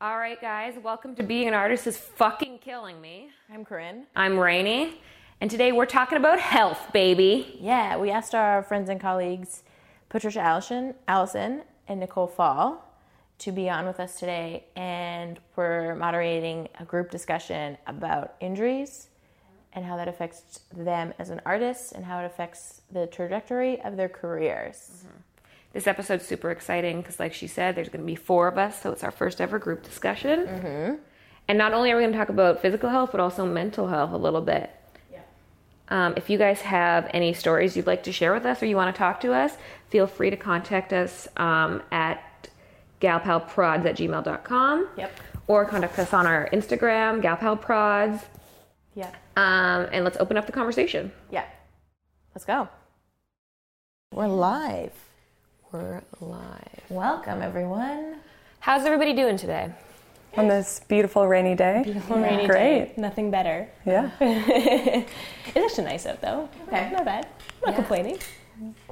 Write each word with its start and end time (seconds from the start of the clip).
All 0.00 0.16
right, 0.16 0.40
guys, 0.40 0.74
welcome 0.80 1.16
to 1.16 1.24
Being 1.24 1.48
an 1.48 1.54
Artist 1.54 1.88
is 1.88 1.96
Fucking 1.96 2.58
Killing 2.60 3.00
Me. 3.00 3.30
I'm 3.52 3.64
Corinne. 3.64 4.06
I'm 4.14 4.38
Rainey, 4.38 5.00
and 5.40 5.50
today 5.50 5.72
we're 5.72 5.86
talking 5.86 6.16
about 6.16 6.38
health, 6.38 6.92
baby. 6.92 7.58
Yeah, 7.60 7.96
we 7.96 8.12
asked 8.12 8.32
our 8.32 8.62
friends 8.62 8.88
and 8.90 9.00
colleagues, 9.00 9.64
Patricia 10.08 10.38
Allison, 10.38 10.94
Allison 11.08 11.62
and 11.88 11.98
Nicole 11.98 12.28
Fall, 12.28 12.88
to 13.40 13.50
be 13.50 13.68
on 13.68 13.86
with 13.86 13.98
us 13.98 14.20
today, 14.20 14.66
and 14.76 15.40
we're 15.56 15.96
moderating 15.96 16.68
a 16.78 16.84
group 16.84 17.10
discussion 17.10 17.76
about 17.88 18.36
injuries 18.38 19.08
and 19.72 19.84
how 19.84 19.96
that 19.96 20.06
affects 20.06 20.60
them 20.76 21.12
as 21.18 21.30
an 21.30 21.40
artist 21.44 21.90
and 21.90 22.04
how 22.04 22.20
it 22.20 22.24
affects 22.24 22.82
the 22.92 23.08
trajectory 23.08 23.80
of 23.82 23.96
their 23.96 24.08
careers. 24.08 24.76
Mm-hmm. 24.98 25.18
This 25.78 25.86
episode's 25.86 26.26
super 26.26 26.50
exciting 26.50 27.00
because, 27.02 27.20
like 27.20 27.32
she 27.32 27.46
said, 27.46 27.76
there's 27.76 27.88
going 27.88 28.00
to 28.00 28.04
be 28.04 28.16
four 28.16 28.48
of 28.48 28.58
us, 28.58 28.82
so 28.82 28.90
it's 28.90 29.04
our 29.04 29.12
first 29.12 29.40
ever 29.40 29.60
group 29.60 29.84
discussion. 29.84 30.40
Mm-hmm. 30.40 30.94
And 31.46 31.56
not 31.56 31.72
only 31.72 31.92
are 31.92 31.96
we 31.96 32.02
going 32.02 32.10
to 32.10 32.18
talk 32.18 32.30
about 32.30 32.60
physical 32.60 32.90
health, 32.90 33.10
but 33.12 33.20
also 33.20 33.46
mental 33.46 33.86
health 33.86 34.10
a 34.10 34.16
little 34.16 34.40
bit. 34.40 34.70
Yeah. 35.12 35.20
Um, 35.88 36.14
if 36.16 36.30
you 36.30 36.36
guys 36.36 36.62
have 36.62 37.08
any 37.14 37.32
stories 37.32 37.76
you'd 37.76 37.86
like 37.86 38.02
to 38.02 38.12
share 38.12 38.34
with 38.34 38.44
us 38.44 38.60
or 38.60 38.66
you 38.66 38.74
want 38.74 38.92
to 38.92 38.98
talk 38.98 39.20
to 39.20 39.32
us, 39.32 39.52
feel 39.88 40.08
free 40.08 40.30
to 40.30 40.36
contact 40.36 40.92
us 40.92 41.28
um, 41.36 41.80
at 41.92 42.48
galpalprods 43.00 43.84
at 43.84 43.96
gmail.com. 43.98 44.88
Yep. 44.96 45.20
Or 45.46 45.64
contact 45.64 45.96
us 46.00 46.12
on 46.12 46.26
our 46.26 46.48
Instagram, 46.52 47.22
galpalprods. 47.22 48.24
Yeah. 48.96 49.12
Um, 49.36 49.86
and 49.92 50.02
let's 50.02 50.16
open 50.16 50.36
up 50.36 50.46
the 50.46 50.52
conversation. 50.52 51.12
Yeah. 51.30 51.44
Let's 52.34 52.44
go. 52.44 52.68
We're 54.12 54.26
live. 54.26 55.07
We're 55.72 56.02
live. 56.20 56.82
Welcome, 56.88 57.42
everyone. 57.42 58.16
How's 58.60 58.84
everybody 58.84 59.12
doing 59.12 59.36
today? 59.36 59.70
on 60.36 60.46
this 60.46 60.80
beautiful 60.86 61.26
rainy 61.26 61.54
day. 61.56 61.80
Beautiful 61.84 62.16
rainy 62.18 62.46
Great. 62.46 62.88
day. 62.88 62.92
Nothing 62.96 63.30
better. 63.30 63.68
Yeah. 63.84 64.10
it's 64.20 65.56
actually 65.56 65.84
nice 65.84 66.06
out 66.06 66.20
though. 66.20 66.48
Okay. 66.68 66.90
Not 66.92 67.04
bad. 67.04 67.26
Not 67.64 67.70
Yeah. 67.70 67.76
complaining. 67.76 68.18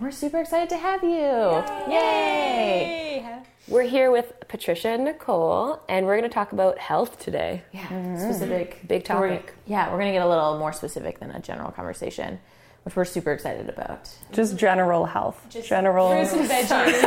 We're 0.00 0.10
super 0.10 0.40
excited 0.40 0.68
to 0.70 0.76
have 0.76 1.02
you. 1.04 1.92
Yay! 1.92 3.24
We're 3.68 3.82
here 3.82 4.10
with 4.10 4.32
Patricia 4.48 4.88
and 4.88 5.04
Nicole, 5.04 5.80
and 5.88 6.06
we're 6.06 6.16
going 6.16 6.28
to 6.28 6.34
talk 6.34 6.52
about 6.52 6.78
health 6.78 7.18
today. 7.18 7.62
Yeah, 7.72 7.80
mm-hmm. 7.86 8.18
specific. 8.18 8.80
Big 8.88 9.08
We're- 9.08 9.36
topic. 9.36 9.54
yeah, 9.66 9.90
we're 9.90 9.98
going 9.98 10.12
to 10.12 10.18
get 10.18 10.24
a 10.24 10.28
little 10.28 10.58
more 10.58 10.72
specific 10.72 11.18
than 11.20 11.30
a 11.32 11.40
general 11.40 11.70
conversation, 11.72 12.38
which 12.86 12.94
we're 12.94 13.04
super 13.04 13.32
excited 13.32 13.68
about. 13.68 14.08
Just 14.30 14.56
general 14.56 15.04
health. 15.06 15.44
Just 15.50 15.68
general. 15.68 16.08
Fruits 16.10 16.32
and 16.32 16.48
veggies. 16.48 17.02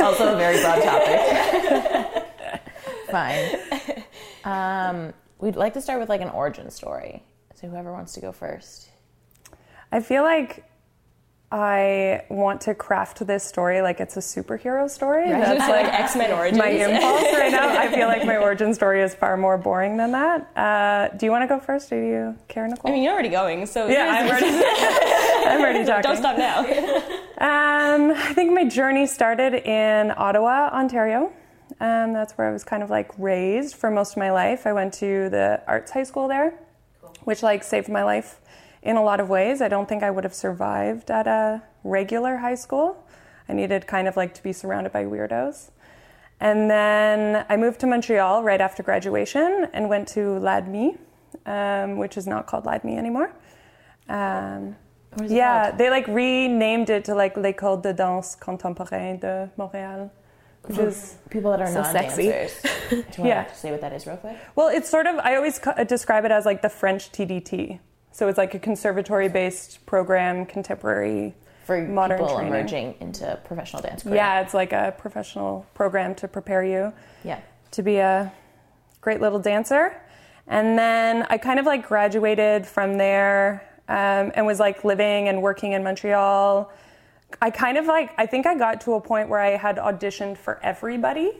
Also 0.00 0.34
a 0.34 0.36
very 0.36 0.60
broad 0.60 0.82
topic. 0.82 2.24
Fine. 3.10 4.02
Um, 4.42 5.12
we'd 5.38 5.54
like 5.54 5.74
to 5.74 5.80
start 5.80 6.00
with 6.00 6.08
like 6.08 6.22
an 6.22 6.30
origin 6.30 6.70
story. 6.70 7.22
So 7.54 7.68
whoever 7.68 7.92
wants 7.92 8.14
to 8.14 8.20
go 8.20 8.32
first. 8.32 8.90
I 9.92 10.00
feel 10.00 10.24
like 10.24 10.64
I 11.52 12.22
want 12.28 12.60
to 12.62 12.76
craft 12.76 13.26
this 13.26 13.42
story 13.42 13.82
like 13.82 13.98
it's 13.98 14.16
a 14.16 14.20
superhero 14.20 14.88
story. 14.88 15.28
That's 15.30 15.58
like 15.68 15.86
like 15.86 15.92
X 15.92 16.14
Men 16.14 16.32
Origins. 16.32 16.58
my 16.58 16.68
impulse 16.68 17.32
right 17.32 17.50
now. 17.50 17.68
I 17.76 17.92
feel 17.92 18.06
like 18.06 18.24
my 18.24 18.36
origin 18.46 18.72
story 18.72 19.02
is 19.02 19.14
far 19.14 19.36
more 19.36 19.58
boring 19.58 19.96
than 19.96 20.12
that. 20.12 20.56
Uh, 20.56 21.16
do 21.16 21.26
you 21.26 21.32
want 21.32 21.42
to 21.42 21.48
go 21.48 21.58
first, 21.58 21.92
or 21.92 22.00
do 22.00 22.06
you 22.06 22.36
care, 22.46 22.68
Nicole? 22.68 22.90
I 22.90 22.94
mean, 22.94 23.02
you're 23.02 23.12
already 23.12 23.30
going, 23.30 23.66
so 23.66 23.88
yeah, 23.88 24.06
I'm 24.20 24.28
already, 24.28 25.46
I'm 25.48 25.60
already 25.60 25.84
talking. 25.84 26.02
don't 26.02 26.16
stop 26.16 26.38
now. 26.38 26.60
Um, 27.38 28.12
I 28.12 28.32
think 28.34 28.52
my 28.52 28.68
journey 28.68 29.06
started 29.06 29.54
in 29.54 30.12
Ottawa, 30.16 30.70
Ontario. 30.72 31.32
Um, 31.80 32.12
that's 32.12 32.34
where 32.34 32.48
I 32.48 32.52
was 32.52 32.62
kind 32.62 32.82
of 32.82 32.90
like 32.90 33.10
raised 33.18 33.74
for 33.74 33.90
most 33.90 34.12
of 34.12 34.18
my 34.18 34.30
life. 34.30 34.66
I 34.66 34.72
went 34.72 34.94
to 34.94 35.28
the 35.30 35.62
arts 35.66 35.90
high 35.90 36.02
school 36.04 36.28
there, 36.28 36.54
which 37.24 37.42
like 37.42 37.64
saved 37.64 37.88
my 37.88 38.04
life 38.04 38.40
in 38.82 38.96
a 38.96 39.02
lot 39.02 39.20
of 39.20 39.28
ways. 39.28 39.60
I 39.60 39.68
don't 39.68 39.88
think 39.88 40.02
I 40.02 40.10
would 40.10 40.24
have 40.24 40.34
survived 40.34 41.10
at 41.10 41.26
a 41.26 41.62
regular 41.84 42.38
high 42.38 42.54
school. 42.54 43.04
I 43.48 43.52
needed 43.52 43.86
kind 43.86 44.06
of 44.08 44.16
like 44.16 44.34
to 44.34 44.42
be 44.42 44.52
surrounded 44.52 44.92
by 44.92 45.04
weirdos. 45.04 45.70
And 46.40 46.70
then 46.70 47.44
I 47.48 47.56
moved 47.56 47.80
to 47.80 47.86
Montreal 47.86 48.42
right 48.42 48.60
after 48.60 48.82
graduation 48.82 49.68
and 49.74 49.88
went 49.90 50.08
to 50.08 50.20
LADMMI, 50.20 50.96
um, 51.46 51.98
which 51.98 52.16
is 52.16 52.26
not 52.26 52.46
called 52.46 52.64
LADMMI 52.64 52.96
anymore. 52.96 53.32
Um, 54.08 54.76
What 55.14 55.26
is 55.26 55.32
it 55.32 55.34
yeah, 55.36 55.64
called? 55.66 55.78
they 55.78 55.90
like 55.90 56.06
renamed 56.08 56.88
it 56.90 57.04
to 57.06 57.14
like 57.14 57.36
l'École 57.36 57.82
de 57.82 57.92
danse 57.92 58.34
contemporaine 58.36 59.18
de 59.18 59.50
Montréal, 59.58 60.10
which 60.62 60.78
is 60.78 61.16
People 61.28 61.50
that 61.50 61.60
are 61.60 61.66
So 61.66 61.82
sexy. 61.82 62.28
dancers. 62.28 62.62
Do 62.90 62.96
you 62.96 63.02
want 63.18 63.18
Yeah. 63.24 63.44
to 63.44 63.54
say 63.54 63.70
what 63.70 63.80
that 63.82 63.92
is 63.92 64.06
real 64.06 64.16
quick? 64.16 64.36
well, 64.56 64.68
it's 64.68 64.88
sort 64.88 65.06
of 65.06 65.16
I 65.18 65.36
always 65.36 65.60
describe 65.86 66.24
it 66.24 66.30
as 66.30 66.46
like 66.46 66.62
the 66.62 66.70
French 66.70 67.12
TDT. 67.12 67.80
So 68.20 68.28
it's 68.28 68.36
like 68.36 68.52
a 68.52 68.58
conservatory-based 68.58 69.86
program, 69.86 70.44
contemporary. 70.44 71.34
For 71.64 71.80
Modern 71.80 72.18
people 72.18 72.34
training. 72.34 72.52
emerging 72.52 72.94
into 73.00 73.40
professional 73.44 73.80
dance 73.80 74.02
career. 74.02 74.16
Yeah, 74.16 74.42
it's 74.42 74.52
like 74.52 74.74
a 74.74 74.94
professional 74.98 75.64
program 75.72 76.14
to 76.16 76.28
prepare 76.28 76.62
you 76.62 76.92
Yeah. 77.24 77.40
to 77.70 77.82
be 77.82 77.96
a 77.96 78.30
great 79.00 79.22
little 79.22 79.38
dancer. 79.38 79.96
And 80.48 80.78
then 80.78 81.26
I 81.30 81.38
kind 81.38 81.58
of 81.58 81.64
like 81.64 81.88
graduated 81.88 82.66
from 82.66 82.98
there 82.98 83.66
um, 83.88 84.32
and 84.34 84.44
was 84.44 84.60
like 84.60 84.84
living 84.84 85.28
and 85.28 85.40
working 85.40 85.72
in 85.72 85.82
Montreal. 85.82 86.70
I 87.40 87.48
kind 87.48 87.78
of 87.78 87.86
like, 87.86 88.10
I 88.18 88.26
think 88.26 88.44
I 88.44 88.54
got 88.54 88.82
to 88.82 88.92
a 88.96 89.00
point 89.00 89.30
where 89.30 89.40
I 89.40 89.56
had 89.56 89.78
auditioned 89.78 90.36
for 90.36 90.60
everybody. 90.62 91.32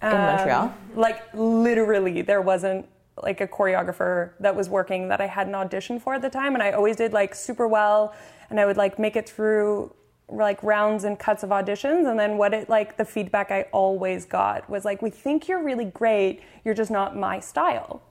In 0.00 0.08
Montreal? 0.12 0.72
Like 0.94 1.20
literally, 1.34 2.22
there 2.22 2.42
wasn't 2.42 2.86
like 3.16 3.40
a 3.40 3.46
choreographer 3.46 4.32
that 4.40 4.54
was 4.54 4.68
working 4.68 5.08
that 5.08 5.20
I 5.20 5.26
had 5.26 5.46
an 5.46 5.54
audition 5.54 6.00
for 6.00 6.14
at 6.14 6.22
the 6.22 6.30
time. 6.30 6.54
And 6.54 6.62
I 6.62 6.72
always 6.72 6.96
did 6.96 7.12
like 7.12 7.34
super 7.34 7.68
well. 7.68 8.14
And 8.50 8.58
I 8.58 8.66
would 8.66 8.76
like 8.76 8.98
make 8.98 9.16
it 9.16 9.28
through 9.28 9.94
like 10.28 10.62
rounds 10.62 11.04
and 11.04 11.18
cuts 11.18 11.42
of 11.42 11.50
auditions. 11.50 12.10
And 12.10 12.18
then 12.18 12.38
what 12.38 12.54
it 12.54 12.68
like, 12.68 12.96
the 12.96 13.04
feedback 13.04 13.50
I 13.50 13.62
always 13.72 14.24
got 14.24 14.68
was 14.68 14.84
like, 14.84 15.02
we 15.02 15.10
think 15.10 15.48
you're 15.48 15.62
really 15.62 15.84
great. 15.84 16.42
You're 16.64 16.74
just 16.74 16.90
not 16.90 17.16
my 17.16 17.38
style. 17.40 18.02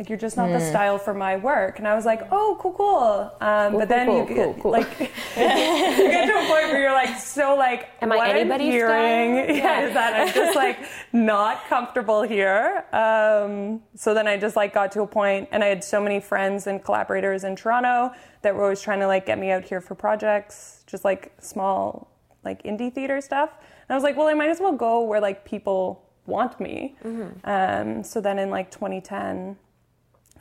Like 0.00 0.08
you're 0.08 0.16
just 0.16 0.38
not 0.38 0.48
the 0.48 0.60
style 0.60 0.96
for 0.96 1.12
my 1.12 1.36
work, 1.36 1.78
and 1.78 1.86
I 1.86 1.94
was 1.94 2.06
like, 2.06 2.22
"Oh, 2.30 2.56
cool, 2.58 2.72
cool." 2.72 3.36
Um, 3.42 3.74
but 3.74 3.90
then 3.90 4.06
cool, 4.06 4.26
you 4.30 4.34
get, 4.34 4.62
cool. 4.62 4.70
like 4.72 4.98
you 4.98 5.06
get 5.36 6.26
to 6.26 6.32
a 6.32 6.48
point 6.48 6.72
where 6.72 6.80
you're 6.80 6.94
like 6.94 7.18
so 7.18 7.54
like, 7.54 7.90
Am 8.00 8.10
I 8.10 8.16
what 8.16 8.30
I'm 8.30 8.36
anybody's 8.36 8.72
hearing, 8.72 9.44
style? 9.44 9.56
Yeah, 9.58 9.86
is 9.88 9.92
that 9.92 10.14
I'm 10.14 10.32
just 10.32 10.56
like 10.56 10.78
not 11.12 11.66
comfortable 11.66 12.22
here. 12.22 12.86
Um, 12.94 13.82
so 13.94 14.14
then 14.14 14.26
I 14.26 14.38
just 14.38 14.56
like 14.56 14.72
got 14.72 14.90
to 14.92 15.02
a 15.02 15.06
point, 15.06 15.50
and 15.52 15.62
I 15.62 15.66
had 15.66 15.84
so 15.84 16.00
many 16.00 16.18
friends 16.18 16.66
and 16.66 16.82
collaborators 16.82 17.44
in 17.44 17.54
Toronto 17.54 18.12
that 18.40 18.54
were 18.54 18.62
always 18.62 18.80
trying 18.80 19.00
to 19.00 19.06
like 19.06 19.26
get 19.26 19.38
me 19.38 19.50
out 19.50 19.64
here 19.64 19.82
for 19.82 19.94
projects, 19.94 20.82
just 20.86 21.04
like 21.04 21.30
small 21.40 22.10
like 22.42 22.62
indie 22.62 22.90
theater 22.90 23.20
stuff. 23.20 23.50
And 23.60 23.90
I 23.90 23.94
was 23.96 24.02
like, 24.02 24.16
well, 24.16 24.28
I 24.28 24.32
might 24.32 24.48
as 24.48 24.60
well 24.60 24.72
go 24.72 25.02
where 25.02 25.20
like 25.20 25.44
people 25.44 26.08
want 26.24 26.58
me. 26.58 26.96
Um, 27.44 28.02
so 28.02 28.22
then 28.22 28.38
in 28.38 28.48
like 28.48 28.70
2010, 28.70 29.58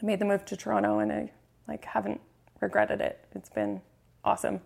I 0.01 0.05
made 0.05 0.19
the 0.19 0.25
move 0.25 0.45
to 0.45 0.55
Toronto, 0.57 0.99
and 0.99 1.11
I 1.11 1.31
like 1.67 1.85
haven't 1.85 2.21
regretted 2.61 3.01
it. 3.01 3.23
It's 3.35 3.49
been 3.49 3.81
awesome 4.23 4.61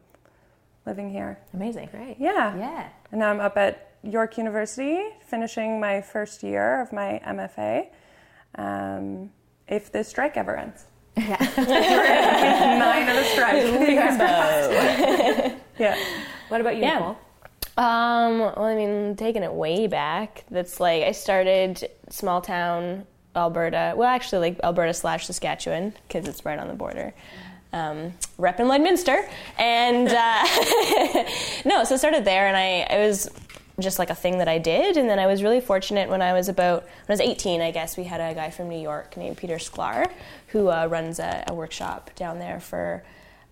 living 0.86 1.10
here. 1.12 1.40
Amazing. 1.54 1.90
Great. 1.92 2.18
Yeah. 2.20 2.56
Yeah. 2.58 2.90
And 3.12 3.20
now 3.20 3.30
I'm 3.30 3.40
up 3.40 3.58
at 3.58 3.92
York 4.04 4.38
University, 4.38 5.02
finishing 5.26 5.80
my 5.80 6.02
first 6.02 6.44
year 6.44 6.82
of 6.82 6.92
my 6.92 7.22
MFA. 7.26 7.88
Um, 8.56 9.32
if 9.68 9.92
this 9.92 10.10
strike 10.10 10.38
ever 10.38 10.58
ends. 10.58 10.86
Yeah. 11.16 11.38
nine 11.58 13.08
of 13.10 13.16
the 13.16 13.24
strike. 13.24 13.64
yeah. 15.80 15.98
What 16.50 16.62
about 16.62 16.76
you, 16.76 16.82
Yeah. 16.84 16.96
Nicole? 16.96 17.18
Um, 17.76 18.40
well, 18.40 18.60
I 18.60 18.76
mean, 18.76 19.16
taking 19.16 19.42
it 19.42 19.52
way 19.54 19.88
back, 19.88 20.44
that's 20.52 20.80
like 20.80 21.04
I 21.04 21.12
started 21.12 21.90
small 22.10 22.42
town 22.42 23.08
Alberta. 23.36 23.94
Well, 23.96 24.10
actually, 24.10 24.50
like 24.50 24.60
Alberta 24.64 24.94
slash 24.94 25.26
Saskatchewan, 25.26 25.94
because 26.08 26.28
it's 26.28 26.46
right 26.46 26.60
on 26.60 26.68
the 26.68 26.74
border. 26.74 27.14
Um, 27.72 28.14
rep 28.38 28.60
in 28.60 28.68
Lloydminster, 28.68 29.28
and 29.58 30.08
uh, 30.08 31.26
no, 31.66 31.84
so 31.84 31.98
started 31.98 32.24
there, 32.24 32.48
and 32.48 32.56
I 32.56 32.96
it 32.96 33.08
was 33.08 33.30
just 33.80 33.98
like 33.98 34.12
a 34.12 34.16
thing 34.16 34.38
that 34.38 34.48
I 34.48 34.60
did, 34.60 34.98
and 34.98 35.10
then 35.10 35.18
I 35.18 35.26
was 35.26 35.42
really 35.42 35.60
fortunate 35.60 36.10
when 36.10 36.22
I 36.22 36.34
was 36.34 36.50
about 36.50 36.84
when 36.84 37.10
I 37.10 37.14
was 37.14 37.22
18. 37.22 37.62
I 37.62 37.72
guess 37.72 37.98
we 37.98 38.04
had 38.04 38.22
a 38.22 38.36
guy 38.36 38.52
from 38.52 38.70
New 38.70 38.80
York 38.80 39.18
named 39.18 39.38
Peter 39.38 39.56
Sklar, 39.56 40.12
who 40.48 40.70
uh, 40.70 40.88
runs 40.90 41.20
a, 41.20 41.44
a 41.48 41.54
workshop 41.54 42.12
down 42.16 42.38
there 42.38 42.60
for 42.60 43.04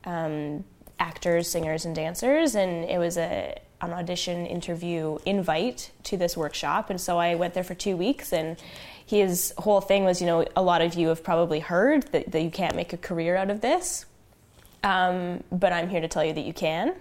um, 0.05 0.63
actors, 0.99 1.49
singers, 1.49 1.85
and 1.85 1.95
dancers, 1.95 2.55
and 2.55 2.85
it 2.85 2.99
was 2.99 3.17
a 3.17 3.59
an 3.81 3.93
audition 3.93 4.45
interview 4.45 5.17
invite 5.25 5.89
to 6.03 6.15
this 6.15 6.37
workshop, 6.37 6.91
and 6.91 7.01
so 7.01 7.17
I 7.17 7.33
went 7.33 7.55
there 7.55 7.63
for 7.63 7.73
two 7.73 7.97
weeks, 7.97 8.31
and 8.31 8.57
his 9.11 9.53
whole 9.57 9.81
thing 9.81 10.03
was, 10.05 10.19
you 10.21 10.27
know, 10.27 10.45
a 10.55 10.61
lot 10.63 10.81
of 10.81 10.95
you 10.95 11.09
have 11.09 11.23
probably 11.23 11.59
heard 11.59 12.03
that, 12.13 12.31
that 12.31 12.41
you 12.41 12.49
can't 12.49 12.75
make 12.75 12.93
a 12.93 12.97
career 12.97 13.35
out 13.35 13.49
of 13.51 13.61
this, 13.61 14.05
um, 14.83 15.43
but 15.51 15.71
I'm 15.71 15.89
here 15.89 16.01
to 16.01 16.07
tell 16.07 16.23
you 16.25 16.33
that 16.33 16.45
you 16.45 16.53
can. 16.53 16.95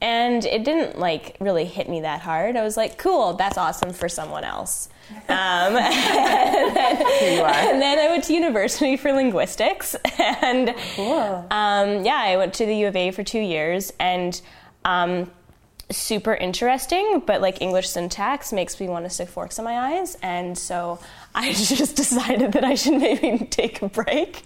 and 0.00 0.44
it 0.44 0.62
didn't 0.64 0.98
like 0.98 1.36
really 1.40 1.64
hit 1.64 1.88
me 1.88 2.02
that 2.02 2.20
hard. 2.20 2.56
I 2.56 2.62
was 2.62 2.76
like, 2.76 2.98
cool, 2.98 3.32
that's 3.34 3.58
awesome 3.58 3.92
for 3.92 4.08
someone 4.08 4.44
else. 4.44 4.88
Um, 5.30 5.74
and, 5.74 6.76
then, 6.76 7.02
and 7.42 7.80
then 7.82 7.98
I 7.98 8.08
went 8.10 8.24
to 8.24 8.34
university 8.34 8.98
for 8.98 9.10
linguistics, 9.12 9.94
and 10.18 10.68
um, 11.50 12.04
yeah, 12.04 12.20
I 12.26 12.36
went 12.36 12.52
to 12.54 12.66
the 12.66 12.76
U 12.76 12.88
of 12.88 12.94
A 12.96 13.10
for 13.12 13.24
two 13.24 13.40
years, 13.40 13.90
and 13.98 14.38
um, 14.84 15.30
super 15.90 16.34
interesting. 16.34 17.22
But 17.24 17.40
like 17.40 17.62
English 17.62 17.88
syntax 17.88 18.52
makes 18.52 18.78
me 18.78 18.88
want 18.90 19.06
to 19.06 19.10
stick 19.10 19.28
forks 19.30 19.58
in 19.58 19.64
my 19.64 19.78
eyes, 19.96 20.18
and 20.22 20.58
so 20.58 20.98
I 21.38 21.52
just 21.52 21.94
decided 21.94 22.52
that 22.52 22.64
I 22.64 22.74
should 22.74 23.00
maybe 23.00 23.46
take 23.46 23.80
a 23.80 23.88
break. 23.88 24.42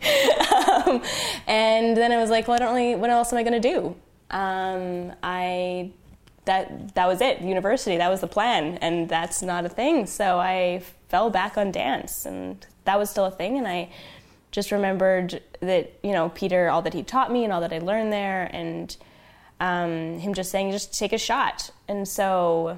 um, 0.53 1.03
and 1.47 1.97
then 1.97 2.13
I 2.13 2.19
was 2.19 2.29
like, 2.29 2.47
well, 2.47 2.57
I 2.57 2.59
don't 2.59 2.75
really. 2.75 2.95
What 2.95 3.09
else 3.09 3.33
am 3.33 3.39
I 3.39 3.43
going 3.43 3.61
to 3.61 3.69
do? 3.69 3.97
Um, 4.31 5.13
I 5.23 5.91
that 6.45 6.95
that 6.95 7.07
was 7.07 7.21
it 7.21 7.41
university 7.41 7.97
that 7.97 8.11
was 8.11 8.21
the 8.21 8.27
plan 8.27 8.77
and 8.79 9.09
that's 9.09 9.43
not 9.43 9.65
a 9.65 9.69
thing 9.69 10.07
so 10.07 10.41
i 10.41 10.83
fell 11.09 11.31
back 11.31 11.57
on 11.57 11.71
dance 11.71 12.27
and 12.27 12.67
that 12.85 12.99
was 12.99 13.09
still 13.09 13.27
a 13.27 13.31
thing 13.31 13.59
and 13.59 13.69
i 13.69 13.89
just 14.51 14.73
remembered 14.73 15.41
that 15.61 15.93
you 16.03 16.11
know 16.11 16.31
peter 16.31 16.69
all 16.69 16.83
that 16.83 16.95
he 16.95 17.03
taught 17.05 17.31
me 17.31 17.45
and 17.45 17.53
all 17.53 17.61
that 17.61 17.73
i 17.73 17.79
learned 17.79 18.13
there 18.13 18.51
and 18.53 18.97
um, 19.61 20.19
him 20.19 20.35
just 20.35 20.51
saying 20.51 20.73
just 20.73 20.99
take 20.99 21.13
a 21.13 21.19
shot 21.19 21.71
and 21.87 22.09
so 22.09 22.77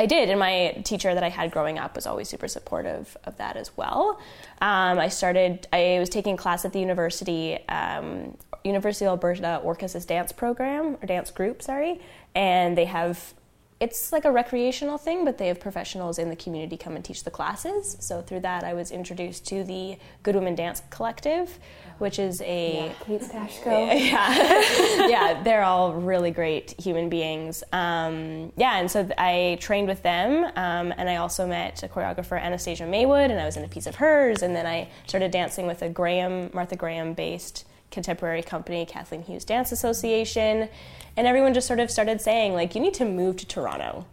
I 0.00 0.06
did, 0.06 0.30
and 0.30 0.40
my 0.40 0.80
teacher 0.82 1.12
that 1.12 1.22
I 1.22 1.28
had 1.28 1.50
growing 1.50 1.78
up 1.78 1.94
was 1.94 2.06
always 2.06 2.26
super 2.26 2.48
supportive 2.48 3.18
of 3.24 3.36
that 3.36 3.58
as 3.58 3.76
well. 3.76 4.18
Um, 4.62 4.98
I 4.98 5.08
started, 5.08 5.68
I 5.74 5.98
was 6.00 6.08
taking 6.08 6.38
class 6.38 6.64
at 6.64 6.72
the 6.72 6.80
university, 6.80 7.58
um, 7.68 8.34
University 8.64 9.04
of 9.04 9.10
Alberta 9.10 9.60
Orchesis 9.62 10.06
dance 10.06 10.32
program, 10.32 10.96
or 11.02 11.06
dance 11.06 11.30
group, 11.30 11.60
sorry, 11.60 12.00
and 12.34 12.78
they 12.78 12.86
have, 12.86 13.34
it's 13.80 14.12
like 14.12 14.26
a 14.26 14.30
recreational 14.30 14.98
thing, 14.98 15.24
but 15.24 15.38
they 15.38 15.48
have 15.48 15.58
professionals 15.58 16.18
in 16.18 16.28
the 16.28 16.36
community 16.36 16.76
come 16.76 16.96
and 16.96 17.04
teach 17.04 17.24
the 17.24 17.30
classes. 17.30 17.96
So 17.98 18.20
through 18.20 18.40
that, 18.40 18.62
I 18.62 18.74
was 18.74 18.90
introduced 18.90 19.46
to 19.48 19.64
the 19.64 19.96
Good 20.22 20.34
Women 20.34 20.54
Dance 20.54 20.82
Collective, 20.90 21.58
which 21.96 22.18
is 22.18 22.42
a 22.42 22.94
Kate 23.06 23.22
Stashko. 23.22 23.64
yeah, 24.10 25.08
yeah, 25.08 25.42
they're 25.42 25.62
all 25.62 25.94
really 25.94 26.30
great 26.30 26.78
human 26.78 27.08
beings. 27.08 27.64
Um, 27.72 28.52
yeah, 28.54 28.78
and 28.78 28.90
so 28.90 29.08
I 29.16 29.56
trained 29.62 29.88
with 29.88 30.02
them, 30.02 30.44
um, 30.56 30.92
and 30.98 31.08
I 31.08 31.16
also 31.16 31.46
met 31.46 31.82
a 31.82 31.88
choreographer, 31.88 32.38
Anastasia 32.38 32.86
Maywood, 32.86 33.30
and 33.30 33.40
I 33.40 33.46
was 33.46 33.56
in 33.56 33.64
a 33.64 33.68
piece 33.68 33.86
of 33.86 33.94
hers, 33.94 34.42
and 34.42 34.54
then 34.54 34.66
I 34.66 34.88
started 35.06 35.30
dancing 35.30 35.66
with 35.66 35.80
a 35.80 35.88
Graham, 35.88 36.50
Martha 36.52 36.76
Graham-based 36.76 37.64
contemporary 37.90 38.42
company, 38.42 38.86
Kathleen 38.86 39.22
Hughes 39.22 39.44
Dance 39.44 39.72
Association, 39.72 40.68
and 41.16 41.26
everyone 41.26 41.54
just 41.54 41.66
sort 41.66 41.80
of 41.80 41.90
started 41.90 42.20
saying 42.20 42.54
like, 42.54 42.74
you 42.74 42.80
need 42.80 42.94
to 42.94 43.04
move 43.04 43.36
to 43.38 43.46
Toronto. 43.46 44.06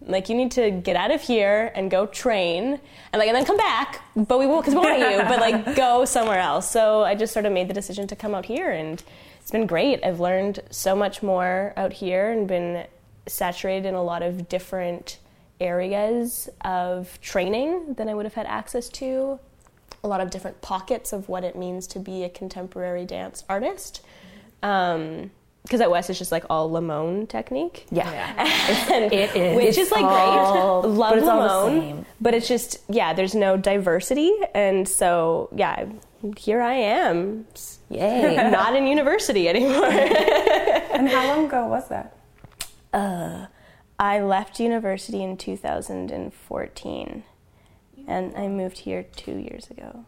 Like 0.00 0.28
you 0.28 0.36
need 0.36 0.52
to 0.52 0.70
get 0.70 0.94
out 0.94 1.10
of 1.10 1.20
here 1.20 1.72
and 1.74 1.90
go 1.90 2.06
train, 2.06 2.78
and 3.12 3.18
like 3.18 3.26
and 3.26 3.36
then 3.36 3.44
come 3.44 3.56
back. 3.56 4.02
But 4.14 4.38
we 4.38 4.46
won't 4.46 4.64
because 4.64 4.74
we 4.74 4.80
want 4.80 5.00
you. 5.00 5.18
But 5.18 5.40
like 5.40 5.74
go 5.76 6.04
somewhere 6.04 6.38
else. 6.38 6.70
So 6.70 7.02
I 7.02 7.16
just 7.16 7.32
sort 7.32 7.44
of 7.44 7.52
made 7.52 7.66
the 7.68 7.74
decision 7.74 8.06
to 8.06 8.16
come 8.16 8.32
out 8.32 8.46
here, 8.46 8.70
and 8.70 9.02
it's 9.40 9.50
been 9.50 9.66
great. 9.66 10.04
I've 10.04 10.20
learned 10.20 10.60
so 10.70 10.94
much 10.94 11.24
more 11.24 11.72
out 11.76 11.92
here, 11.92 12.30
and 12.30 12.46
been 12.46 12.86
saturated 13.26 13.88
in 13.88 13.94
a 13.94 14.02
lot 14.02 14.22
of 14.22 14.48
different 14.48 15.18
areas 15.60 16.48
of 16.60 17.20
training 17.20 17.94
than 17.94 18.08
I 18.08 18.14
would 18.14 18.26
have 18.26 18.34
had 18.34 18.46
access 18.46 18.88
to. 18.90 19.40
A 20.04 20.08
lot 20.08 20.20
of 20.20 20.30
different 20.30 20.60
pockets 20.62 21.12
of 21.12 21.28
what 21.28 21.42
it 21.44 21.56
means 21.56 21.86
to 21.88 21.98
be 21.98 22.22
a 22.24 22.28
contemporary 22.28 23.04
dance 23.04 23.44
artist. 23.48 24.02
Um, 24.62 25.30
because 25.62 25.80
at 25.80 25.90
West 25.90 26.10
it's 26.10 26.18
just 26.20 26.30
like 26.30 26.44
all 26.48 26.70
Limón 26.70 27.28
technique. 27.28 27.86
Yeah. 27.90 28.34
And- 28.92 29.12
It 29.12 29.34
is. 29.34 29.56
Which 29.56 29.76
is 29.78 29.90
like 29.90 30.04
all- 30.04 30.82
great. 30.82 30.92
Love 30.92 31.10
but 31.10 31.18
it's 31.18 31.26
Limón. 31.26 32.04
But 32.20 32.34
it's 32.34 32.46
just, 32.46 32.78
yeah, 32.88 33.12
there's 33.14 33.34
no 33.34 33.56
diversity. 33.56 34.32
And 34.54 34.88
so, 34.88 35.48
yeah, 35.56 35.86
here 36.38 36.60
I 36.60 36.74
am. 36.74 37.46
Yay. 37.90 38.36
Not 38.50 38.76
in 38.76 38.86
university 38.86 39.48
anymore. 39.48 39.86
And 40.96 41.08
how 41.10 41.26
long 41.36 41.44
ago 41.46 41.66
was 41.66 41.88
that? 41.88 42.16
Uh, 42.90 43.46
I 43.98 44.20
left 44.22 44.58
university 44.60 45.22
in 45.22 45.36
2014. 45.36 47.22
And 48.06 48.36
I 48.36 48.48
moved 48.48 48.78
here 48.78 49.04
two 49.16 49.36
years 49.36 49.68
ago. 49.70 50.04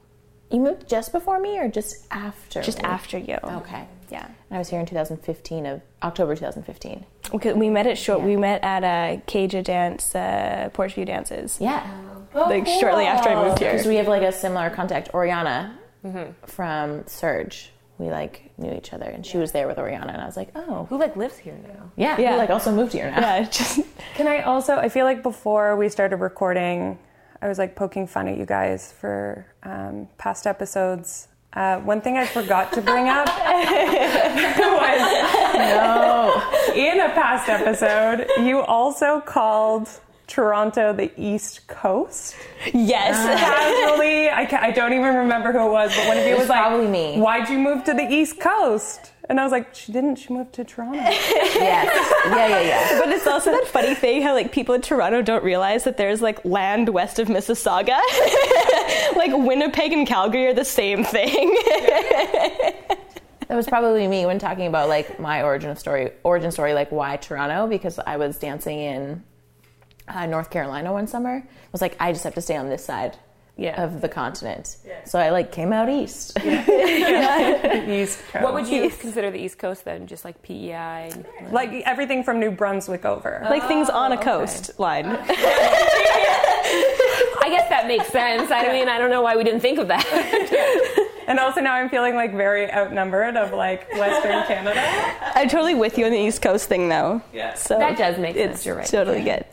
You 0.50 0.60
moved 0.60 0.88
just 0.88 1.12
before 1.12 1.38
me 1.40 1.58
or 1.58 1.68
just 1.68 2.06
after? 2.10 2.62
Just 2.62 2.78
me? 2.78 2.84
after 2.84 3.18
you. 3.18 3.36
Okay. 3.44 3.86
Yeah. 4.10 4.24
And 4.24 4.56
I 4.56 4.58
was 4.58 4.70
here 4.70 4.80
in 4.80 4.86
2015 4.86 5.66
of 5.66 5.82
October 6.02 6.34
2015. 6.34 7.04
Okay, 7.34 7.52
we 7.52 7.68
met 7.68 7.86
at 7.86 7.98
short. 7.98 8.22
We 8.22 8.36
met 8.36 8.62
at 8.64 8.82
a 8.82 9.20
Kaeja 9.26 9.62
d'Dance, 9.62 10.14
uh, 10.14 10.70
Porch 10.70 10.94
View 10.94 11.04
dances. 11.04 11.58
Yeah. 11.60 11.86
like 12.34 12.66
shortly 12.66 13.04
after 13.04 13.28
I 13.28 13.46
moved 13.46 13.58
here. 13.58 13.72
Because 13.72 13.86
we 13.86 13.96
have 13.96 14.08
like 14.08 14.22
a 14.22 14.32
similar 14.32 14.70
contact, 14.70 15.10
Oriana 15.12 15.78
from 16.46 17.06
Surge. 17.06 17.70
We 17.98 18.10
like 18.10 18.52
knew 18.56 18.72
each 18.72 18.92
other, 18.92 19.06
and 19.06 19.26
she 19.26 19.38
was 19.38 19.50
there 19.50 19.66
with 19.66 19.76
Oriana, 19.76 20.12
and 20.12 20.22
I 20.22 20.26
was 20.26 20.36
like, 20.36 20.50
oh, 20.54 20.86
Who 20.88 20.98
like 20.98 21.16
lives 21.16 21.36
here 21.36 21.58
now? 21.66 21.90
yeah, 21.96 22.16
Yeah. 22.18 22.32
Who, 22.32 22.38
like 22.38 22.48
also 22.50 22.72
moved 22.72 22.92
here 22.92 23.10
now. 23.10 23.20
yeah, 23.20 23.42
just 23.50 23.80
Can 24.14 24.28
I 24.28 24.42
also? 24.42 24.76
I 24.76 24.88
feel 24.88 25.04
like 25.04 25.22
before 25.22 25.76
we 25.76 25.88
started 25.88 26.16
recording, 26.18 26.98
I 27.40 27.48
was 27.48 27.58
like 27.58 27.74
poking 27.76 28.06
fun 28.06 28.28
at 28.28 28.36
you 28.36 28.44
guys 28.46 28.92
for 28.92 29.46
um, 29.62 30.08
past 30.18 30.46
episodes. 30.46 31.28
Uh, 31.52 31.78
one 31.80 32.00
thing 32.00 32.18
I 32.18 32.26
forgot 32.26 32.72
to 32.74 32.80
bring 32.82 33.08
up 33.08 33.26
was 33.28 35.00
no. 35.54 36.42
In 36.74 37.00
a 37.00 37.08
past 37.14 37.48
episode, 37.48 38.26
you 38.40 38.60
also 38.60 39.20
called 39.20 39.88
Toronto 40.26 40.92
the 40.92 41.10
East 41.16 41.66
Coast. 41.68 42.36
yes. 42.74 43.16
Casually, 43.40 44.28
I, 44.28 44.46
I 44.68 44.70
don't 44.72 44.92
even 44.92 45.14
remember 45.14 45.52
who 45.52 45.66
it 45.66 45.70
was, 45.70 45.96
but 45.96 46.06
one 46.06 46.18
of 46.18 46.24
you 46.26 46.32
was, 46.32 46.40
was 46.40 46.48
like, 46.50 46.60
probably 46.60 46.86
me. 46.86 47.18
"Why'd 47.18 47.48
you 47.48 47.58
move 47.58 47.82
to 47.84 47.94
the 47.94 48.06
East 48.12 48.38
Coast?" 48.38 49.12
And 49.28 49.38
I 49.38 49.42
was 49.42 49.52
like, 49.52 49.74
"She 49.74 49.92
didn't. 49.92 50.16
She 50.16 50.32
moved 50.32 50.54
to 50.54 50.64
Toronto." 50.64 50.98
Yes. 51.58 52.12
Yeah, 52.26 52.46
yeah, 52.46 52.60
yeah. 52.60 52.98
But 53.00 53.08
it's 53.10 53.26
also 53.26 53.50
that 53.50 53.66
funny 53.66 53.94
thing 53.94 54.22
how 54.22 54.32
like 54.32 54.52
people 54.52 54.74
in 54.74 54.80
Toronto 54.80 55.22
don't 55.22 55.42
realize 55.44 55.84
that 55.84 55.96
there's 55.96 56.22
like 56.22 56.44
land 56.44 56.88
west 56.88 57.18
of 57.18 57.28
Mississauga. 57.28 57.98
like 59.16 59.32
Winnipeg 59.34 59.92
and 59.92 60.06
Calgary 60.06 60.46
are 60.46 60.54
the 60.54 60.64
same 60.64 61.04
thing. 61.04 61.54
That 63.48 63.56
was 63.56 63.66
probably 63.66 64.06
me 64.06 64.26
when 64.26 64.38
talking 64.38 64.66
about 64.66 64.88
like 64.88 65.18
my 65.18 65.42
origin 65.42 65.74
story, 65.76 66.12
origin 66.22 66.52
story, 66.52 66.74
like 66.74 66.92
why 66.92 67.16
Toronto? 67.16 67.66
Because 67.66 67.98
I 67.98 68.18
was 68.18 68.38
dancing 68.38 68.78
in 68.78 69.22
uh, 70.06 70.26
North 70.26 70.50
Carolina 70.50 70.92
one 70.92 71.06
summer. 71.06 71.42
I 71.46 71.68
was 71.72 71.80
like, 71.80 71.96
I 71.98 72.12
just 72.12 72.24
have 72.24 72.34
to 72.34 72.42
stay 72.42 72.56
on 72.56 72.68
this 72.68 72.84
side 72.84 73.16
Yeah. 73.58 73.82
of 73.82 74.00
the 74.00 74.08
continent. 74.08 74.76
Yeah. 74.86 75.02
So 75.04 75.18
I 75.18 75.30
like 75.30 75.50
came 75.52 75.72
out 75.72 75.88
east. 75.90 76.38
East 77.88 78.20
Coast. 78.30 78.42
What 78.44 78.54
would 78.54 78.68
you 78.68 78.88
consider 78.88 79.30
the 79.32 79.38
East 79.38 79.58
Coast 79.58 79.84
then? 79.84 80.06
Just 80.06 80.24
like 80.24 80.40
PEI? 80.42 81.10
like 81.50 81.70
everything 81.84 82.22
from 82.22 82.38
New 82.38 82.52
Brunswick 82.52 83.04
over? 83.04 83.44
like 83.50 83.66
things 83.66 83.90
on 83.90 84.12
a 84.12 84.16
coastline. 84.16 85.06
I 87.40 87.48
guess 87.50 87.68
that 87.68 87.86
makes 87.88 88.06
sense. 88.08 88.50
I 88.50 88.68
mean, 88.72 88.88
I 88.88 88.98
don't 88.98 89.10
know 89.10 89.22
why 89.22 89.36
we 89.36 89.42
didn't 89.44 89.60
think 89.60 89.78
of 89.78 89.88
that. 89.88 91.04
And 91.28 91.38
also 91.38 91.60
now 91.60 91.74
I'm 91.74 91.90
feeling 91.90 92.14
like 92.14 92.32
very 92.34 92.72
outnumbered 92.72 93.36
of 93.36 93.52
like 93.52 93.86
Western 93.92 94.44
Canada. 94.44 94.80
I'm 95.34 95.46
totally 95.46 95.74
with 95.74 95.98
you 95.98 96.06
on 96.06 96.10
the 96.10 96.16
East 96.18 96.40
Coast 96.40 96.70
thing 96.70 96.88
though. 96.88 97.20
Yeah. 97.34 97.52
So 97.52 97.78
That 97.78 97.98
does 97.98 98.18
make 98.18 98.34
sense, 98.34 98.64
you're 98.64 98.76
right. 98.76 98.86
Totally 98.86 99.22
good. 99.22 99.44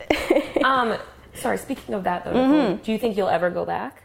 um, 0.64 0.96
sorry. 1.36 1.58
Speaking 1.58 1.94
of 1.94 2.04
that, 2.04 2.24
though, 2.24 2.32
Nicole, 2.32 2.76
do 2.76 2.92
you 2.92 2.98
think 2.98 3.16
you'll 3.16 3.28
ever 3.28 3.50
go 3.50 3.64
back? 3.64 4.02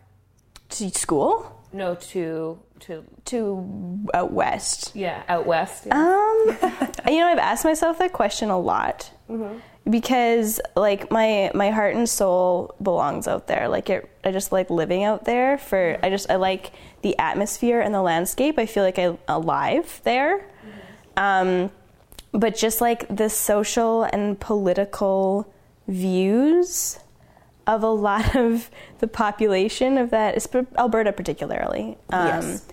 to 0.70 0.90
school? 0.92 1.58
No, 1.74 1.96
to 1.96 2.60
to 2.82 3.04
To 3.26 4.00
out 4.14 4.32
west. 4.32 4.96
yeah, 4.96 5.24
out 5.28 5.46
west. 5.46 5.86
yeah. 5.86 5.98
Um, 5.98 6.90
you 7.14 7.20
know, 7.20 7.28
I've 7.28 7.38
asked 7.40 7.66
myself 7.66 7.98
that 8.00 8.14
question 8.14 8.50
a 8.50 8.58
lot 8.60 9.12
because, 9.90 10.62
like, 10.76 11.12
my 11.12 11.52
my 11.54 11.72
heart 11.72 11.96
and 11.96 12.08
soul 12.08 12.76
belongs 12.82 13.28
out 13.28 13.48
there. 13.48 13.68
Like, 13.68 13.90
it, 13.90 14.10
I 14.24 14.32
just 14.32 14.52
like 14.54 14.70
living 14.70 15.04
out 15.04 15.26
there. 15.26 15.58
For 15.58 15.98
I 16.04 16.10
just 16.10 16.30
I 16.32 16.36
like 16.38 16.72
the 17.02 17.18
atmosphere 17.20 17.82
and 17.82 17.94
the 17.94 18.02
landscape. 18.02 18.58
I 18.58 18.66
feel 18.66 18.84
like 18.84 18.98
I'm 19.00 19.18
alive 19.28 20.00
there. 20.06 20.46
Um, 21.18 21.70
but 22.32 22.56
just 22.56 22.80
like 22.80 23.14
the 23.14 23.30
social 23.30 24.04
and 24.04 24.40
political 24.40 25.52
views 25.88 26.98
of 27.68 27.84
a 27.84 27.90
lot 27.90 28.36
of 28.46 28.70
the 29.00 29.08
population 29.08 29.98
of 29.98 30.10
that, 30.12 30.46
Alberta 30.78 31.12
particularly. 31.14 31.98
Um, 32.10 32.28
Yes. 32.28 32.66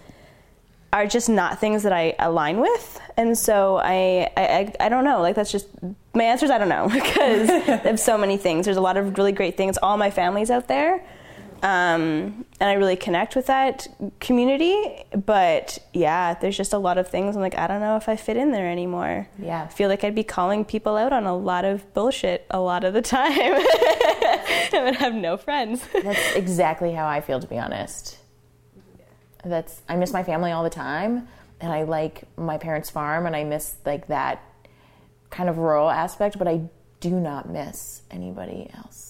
are 0.93 1.07
just 1.07 1.29
not 1.29 1.61
things 1.61 1.83
that 1.83 1.93
I 1.93 2.15
align 2.19 2.61
with, 2.61 3.01
and 3.17 3.37
so 3.37 3.77
I, 3.77 4.31
I, 4.37 4.73
I, 4.81 4.89
don't 4.89 5.05
know. 5.05 5.21
Like 5.21 5.35
that's 5.35 5.53
just 5.53 5.69
my 6.15 6.25
answer 6.25 6.47
is 6.47 6.51
I 6.51 6.57
don't 6.59 6.71
know 6.71 6.89
because 6.93 7.51
of 7.85 8.01
so 8.01 8.17
many 8.17 8.39
things. 8.39 8.65
There's 8.65 8.79
a 8.79 8.81
lot 8.81 8.97
of 8.97 9.19
really 9.19 9.33
great 9.33 9.57
things. 9.57 9.77
All 9.83 9.97
my 9.99 10.11
family's 10.11 10.51
out 10.51 10.67
there, 10.69 11.05
Um, 11.63 12.45
and 12.61 12.71
I 12.71 12.75
really 12.75 12.97
connect 12.97 13.37
with 13.37 13.47
that 13.47 13.87
community. 14.21 15.05
But 15.27 15.79
yeah, 15.93 16.35
there's 16.35 16.57
just 16.57 16.73
a 16.73 16.79
lot 16.79 16.97
of 16.99 17.09
things 17.09 17.37
I'm 17.37 17.43
like, 17.43 17.59
I 17.59 17.67
don't 17.67 17.81
know 17.81 17.97
if 17.97 18.09
I 18.09 18.17
fit 18.17 18.37
in 18.37 18.53
there 18.53 18.69
anymore. 18.71 19.29
Yeah. 19.39 19.65
I 19.65 19.69
feel 19.69 19.89
like 19.91 20.05
I'd 20.05 20.15
be 20.15 20.25
calling 20.25 20.65
people 20.65 20.97
out 20.97 21.13
on 21.13 21.27
a 21.27 21.37
lot 21.37 21.65
of 21.67 21.93
bullshit 21.95 22.47
a 22.51 22.61
lot 22.61 22.85
of 22.85 22.95
the 22.95 23.03
time. 23.03 23.61
I 24.73 24.83
would 24.85 24.97
have 24.97 25.15
no 25.15 25.37
friends. 25.37 25.87
That's 25.93 26.35
exactly 26.35 26.93
how 26.93 27.07
I 27.07 27.21
feel, 27.21 27.41
to 27.41 27.47
be 27.47 27.59
honest. 27.59 28.19
That's 29.45 29.83
I 29.89 29.97
miss 29.97 30.13
my 30.13 30.23
family 30.23 30.51
all 30.51 30.65
the 30.65 30.71
time, 30.71 31.29
and 31.61 31.73
I 31.73 31.85
like 31.85 32.25
my 32.37 32.59
parents' 32.59 32.91
farm, 32.91 33.27
and 33.27 33.37
I 33.37 33.45
miss 33.45 33.77
like 33.87 34.09
that 34.09 34.43
kind 35.31 35.49
of 35.49 35.59
rural 35.59 35.91
aspect, 35.91 36.39
but 36.39 36.49
I 36.49 36.63
do 37.01 37.11
not 37.11 37.49
miss 37.49 38.03
anybody 38.11 38.71
else. 38.75 39.08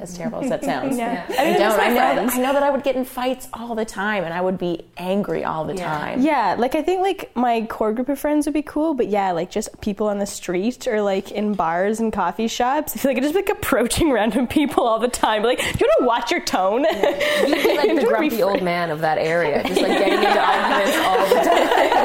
As 0.00 0.16
terrible 0.16 0.40
as 0.40 0.48
that 0.50 0.64
sounds, 0.64 0.96
Yeah. 0.98 1.24
I 1.28 1.32
I, 1.32 1.44
mean, 1.44 1.54
I 1.54 1.58
don't. 1.58 1.80
I 1.80 1.88
know, 1.88 1.94
that. 1.94 2.32
I 2.34 2.36
know 2.38 2.52
that 2.52 2.62
I 2.62 2.70
would 2.70 2.84
get 2.84 2.94
in 2.94 3.04
fights 3.04 3.48
all 3.52 3.74
the 3.74 3.84
time, 3.84 4.22
and 4.24 4.32
I 4.32 4.40
would 4.40 4.56
be 4.58 4.84
angry 4.96 5.44
all 5.44 5.64
the 5.64 5.74
time. 5.74 6.20
Yeah, 6.22 6.54
like 6.58 6.74
I 6.74 6.82
think 6.82 7.00
like 7.00 7.34
my 7.34 7.62
core 7.62 7.92
group 7.92 8.08
of 8.08 8.18
friends 8.18 8.46
would 8.46 8.54
be 8.54 8.62
cool, 8.62 8.94
but 8.94 9.08
yeah, 9.08 9.32
like 9.32 9.50
just 9.50 9.80
people 9.80 10.06
on 10.08 10.18
the 10.18 10.26
street 10.26 10.86
or 10.86 11.02
like 11.02 11.32
in 11.32 11.54
bars 11.54 11.98
and 12.00 12.12
coffee 12.12 12.46
shops. 12.48 12.94
I 12.94 12.98
feel 13.00 13.10
like 13.10 13.18
I 13.18 13.20
just 13.20 13.34
like 13.34 13.48
approaching 13.48 14.12
random 14.12 14.46
people 14.46 14.84
all 14.84 14.98
the 15.00 15.08
time. 15.08 15.42
Like, 15.42 15.58
do 15.58 15.64
you 15.64 15.72
want 15.86 15.98
to 16.00 16.04
watch 16.06 16.30
your 16.30 16.44
tone? 16.44 16.84
You'd 16.84 17.62
be 17.62 17.76
like 17.76 17.94
the 18.00 18.06
grumpy 18.06 18.42
old 18.42 18.62
man 18.62 18.90
of 18.90 19.00
that 19.00 19.18
area, 19.18 19.62
just 19.64 19.80
like 19.80 19.98
getting 19.98 20.14
into 20.14 20.40
arguments 20.40 20.96
all 20.98 21.28
the 21.28 21.34
time. 21.34 21.98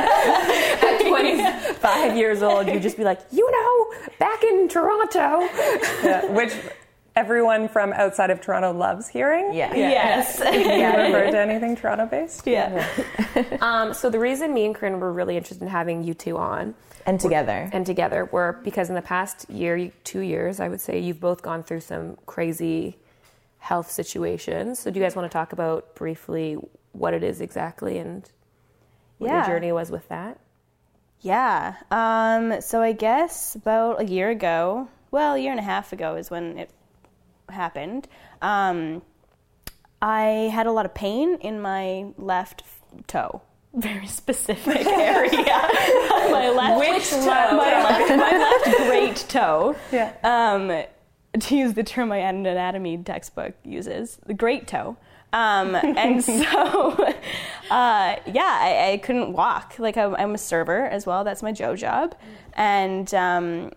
At 0.83 1.07
25 1.07 2.17
years 2.17 2.41
old, 2.41 2.67
you'd 2.67 2.81
just 2.81 2.97
be 2.97 3.03
like, 3.03 3.19
you 3.31 3.49
know, 3.51 4.09
back 4.19 4.43
in 4.43 4.67
Toronto. 4.67 5.41
Yeah, 6.03 6.25
which 6.31 6.53
everyone 7.15 7.67
from 7.67 7.93
outside 7.93 8.29
of 8.29 8.41
Toronto 8.41 8.71
loves 8.71 9.07
hearing. 9.07 9.53
Yeah. 9.53 9.73
Yes. 9.75 10.39
You 10.43 10.87
refer 10.87 11.31
to 11.31 11.39
anything 11.39 11.75
Toronto 11.75 12.05
based? 12.05 12.45
yeah. 12.47 12.87
Um, 13.61 13.93
so 13.93 14.09
the 14.09 14.19
reason 14.19 14.53
me 14.53 14.65
and 14.65 14.75
Corinne 14.75 14.99
were 14.99 15.11
really 15.11 15.37
interested 15.37 15.63
in 15.63 15.69
having 15.69 16.03
you 16.03 16.13
two 16.13 16.37
on 16.37 16.75
And 17.05 17.19
together. 17.19 17.69
and 17.73 17.85
together 17.85 18.25
were 18.31 18.59
because 18.63 18.89
in 18.89 18.95
the 18.95 19.01
past 19.01 19.49
year, 19.49 19.91
two 20.03 20.19
years, 20.19 20.59
I 20.59 20.67
would 20.69 20.81
say 20.81 20.99
you've 20.99 21.19
both 21.19 21.41
gone 21.41 21.63
through 21.63 21.79
some 21.81 22.17
crazy 22.27 22.95
health 23.59 23.89
situations. 23.91 24.79
So 24.79 24.91
do 24.91 24.99
you 24.99 25.05
guys 25.05 25.15
want 25.15 25.31
to 25.31 25.33
talk 25.35 25.53
about 25.53 25.95
briefly 25.95 26.57
what 26.91 27.13
it 27.13 27.23
is 27.23 27.41
exactly 27.41 27.97
and 27.97 28.29
what 29.17 29.29
Yeah. 29.29 29.47
your 29.47 29.55
journey 29.55 29.71
was 29.71 29.89
with 29.89 30.07
that? 30.09 30.37
Yeah. 31.21 31.75
Um, 31.89 32.61
so 32.61 32.81
I 32.81 32.91
guess 32.91 33.55
about 33.55 34.01
a 34.01 34.05
year 34.05 34.29
ago, 34.29 34.89
well, 35.09 35.35
a 35.35 35.39
year 35.39 35.51
and 35.51 35.59
a 35.59 35.63
half 35.63 35.93
ago 35.93 36.15
is 36.17 36.29
when 36.29 36.57
it 36.59 36.69
happened. 37.53 38.07
Um, 38.41 39.01
I 40.01 40.51
had 40.53 40.67
a 40.67 40.71
lot 40.71 40.85
of 40.85 40.93
pain 40.93 41.35
in 41.35 41.61
my 41.61 42.07
left 42.17 42.63
toe. 43.07 43.41
Very 43.73 44.05
specific 44.05 44.85
area. 44.85 45.31
my 45.31 46.49
left, 46.49 46.79
Which 46.79 47.09
toe? 47.09 47.25
My 47.25 47.83
left, 47.83 48.09
my 48.09 48.37
left 48.37 48.77
great 48.87 49.15
toe. 49.29 49.75
Yeah. 49.91 50.13
Um, 50.23 50.83
to 51.39 51.55
use 51.55 51.73
the 51.73 51.83
term 51.83 52.09
my 52.09 52.17
anatomy 52.17 52.97
textbook 52.97 53.53
uses, 53.63 54.19
the 54.25 54.33
great 54.33 54.67
toe. 54.67 54.97
Um, 55.31 55.73
and 55.73 56.23
so, 56.23 56.93
uh, 57.71 58.15
yeah, 58.27 58.57
I, 58.61 58.91
I 58.91 58.97
couldn't 59.01 59.33
walk. 59.33 59.79
Like 59.79 59.97
I'm, 59.97 60.15
I'm 60.15 60.35
a 60.35 60.37
server 60.37 60.85
as 60.85 61.07
well. 61.07 61.23
That's 61.23 61.41
my 61.41 61.51
Joe 61.51 61.75
job, 61.75 62.15
and 62.53 63.11
um, 63.15 63.71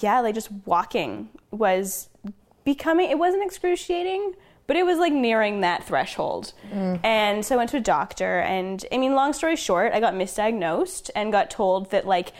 yeah, 0.00 0.18
like 0.20 0.34
just 0.34 0.50
walking 0.66 1.28
was 1.52 2.08
becoming. 2.64 3.10
It 3.10 3.18
wasn't 3.18 3.44
excruciating, 3.44 4.34
but 4.66 4.76
it 4.76 4.84
was 4.84 4.98
like 4.98 5.12
nearing 5.12 5.60
that 5.60 5.84
threshold. 5.84 6.52
And 7.04 7.44
so 7.44 7.54
I 7.54 7.58
went 7.58 7.70
to 7.70 7.76
a 7.76 7.80
doctor, 7.80 8.40
and 8.40 8.84
I 8.92 8.98
mean, 8.98 9.14
long 9.14 9.32
story 9.32 9.56
short, 9.56 9.92
I 9.92 10.00
got 10.00 10.14
misdiagnosed 10.14 11.10
and 11.14 11.32
got 11.32 11.50
told 11.50 11.90
that 11.90 12.06
like 12.06 12.32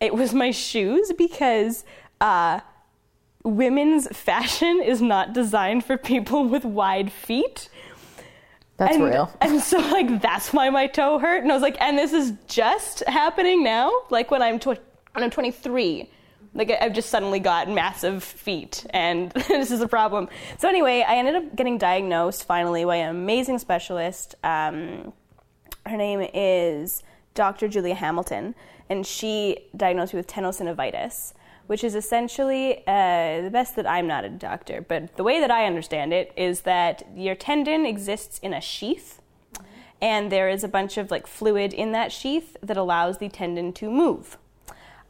it 0.00 0.14
was 0.14 0.34
my 0.34 0.50
shoes 0.50 1.12
because. 1.16 1.84
Uh, 2.20 2.60
women's 3.42 4.06
fashion 4.14 4.82
is 4.82 5.00
not 5.00 5.32
designed 5.32 5.84
for 5.84 5.96
people 5.96 6.44
with 6.44 6.64
wide 6.64 7.10
feet. 7.10 7.70
That's 8.76 8.96
and, 8.96 9.04
real. 9.04 9.30
And 9.40 9.60
so, 9.60 9.78
like, 9.78 10.22
that's 10.22 10.52
why 10.52 10.70
my 10.70 10.86
toe 10.86 11.18
hurt. 11.18 11.42
And 11.42 11.50
I 11.50 11.54
was 11.54 11.62
like, 11.62 11.80
and 11.80 11.98
this 11.98 12.12
is 12.12 12.32
just 12.48 13.02
happening 13.06 13.62
now? 13.62 13.92
Like, 14.08 14.30
when 14.30 14.42
I'm, 14.42 14.58
tw- 14.58 14.80
when 15.12 15.24
I'm 15.24 15.30
23. 15.30 16.10
Like, 16.52 16.72
I've 16.80 16.94
just 16.94 17.10
suddenly 17.10 17.38
got 17.38 17.68
massive 17.68 18.24
feet, 18.24 18.84
and 18.90 19.30
this 19.48 19.70
is 19.70 19.80
a 19.80 19.88
problem. 19.88 20.28
So, 20.58 20.68
anyway, 20.68 21.04
I 21.06 21.16
ended 21.16 21.36
up 21.36 21.54
getting 21.54 21.78
diagnosed 21.78 22.44
finally 22.44 22.84
by 22.84 22.96
an 22.96 23.10
amazing 23.10 23.58
specialist. 23.58 24.34
Um, 24.42 25.12
her 25.86 25.96
name 25.96 26.28
is 26.34 27.02
Dr. 27.34 27.68
Julia 27.68 27.94
Hamilton, 27.94 28.54
and 28.88 29.06
she 29.06 29.58
diagnosed 29.76 30.12
me 30.12 30.18
with 30.18 30.26
tenosynovitis, 30.26 31.32
which 31.68 31.84
is 31.84 31.94
essentially 31.94 32.78
uh, 32.86 33.42
the 33.42 33.50
best 33.52 33.76
that 33.76 33.86
I'm 33.86 34.08
not 34.08 34.24
a 34.24 34.28
doctor, 34.28 34.80
but 34.80 35.16
the 35.16 35.22
way 35.22 35.38
that 35.38 35.52
I 35.52 35.66
understand 35.66 36.12
it 36.12 36.32
is 36.36 36.62
that 36.62 37.06
your 37.14 37.36
tendon 37.36 37.86
exists 37.86 38.40
in 38.40 38.52
a 38.52 38.60
sheath, 38.60 39.22
and 40.02 40.32
there 40.32 40.48
is 40.48 40.64
a 40.64 40.68
bunch 40.68 40.96
of 40.96 41.12
like 41.12 41.28
fluid 41.28 41.72
in 41.72 41.92
that 41.92 42.10
sheath 42.10 42.56
that 42.60 42.76
allows 42.76 43.18
the 43.18 43.28
tendon 43.28 43.72
to 43.74 43.88
move. 43.88 44.36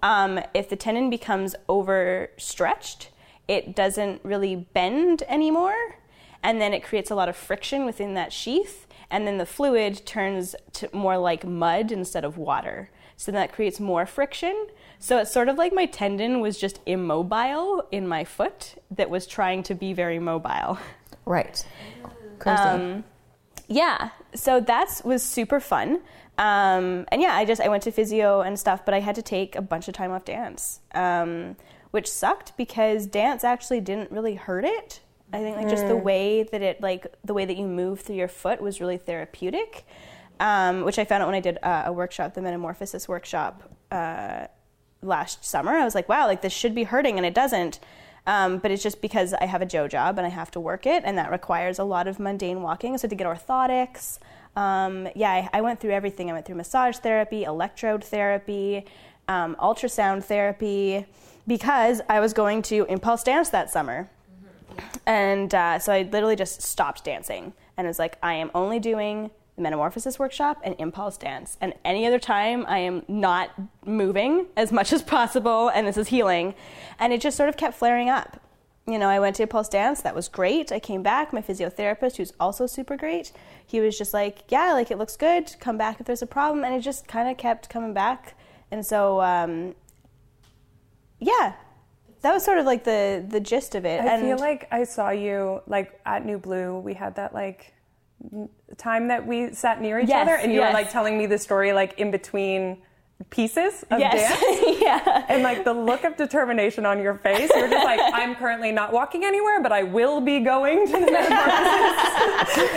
Um, 0.03 0.41
if 0.55 0.69
the 0.69 0.77
tendon 0.77 1.11
becomes 1.11 1.55
overstretched, 1.69 3.11
it 3.49 3.75
doesn't 3.75 4.21
really 4.25 4.57
bend 4.57 5.23
anymore, 5.29 5.97
and 6.43 6.61
then 6.61 6.73
it 6.73 6.83
creates 6.83 7.11
a 7.11 7.15
lot 7.15 7.29
of 7.29 7.37
friction 7.37 7.85
within 7.85 8.15
that 8.15 8.33
sheath, 8.33 8.87
and 9.11 9.27
then 9.27 9.39
the 9.39 9.47
fluid 9.47 10.07
turns 10.07 10.55
to 10.75 10.89
more 10.93 11.19
like 11.19 11.45
mud 11.45 11.93
instead 11.93 12.25
of 12.25 12.39
water. 12.39 12.91
So 13.17 13.31
that 13.33 13.53
creates 13.53 13.79
more 13.79 14.07
friction. 14.07 14.69
So 14.99 15.19
it's 15.19 15.31
sort 15.31 15.49
of 15.49 15.59
like 15.59 15.75
my 15.75 15.85
tendon 15.85 16.41
was 16.41 16.59
just 16.59 16.81
immobile 16.87 17.87
in 17.91 18.09
my 18.09 18.25
foot 18.25 18.77
that 18.91 19.11
was 19.11 19.27
trying 19.27 19.63
to 19.65 19.75
be 19.75 19.93
very 19.93 20.19
mobile. 20.19 20.79
Right. 21.27 21.63
Crazy. 22.39 22.63
Um, 22.63 23.05
yeah, 23.71 24.11
so 24.35 24.61
that 24.61 25.01
was 25.05 25.23
super 25.23 25.61
fun. 25.61 26.01
Um, 26.39 27.07
and 27.13 27.23
yeah, 27.23 27.35
I 27.35 27.45
just 27.45 27.61
I 27.61 27.69
went 27.69 27.85
to 27.85 27.93
physio 27.93 28.41
and 28.41 28.59
stuff, 28.59 28.85
but 28.85 28.95
I 28.95 29.01
had 29.01 29.15
to 29.15 29.23
take 29.23 29.55
a 29.55 29.63
bunch 29.63 29.87
of 29.87 29.95
time 29.95 30.11
off 30.11 30.25
dance, 30.25 30.81
um, 30.93 31.57
which 31.93 32.11
sucked 32.11 32.57
because 32.57 33.07
dance 33.07 33.45
actually 33.45 33.81
didn't 33.81 34.11
really 34.11 34.35
hurt 34.35 34.65
it. 34.65 35.01
I 35.33 35.39
think 35.39 35.57
like 35.57 35.69
just 35.69 35.87
the 35.87 35.97
way 35.97 36.43
that 36.43 36.63
it 36.63 36.81
like 36.81 37.07
the 37.25 37.33
way 37.33 37.45
that 37.45 37.57
you 37.57 37.67
move 37.67 38.01
through 38.01 38.17
your 38.17 38.27
foot 38.27 38.61
was 38.61 38.81
really 38.81 38.97
therapeutic, 38.97 39.87
um, 40.41 40.83
which 40.83 40.99
I 40.99 41.05
found 41.05 41.23
out 41.23 41.27
when 41.27 41.37
I 41.37 41.41
did 41.41 41.59
uh, 41.63 41.85
a 41.87 41.93
workshop, 41.93 42.35
the 42.35 42.43
metamorphosis 42.43 43.07
workshop 43.07 43.63
uh, 43.93 44.47
last 45.01 45.45
summer. 45.45 45.71
I 45.73 45.85
was 45.85 45.95
like, 45.95 46.09
wow, 46.09 46.27
like 46.27 46.43
this 46.43 46.53
should 46.53 46.75
be 46.75 46.83
hurting, 46.83 47.19
and 47.19 47.25
it 47.25 47.35
doesn't. 47.35 47.79
Um, 48.27 48.59
but 48.59 48.71
it's 48.71 48.83
just 48.83 49.01
because 49.01 49.33
I 49.35 49.47
have 49.47 49.63
a 49.63 49.67
Joe 49.67 49.89
job 49.89 50.19
and 50.19 50.27
I 50.27 50.31
have 50.31 50.51
to 50.53 50.61
work 50.61 50.87
it, 50.87 51.03
and 51.07 51.17
that 51.19 51.31
requires 51.31 51.79
a 51.79 51.85
lot 51.85 52.07
of 52.07 52.21
mundane 52.21 52.63
walking. 52.63 52.99
So 52.99 53.09
to 53.09 53.15
get 53.15 53.27
orthotics, 53.27 54.19
um, 54.57 55.09
yeah, 55.15 55.31
I, 55.31 55.49
I 55.55 55.61
went 55.63 55.81
through 55.81 55.93
everything. 55.93 56.31
I 56.31 56.35
went 56.35 56.47
through 56.47 56.57
massage 56.57 56.97
therapy, 56.99 57.45
electrode 57.45 58.05
therapy, 58.05 58.85
um, 59.29 59.57
ultrasound 59.57 60.25
therapy, 60.25 61.07
because 61.47 62.01
I 62.09 62.21
was 62.21 62.33
going 62.33 62.63
to 62.63 62.85
ImPulsTanz 62.87 63.51
that 63.53 63.71
summer. 63.71 64.09
And 65.07 65.55
uh, 65.55 65.79
so 65.79 65.93
I 65.93 66.03
literally 66.03 66.37
just 66.37 66.63
stopped 66.63 67.05
dancing 67.05 67.53
and 67.77 67.87
was 67.87 67.99
like, 67.99 68.19
I 68.23 68.35
am 68.35 68.51
only 68.55 68.79
doing 68.79 69.31
the 69.57 69.63
metamorphosis 69.63 70.19
workshop 70.19 70.61
and 70.63 70.77
ImPulsTanz. 70.79 71.57
And 71.61 71.75
any 71.85 72.07
other 72.07 72.19
time, 72.19 72.65
I 72.67 72.79
am 72.79 73.03
not 73.09 73.51
moving 73.85 74.47
as 74.57 74.73
much 74.73 74.93
as 74.93 75.03
possible, 75.03 75.69
and 75.69 75.87
this 75.87 75.97
is 75.97 76.09
healing. 76.09 76.55
And 76.99 77.13
it 77.13 77.21
just 77.21 77.37
sort 77.37 77.49
of 77.49 77.57
kept 77.57 77.77
flaring 77.77 78.09
up. 78.09 78.41
You 78.87 78.99
know, 78.99 79.09
I 79.09 79.21
went 79.21 79.37
to 79.37 79.47
ImPulsTanz, 79.47 80.03
that 80.03 80.15
was 80.15 80.29
great. 80.29 80.73
I 80.73 80.81
came 80.81 81.03
back, 81.03 81.33
my 81.33 81.43
physiotherapist, 81.43 82.17
who's 82.17 82.33
also 82.41 82.67
super 82.67 82.97
great, 82.97 83.33
he 83.67 83.81
was 83.81 83.97
just 83.97 84.13
like, 84.13 84.45
Yeah, 84.49 84.73
like 84.73 84.91
it 84.91 84.99
looks 84.99 85.17
good, 85.17 85.55
come 85.61 85.77
back 85.77 86.01
if 86.01 86.07
there's 86.07 86.23
a 86.23 86.27
problem. 86.27 86.65
And 86.65 86.75
it 86.75 86.81
just 86.81 87.07
kind 87.07 87.29
of 87.29 87.37
kept 87.37 87.69
coming 87.69 87.95
back. 87.95 88.37
And 88.71 88.85
so, 88.85 89.21
um, 89.21 89.75
yeah, 91.19 91.55
that 92.23 92.33
was 92.33 92.45
sort 92.45 92.59
of 92.59 92.67
like 92.67 92.85
the, 92.85 93.25
the 93.29 93.41
gist 93.41 93.75
of 93.75 93.85
it. 93.85 94.01
I 94.01 94.15
and 94.15 94.23
feel 94.23 94.39
like 94.39 94.67
I 94.71 94.85
saw 94.85 95.11
you 95.11 95.63
like 95.67 96.01
at 96.05 96.25
New 96.25 96.39
Blue. 96.39 96.79
We 96.79 96.95
had 96.95 97.17
that 97.17 97.33
like 97.33 97.75
time 98.77 99.09
that 99.09 99.27
we 99.27 99.53
sat 99.53 99.81
near 99.81 99.99
each 100.01 100.09
Yes, 100.09 100.23
other, 100.23 100.37
and 100.37 100.53
you 100.53 100.61
yes. 100.61 100.71
were 100.71 100.75
like 100.75 100.91
telling 100.91 101.19
me 101.19 101.27
the 101.27 101.39
story 101.39 101.73
like 101.73 101.99
in 101.99 102.11
between 102.11 102.79
pieces 103.29 103.85
of 103.91 104.01
yes, 104.01 104.15
dance. 104.41 104.81
yeah. 104.81 105.27
And 105.29 105.43
like 105.43 105.65
the 105.65 105.73
look 105.75 106.05
of 106.05 106.17
determination 106.17 106.87
on 106.87 107.01
your 107.01 107.15
face, 107.15 107.51
you're 107.55 107.69
just 107.69 107.85
like, 107.85 108.01
I'm 108.15 108.35
currently 108.35 108.73
not 108.73 108.93
walking 108.93 109.25
anywhere, 109.25 109.61
but 109.63 109.73
I 109.73 109.83
will 109.83 110.21
be 110.23 110.41
going 110.41 110.87
to 110.87 110.93
the 110.93 111.01
metamorphosis. 111.01 112.71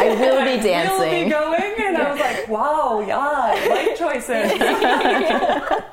I 0.00 0.16
will 0.20 0.44
be 0.44 0.62
dancing. 0.62 0.90
I 0.90 0.98
Will 0.98 1.24
be 1.24 1.30
going, 1.30 1.74
and 1.86 1.96
I 1.96 2.10
was 2.12 2.20
like, 2.20 2.48
wow, 2.48 3.00
yeah, 3.06 3.68
life 3.68 3.98
choices. 3.98 4.28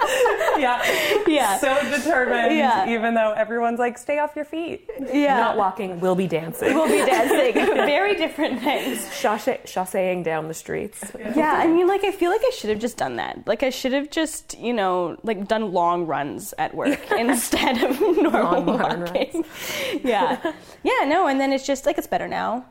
yeah, 0.58 1.24
Yeah. 1.28 1.58
so 1.58 1.74
determined. 1.90 2.56
Yeah. 2.56 2.90
Even 2.90 3.14
though 3.14 3.34
everyone's 3.34 3.80
like, 3.80 3.98
stay 3.98 4.20
off 4.20 4.36
your 4.36 4.46
feet. 4.46 4.90
yeah. 5.12 5.38
Not 5.40 5.58
walking, 5.58 6.00
will 6.00 6.16
be 6.16 6.28
dancing. 6.28 6.74
we'll 6.76 6.88
be 6.88 7.04
dancing. 7.06 7.54
Very 7.86 8.16
different 8.16 8.62
things. 8.62 9.08
Chasse- 9.20 9.60
chasseing 9.66 10.24
down 10.24 10.48
the 10.48 10.54
streets. 10.54 11.04
Yeah, 11.36 11.54
I 11.54 11.68
mean, 11.68 11.88
like, 11.88 12.04
I 12.04 12.12
feel 12.12 12.30
like 12.32 12.42
I 12.46 12.52
should 12.52 12.70
have 12.70 12.80
just 12.80 12.98
done 12.98 13.16
that. 13.18 13.40
Like, 13.48 13.55
I 13.64 13.70
should 13.70 13.94
have 13.94 14.10
just, 14.10 14.58
you 14.60 14.74
know, 14.74 15.18
like 15.24 15.48
done 15.48 15.72
long 15.72 16.06
runs 16.06 16.54
at 16.58 16.74
work 16.74 17.12
instead 17.18 17.84
of 17.84 18.00
normal 18.18 18.62
Long 18.62 18.78
run 18.80 19.00
walking. 19.02 19.46
yeah. 20.04 20.54
Yeah, 20.84 21.06
no, 21.06 21.28
and 21.28 21.40
then 21.40 21.52
it's 21.54 21.66
just, 21.66 21.86
like, 21.86 21.98
it's 21.98 22.08
better 22.08 22.28
now. 22.28 22.66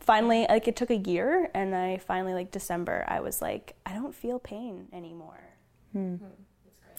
Finally, 0.00 0.46
like, 0.48 0.66
it 0.66 0.74
took 0.76 0.90
a 0.90 0.96
year, 0.96 1.50
and 1.54 1.74
I 1.74 1.98
finally, 1.98 2.34
like, 2.34 2.50
December, 2.50 3.04
I 3.06 3.20
was 3.20 3.40
like, 3.40 3.74
I 3.86 3.94
don't 3.94 4.14
feel 4.14 4.38
pain 4.38 4.88
anymore. 4.92 5.40
Hmm. 5.92 6.16
Hmm. 6.16 6.24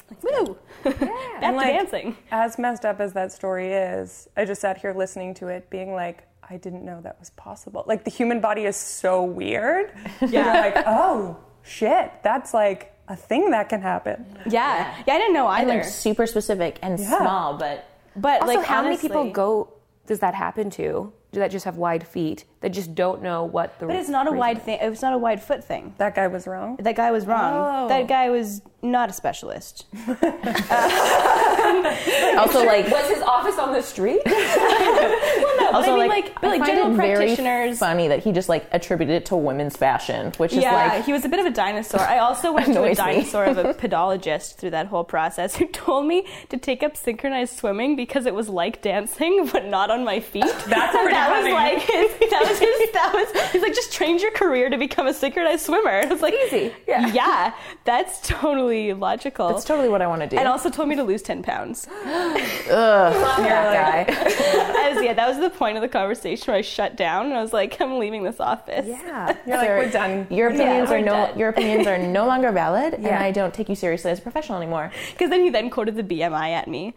Like, 0.10 0.24
woo! 0.24 0.58
Back 0.84 1.00
to 1.00 1.52
like- 1.52 1.68
dancing. 1.68 2.18
As 2.32 2.58
messed 2.60 2.86
up 2.86 3.00
as 3.00 3.14
that 3.14 3.32
story 3.32 3.74
is, 3.74 4.28
I 4.38 4.46
just 4.46 4.62
sat 4.62 4.78
here 4.78 4.94
listening 4.94 5.34
to 5.36 5.48
it, 5.48 5.70
being 5.70 5.94
like, 5.94 6.28
I 6.50 6.58
didn't 6.58 6.84
know 6.84 7.00
that 7.02 7.18
was 7.20 7.30
possible. 7.32 7.84
Like 7.88 8.04
the 8.04 8.10
human 8.12 8.42
body 8.42 8.66
is 8.66 8.76
so 8.76 9.24
weird. 9.24 9.94
Yeah. 10.22 10.28
You're 10.30 10.72
like, 10.72 10.84
oh 10.86 11.38
shit, 11.64 12.12
that's 12.22 12.54
like 12.54 12.93
a 13.08 13.16
thing 13.16 13.52
that 13.52 13.70
can 13.70 13.82
happen. 13.82 14.26
Yeah. 14.46 14.94
Yeah, 15.06 15.14
I 15.16 15.18
didn't 15.20 15.34
know 15.34 15.48
And 15.48 15.70
either. 15.70 15.80
like 15.82 15.86
super 15.90 16.26
specific 16.26 16.80
and 16.82 17.00
Yeah. 17.00 17.18
small, 17.20 17.58
but 17.58 17.86
but, 18.16 18.44
Also, 18.44 18.54
like, 18.56 18.66
how 18.66 18.84
many 18.84 18.96
people 18.98 19.32
go? 19.32 19.74
Does 20.06 20.20
that 20.20 20.36
happen 20.36 20.70
to? 20.72 21.12
Do 21.32 21.40
that 21.40 21.50
just 21.50 21.66
have 21.66 21.78
wide 21.78 22.06
feet 22.06 22.46
that 22.64 22.70
just 22.72 22.96
don't 22.96 23.22
know 23.22 23.44
what 23.44 23.78
the? 23.80 23.88
But 23.88 23.98
it's 23.98 24.08
not 24.08 24.26
a 24.26 24.32
wide 24.32 24.58
is? 24.58 24.64
thing. 24.64 24.80
It's 24.82 25.02
not 25.02 25.12
a 25.14 25.18
wide 25.18 25.44
foot 25.44 25.66
thing. 25.66 25.94
That 25.98 26.16
guy 26.16 26.28
was 26.28 26.48
wrong. 26.48 26.78
That 26.78 26.96
guy 26.96 27.12
was 27.12 27.26
wrong. 27.26 27.54
Oh. 27.56 27.88
That 27.90 28.08
guy 28.08 28.30
was 28.30 28.62
not 28.82 29.10
a 29.10 29.14
specialist. 29.14 29.86
also 32.38 32.66
like 32.66 32.88
Was 32.90 33.10
his 33.10 33.22
office 33.22 33.58
on 33.58 33.74
the 33.74 33.82
street? 33.82 34.22
also 34.28 34.36
I 35.94 35.98
mean, 35.98 36.08
like, 36.08 36.10
like- 36.10 36.36
but, 36.42 36.44
I 36.44 36.50
like, 36.52 36.60
find 36.60 36.72
general 36.72 36.92
it 36.94 36.98
very 36.98 37.16
practitioners- 37.28 37.80
funny 37.80 38.08
that 38.10 38.24
he 38.24 38.32
just 38.32 38.50
like 38.50 38.66
attributed 38.72 39.16
it 39.16 39.26
to 39.28 39.36
women's 39.36 39.78
fashion, 39.78 40.32
which 40.38 40.52
is 40.54 40.64
yeah, 40.64 40.74
like 40.76 41.06
he 41.06 41.14
was 41.14 41.24
a 41.26 41.30
bit 41.30 41.40
of 41.40 41.46
a 41.46 41.52
dinosaur. 41.52 42.02
I 42.02 42.20
also 42.20 42.52
went 42.58 42.74
to 42.74 42.84
a 42.84 42.94
dinosaur 42.96 43.46
of 43.46 43.58
a 43.58 43.74
podologist 43.74 44.56
through 44.56 44.72
that 44.72 44.88
whole 44.88 45.04
process 45.06 45.56
who 45.56 45.68
told 45.68 46.06
me 46.06 46.28
to 46.50 46.58
take 46.58 46.84
up 46.84 46.98
synchronized 46.98 47.58
swimming 47.58 47.96
because 47.96 48.26
it 48.26 48.34
was 48.34 48.50
like 48.50 48.82
dancing 48.82 49.48
but 49.52 49.66
not 49.66 49.90
on 49.92 50.04
my 50.04 50.20
feet. 50.20 50.44
That's 50.44 50.66
pretty 50.96 51.14
that 51.14 51.30
funny. 51.30 51.54
was 51.54 51.54
like 51.54 51.80
his, 51.80 52.30
that 52.32 52.46
was 52.50 52.53
his 52.60 52.92
that 52.94 53.12
was 53.14 53.52
he's 53.52 53.62
like 53.62 53.74
just 53.74 53.92
change 53.92 54.22
your 54.22 54.32
career 54.32 54.70
to 54.70 54.78
become 54.78 55.08
a 55.08 55.14
synchronized 55.14 55.66
swimmer. 55.66 55.90
I 55.90 56.06
was 56.06 56.22
like 56.22 56.34
Easy. 56.48 56.74
Yeah. 56.88 57.08
yeah, 57.14 57.54
that's 57.86 58.26
totally 58.28 58.94
logical. 58.94 59.50
that's 59.50 59.66
totally 59.66 59.90
what 59.90 60.02
I 60.02 60.08
want 60.08 60.22
to 60.22 60.28
do. 60.28 60.38
and 60.38 60.48
also 60.48 60.70
told 60.70 60.90
me 60.90 60.96
to 60.96 61.04
lose 61.04 61.22
ten 61.22 61.42
pounds. 61.44 61.88
that 62.68 64.06
guy. 64.08 64.14
As, 64.94 65.04
yeah, 65.04 65.14
that 65.14 65.28
was 65.28 65.40
the 65.40 65.50
point 65.50 65.78
of 65.78 65.82
the 65.82 65.88
conversation 65.90 66.48
where 66.52 66.58
I 66.58 66.62
shut 66.62 66.96
down 66.98 67.28
and 67.28 67.36
I 67.36 67.42
was 67.42 67.54
like, 67.54 67.80
I'm 67.82 68.00
leaving 68.00 68.24
this 68.24 68.40
office. 68.40 68.86
yeah. 68.88 69.36
You're 69.48 69.58
like, 69.58 69.68
we're 69.70 69.92
done. 69.92 70.28
Your 70.30 70.50
opinions 70.50 70.90
we're 70.90 70.98
are 70.98 71.02
no 71.02 71.12
done. 71.28 71.40
your 71.40 71.50
opinions 71.50 71.88
are 71.88 71.98
no 71.98 72.26
longer 72.26 72.52
valid, 72.52 72.94
and 72.96 73.04
Yeah. 73.04 73.22
I 73.22 73.32
don't 73.32 73.54
take 73.54 73.70
you 73.70 73.76
seriously 73.76 74.12
as 74.12 74.20
a 74.20 74.22
professional 74.22 74.58
anymore. 74.62 74.92
Because 75.12 75.30
then 75.30 75.42
he 75.42 75.50
then 75.50 75.70
quoted 75.70 75.96
the 75.96 76.04
BMI 76.04 76.50
at 76.52 76.68
me, 76.68 76.94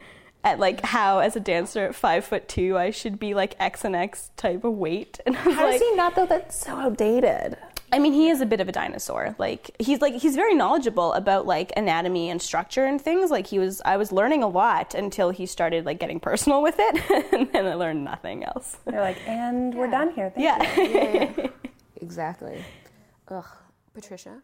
at 0.46 0.58
like 0.58 0.80
how 0.84 1.18
as 1.18 1.36
a 1.36 1.40
dancer 1.40 1.84
at 1.84 1.94
five 1.94 2.24
foot 2.24 2.48
two 2.48 2.78
I 2.78 2.90
should 2.90 3.18
be 3.18 3.34
like 3.34 3.54
X 3.58 3.84
and 3.84 3.96
X 3.96 4.30
type 4.36 4.64
of 4.64 4.74
weight, 4.74 5.20
and 5.26 5.36
I 5.36 5.44
was 5.44 5.54
How 5.54 5.64
like, 5.64 5.80
does 5.80 5.88
he 5.88 5.94
not 5.96 6.14
though? 6.14 6.26
That's 6.26 6.58
so 6.58 6.76
outdated. 6.76 7.58
I 7.92 8.00
mean, 8.00 8.12
he 8.12 8.28
is 8.30 8.40
a 8.40 8.46
bit 8.46 8.60
of 8.60 8.68
a 8.68 8.72
dinosaur. 8.72 9.36
Like 9.38 9.70
he's 9.78 10.00
like 10.00 10.14
he's 10.14 10.34
very 10.34 10.54
knowledgeable 10.54 11.12
about 11.12 11.46
like 11.46 11.72
anatomy 11.76 12.30
and 12.30 12.42
structure 12.42 12.84
and 12.84 13.00
things. 13.00 13.30
Like 13.30 13.46
he 13.46 13.58
was, 13.60 13.80
I 13.84 13.96
was 13.96 14.10
learning 14.10 14.42
a 14.42 14.48
lot 14.48 14.94
until 14.94 15.30
he 15.30 15.46
started 15.46 15.86
like 15.86 16.00
getting 16.00 16.18
personal 16.18 16.62
with 16.62 16.76
it, 16.78 17.32
and 17.32 17.52
then 17.52 17.66
I 17.66 17.74
learned 17.74 18.04
nothing 18.04 18.42
else. 18.44 18.76
They're 18.84 19.00
like, 19.00 19.18
and 19.28 19.74
we're 19.74 19.90
done 19.90 20.10
here. 20.10 20.30
Thank 20.30 20.74
you. 21.36 21.42
Yeah. 21.42 21.46
Exactly. 22.02 22.62
Ugh. 23.28 23.44
Patricia. 23.94 24.42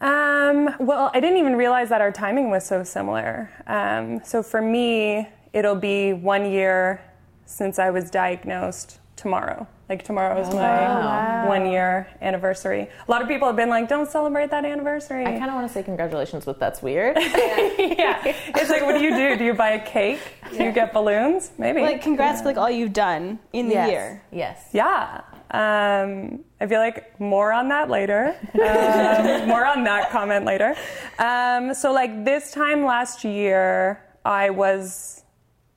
Um, 0.00 0.74
well, 0.78 1.10
I 1.12 1.20
didn't 1.20 1.38
even 1.38 1.56
realize 1.56 1.88
that 1.88 2.00
our 2.00 2.12
timing 2.12 2.50
was 2.50 2.64
so 2.64 2.84
similar. 2.84 3.50
Um, 3.66 4.20
so 4.24 4.42
for 4.42 4.62
me, 4.62 5.28
it'll 5.52 5.74
be 5.74 6.12
one 6.12 6.50
year 6.50 7.02
since 7.46 7.78
I 7.78 7.90
was 7.90 8.10
diagnosed 8.10 8.98
tomorrow. 9.16 9.66
Like 9.88 10.04
tomorrow 10.04 10.38
is 10.38 10.52
my 10.54 11.46
one 11.48 11.70
year 11.70 12.08
anniversary. 12.20 12.82
A 12.82 13.10
lot 13.10 13.22
of 13.22 13.28
people 13.28 13.46
have 13.46 13.56
been 13.56 13.70
like, 13.70 13.88
don't 13.88 14.08
celebrate 14.08 14.50
that 14.50 14.66
anniversary. 14.66 15.24
I 15.24 15.38
kind 15.38 15.46
of 15.46 15.54
want 15.54 15.66
to 15.66 15.72
say 15.72 15.82
congratulations, 15.82 16.44
but 16.44 16.60
that's 16.60 16.82
weird. 16.82 17.16
yeah. 17.18 18.22
It's 18.24 18.68
like, 18.68 18.82
what 18.82 18.98
do 18.98 19.02
you 19.02 19.16
do? 19.16 19.36
Do 19.38 19.44
you 19.44 19.54
buy 19.54 19.70
a 19.70 19.84
cake? 19.84 20.20
Do 20.50 20.62
you 20.62 20.72
get 20.72 20.92
balloons? 20.92 21.52
Maybe. 21.56 21.80
like 21.80 22.02
congrats 22.02 22.42
for 22.42 22.48
like 22.48 22.58
all 22.58 22.70
you've 22.70 22.92
done 22.92 23.38
in 23.54 23.68
the 23.68 23.74
yes. 23.74 23.90
year. 23.90 24.22
Yes. 24.30 24.68
Yeah. 24.72 25.22
Um, 25.50 26.44
I 26.60 26.66
feel 26.66 26.80
like 26.80 27.18
more 27.18 27.52
on 27.52 27.68
that 27.68 27.88
later. 27.88 28.36
Um, 28.54 29.48
more 29.48 29.64
on 29.64 29.84
that 29.84 30.10
comment 30.10 30.44
later. 30.44 30.74
Um, 31.18 31.72
so, 31.72 31.92
like 31.92 32.24
this 32.24 32.52
time 32.52 32.84
last 32.84 33.24
year, 33.24 34.04
I 34.24 34.50
was 34.50 35.22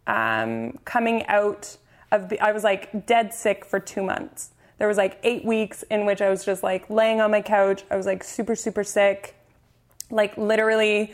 um, 0.07 0.77
coming 0.83 1.25
out 1.27 1.77
of 2.11 2.29
the, 2.29 2.39
I 2.41 2.51
was 2.51 2.63
like 2.63 3.05
dead 3.05 3.33
sick 3.33 3.63
for 3.65 3.79
two 3.79 4.03
months. 4.03 4.51
There 4.77 4.87
was 4.87 4.97
like 4.97 5.19
eight 5.23 5.45
weeks 5.45 5.83
in 5.83 6.05
which 6.05 6.21
I 6.21 6.29
was 6.29 6.43
just 6.43 6.63
like 6.63 6.89
laying 6.89 7.21
on 7.21 7.31
my 7.31 7.41
couch. 7.41 7.83
I 7.89 7.95
was 7.95 8.05
like 8.05 8.23
super, 8.23 8.55
super 8.55 8.83
sick. 8.83 9.35
Like 10.09 10.35
literally 10.37 11.13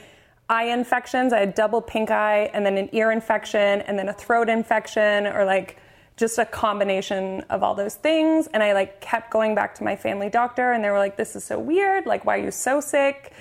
eye 0.50 0.66
infections. 0.66 1.34
I 1.34 1.40
had 1.40 1.54
double 1.54 1.82
pink 1.82 2.10
eye 2.10 2.50
and 2.54 2.66
then 2.66 2.78
an 2.78 2.90
ear 2.94 3.12
infection 3.12 3.82
and 3.82 4.00
then 4.00 4.08
a 4.10 4.14
throat 4.14 4.50
infection 4.50 5.28
or 5.28 5.46
like 5.46 5.78
just 6.18 6.40
a 6.40 6.46
combination 6.46 7.42
of 7.50 7.64
all 7.64 7.76
those 7.76 7.96
things. 7.96 8.48
And 8.48 8.64
I 8.64 8.74
like 8.74 9.00
kept 9.00 9.32
going 9.32 9.54
back 9.56 9.76
to 9.76 9.84
my 9.84 9.96
family 9.96 10.30
doctor 10.30 10.74
and 10.74 10.84
they 10.84 10.90
were 10.90 10.98
like, 10.98 11.16
this 11.16 11.36
is 11.36 11.44
so 11.44 11.60
weird. 11.60 12.08
Like, 12.08 12.26
why 12.26 12.38
are 12.38 12.44
you 12.44 12.52
so 12.52 12.82
sick? 12.82 13.34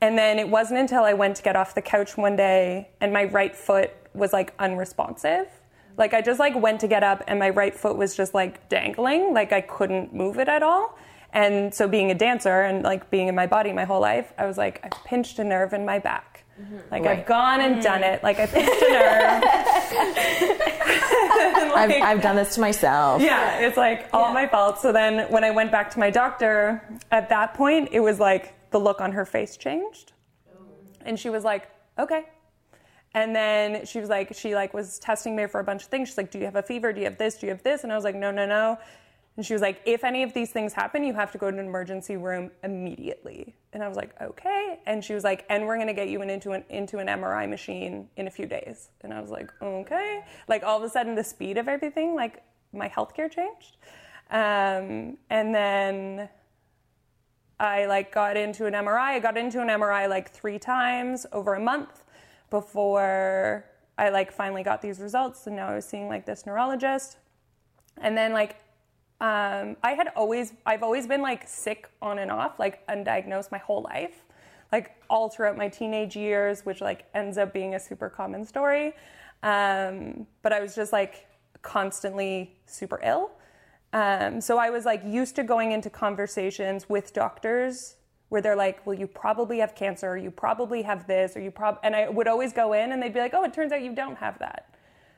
And 0.00 0.16
then 0.16 0.38
it 0.38 0.48
wasn't 0.48 0.80
until 0.80 1.02
I 1.02 1.12
went 1.12 1.36
to 1.36 1.42
get 1.42 1.56
off 1.56 1.74
the 1.74 1.82
couch 1.82 2.16
one 2.16 2.36
day 2.36 2.88
and 3.00 3.12
my 3.12 3.24
right 3.24 3.54
foot 3.54 3.90
was 4.14 4.32
like 4.32 4.54
unresponsive. 4.58 5.48
Like 5.96 6.14
I 6.14 6.22
just 6.22 6.38
like 6.38 6.54
went 6.54 6.80
to 6.80 6.88
get 6.88 7.02
up 7.02 7.24
and 7.26 7.38
my 7.38 7.50
right 7.50 7.74
foot 7.74 7.96
was 7.96 8.16
just 8.16 8.32
like 8.32 8.68
dangling, 8.68 9.34
like 9.34 9.52
I 9.52 9.60
couldn't 9.60 10.14
move 10.14 10.38
it 10.38 10.48
at 10.48 10.62
all. 10.62 10.96
And 11.32 11.74
so 11.74 11.88
being 11.88 12.10
a 12.10 12.14
dancer 12.14 12.62
and 12.62 12.82
like 12.82 13.10
being 13.10 13.28
in 13.28 13.34
my 13.34 13.46
body 13.46 13.72
my 13.72 13.84
whole 13.84 14.00
life, 14.00 14.32
I 14.38 14.46
was 14.46 14.56
like, 14.56 14.80
I've 14.84 15.04
pinched 15.04 15.38
a 15.40 15.44
nerve 15.44 15.72
in 15.72 15.84
my 15.84 15.98
back. 15.98 16.44
Mm-hmm. 16.60 16.76
Like 16.90 17.06
I've 17.06 17.26
gone 17.26 17.60
and 17.60 17.82
done 17.82 18.02
it. 18.02 18.22
Like 18.22 18.38
I 18.38 18.46
pinched 18.46 18.82
a 18.82 18.90
nerve. 18.90 19.42
I've, 21.72 22.02
I've 22.02 22.22
done 22.22 22.36
this 22.36 22.54
to 22.56 22.60
myself. 22.60 23.22
yeah, 23.22 23.60
it's 23.60 23.76
like 23.76 24.08
all 24.12 24.32
my 24.32 24.46
fault. 24.46 24.78
So 24.78 24.92
then 24.92 25.30
when 25.30 25.44
I 25.44 25.50
went 25.50 25.72
back 25.72 25.90
to 25.92 25.98
my 25.98 26.10
doctor, 26.10 26.82
at 27.10 27.28
that 27.30 27.54
point, 27.54 27.88
it 27.92 28.00
was 28.00 28.20
like 28.20 28.70
the 28.70 28.78
look 28.78 29.00
on 29.00 29.12
her 29.12 29.24
face 29.24 29.56
changed. 29.56 30.12
Oh. 30.54 30.60
And 31.04 31.18
she 31.18 31.30
was 31.30 31.44
like, 31.44 31.70
okay. 31.98 32.24
And 33.14 33.34
then 33.34 33.86
she 33.86 33.98
was 33.98 34.08
like, 34.08 34.34
she 34.34 34.54
like 34.54 34.74
was 34.74 34.98
testing 34.98 35.34
me 35.34 35.46
for 35.46 35.60
a 35.60 35.64
bunch 35.64 35.82
of 35.82 35.88
things. 35.88 36.08
She's 36.08 36.18
like, 36.18 36.30
do 36.30 36.38
you 36.38 36.44
have 36.44 36.56
a 36.56 36.62
fever? 36.62 36.92
Do 36.92 37.00
you 37.00 37.06
have 37.06 37.18
this? 37.18 37.36
Do 37.36 37.46
you 37.46 37.52
have 37.52 37.62
this? 37.62 37.82
And 37.82 37.92
I 37.92 37.96
was 37.96 38.04
like, 38.04 38.14
no, 38.14 38.30
no, 38.30 38.46
no. 38.46 38.78
And 39.36 39.46
she 39.46 39.52
was 39.52 39.62
like, 39.62 39.80
if 39.86 40.04
any 40.04 40.22
of 40.22 40.34
these 40.34 40.50
things 40.50 40.72
happen, 40.72 41.02
you 41.04 41.14
have 41.14 41.32
to 41.32 41.38
go 41.38 41.50
to 41.50 41.58
an 41.58 41.64
emergency 41.64 42.16
room 42.16 42.50
immediately. 42.62 43.54
And 43.72 43.82
I 43.82 43.88
was 43.88 43.96
like, 43.96 44.20
okay. 44.20 44.80
And 44.86 45.02
she 45.04 45.14
was 45.14 45.24
like, 45.24 45.46
and 45.48 45.66
we're 45.66 45.78
gonna 45.78 45.94
get 45.94 46.08
you 46.08 46.20
in, 46.22 46.30
into 46.30 46.50
an 46.52 46.64
into 46.68 46.98
an 46.98 47.06
MRI 47.06 47.48
machine 47.48 48.08
in 48.16 48.26
a 48.26 48.30
few 48.30 48.46
days. 48.46 48.90
And 49.02 49.14
I 49.14 49.20
was 49.20 49.30
like, 49.30 49.50
okay. 49.62 50.24
Like 50.48 50.62
all 50.62 50.76
of 50.76 50.82
a 50.82 50.88
sudden, 50.88 51.14
the 51.14 51.24
speed 51.24 51.56
of 51.58 51.68
everything, 51.68 52.14
like 52.14 52.42
my 52.72 52.88
healthcare 52.88 53.30
changed. 53.30 53.76
Um, 54.30 55.16
and 55.30 55.54
then 55.54 56.28
I 57.58 57.86
like 57.86 58.12
got 58.12 58.36
into 58.36 58.66
an 58.66 58.74
MRI. 58.74 59.14
I 59.14 59.18
got 59.18 59.36
into 59.36 59.60
an 59.60 59.68
MRI 59.68 60.08
like 60.08 60.30
three 60.30 60.58
times 60.58 61.26
over 61.32 61.54
a 61.54 61.60
month 61.60 62.04
before 62.48 63.66
I 63.98 64.08
like 64.08 64.32
finally 64.32 64.62
got 64.62 64.80
these 64.82 64.98
results. 64.98 65.46
And 65.46 65.56
now 65.56 65.68
I 65.68 65.74
was 65.74 65.84
seeing 65.84 66.08
like 66.08 66.26
this 66.26 66.46
neurologist. 66.46 67.18
And 67.98 68.16
then 68.16 68.32
like 68.32 68.56
um, 69.20 69.76
I 69.82 69.92
had 69.92 70.08
always 70.16 70.54
I've 70.64 70.82
always 70.82 71.06
been 71.06 71.20
like 71.20 71.46
sick 71.46 71.90
on 72.00 72.18
and 72.18 72.30
off, 72.30 72.58
like 72.58 72.86
undiagnosed 72.86 73.52
my 73.52 73.58
whole 73.58 73.82
life. 73.82 74.24
Like 74.72 74.92
all 75.10 75.28
throughout 75.28 75.56
my 75.56 75.68
teenage 75.68 76.16
years, 76.16 76.64
which 76.64 76.80
like 76.80 77.04
ends 77.14 77.36
up 77.36 77.52
being 77.52 77.74
a 77.74 77.80
super 77.80 78.08
common 78.08 78.46
story. 78.46 78.94
Um, 79.42 80.26
but 80.42 80.52
I 80.52 80.60
was 80.60 80.74
just 80.74 80.92
like 80.92 81.26
constantly 81.60 82.56
super 82.66 83.00
ill. 83.02 83.32
Um, 83.92 84.40
so 84.40 84.56
I 84.58 84.70
was 84.70 84.84
like 84.84 85.02
used 85.04 85.36
to 85.36 85.42
going 85.42 85.72
into 85.72 85.90
conversations 85.90 86.88
with 86.88 87.12
doctors 87.12 87.96
where 88.28 88.40
they're 88.40 88.56
like, 88.56 88.86
"Well, 88.86 88.96
you 88.96 89.08
probably 89.08 89.58
have 89.58 89.74
cancer, 89.74 90.08
or 90.08 90.16
you 90.16 90.30
probably 90.30 90.82
have 90.82 91.06
this, 91.06 91.36
or 91.36 91.40
you 91.40 91.50
prob," 91.50 91.78
and 91.82 91.94
I 91.96 92.08
would 92.08 92.28
always 92.28 92.52
go 92.52 92.72
in 92.72 92.92
and 92.92 93.02
they'd 93.02 93.12
be 93.12 93.20
like, 93.20 93.34
"Oh, 93.34 93.42
it 93.42 93.52
turns 93.52 93.72
out 93.72 93.82
you 93.82 93.94
don't 93.94 94.16
have 94.16 94.38
that." 94.38 94.69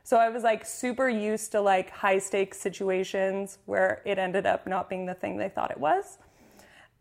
So 0.05 0.17
I 0.17 0.29
was 0.29 0.43
like 0.43 0.67
super 0.67 1.09
used 1.09 1.53
to 1.53 1.61
like 1.61 1.91
high 1.91 2.19
stakes 2.19 2.59
situations 2.59 3.59
where 3.67 4.03
it 4.05 4.19
ended 4.19 4.47
up 4.47 4.67
not 4.67 4.89
being 4.89 5.07
the 5.07 5.15
thing 5.15 5.37
they 5.37 5.49
thought 5.49 5.71
it 5.71 5.79
was. 5.79 6.19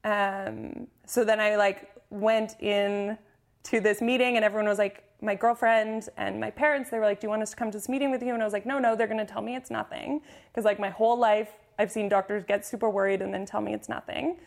Um, 0.04 0.88
so 1.06 1.24
then 1.24 1.40
I 1.40 1.56
like 1.56 1.92
went 2.10 2.60
in 2.60 3.18
to 3.64 3.80
this 3.80 4.02
meeting 4.02 4.36
and 4.36 4.46
everyone 4.46 4.68
was 4.68 4.78
like, 4.78 5.04
my 5.22 5.36
girlfriend 5.36 6.10
and 6.18 6.40
my 6.40 6.50
parents, 6.50 6.90
they 6.90 6.98
were 6.98 7.06
like, 7.06 7.20
do 7.20 7.26
you 7.26 7.30
want 7.30 7.44
us 7.44 7.52
to 7.52 7.56
come 7.56 7.70
to 7.72 7.78
this 7.78 7.88
meeting 7.88 8.10
with 8.10 8.24
you? 8.24 8.34
And 8.34 8.42
I 8.42 8.46
was 8.46 8.54
like, 8.54 8.66
no, 8.66 8.80
no, 8.80 8.96
they're 8.96 9.08
going 9.08 9.20
to 9.20 9.26
tell 9.26 9.42
me 9.42 9.56
it's 9.56 9.70
nothing. 9.70 10.22
Because 10.52 10.66
like 10.66 10.80
my 10.80 10.90
whole 10.90 11.18
life, 11.18 11.50
I've 11.78 11.92
seen 11.92 12.10
doctors 12.10 12.44
get 12.44 12.66
super 12.66 12.90
worried 12.90 13.22
and 13.22 13.34
then 13.34 13.46
tell 13.46 13.62
me 13.62 13.74
it's 13.74 13.88
nothing. 13.88 14.38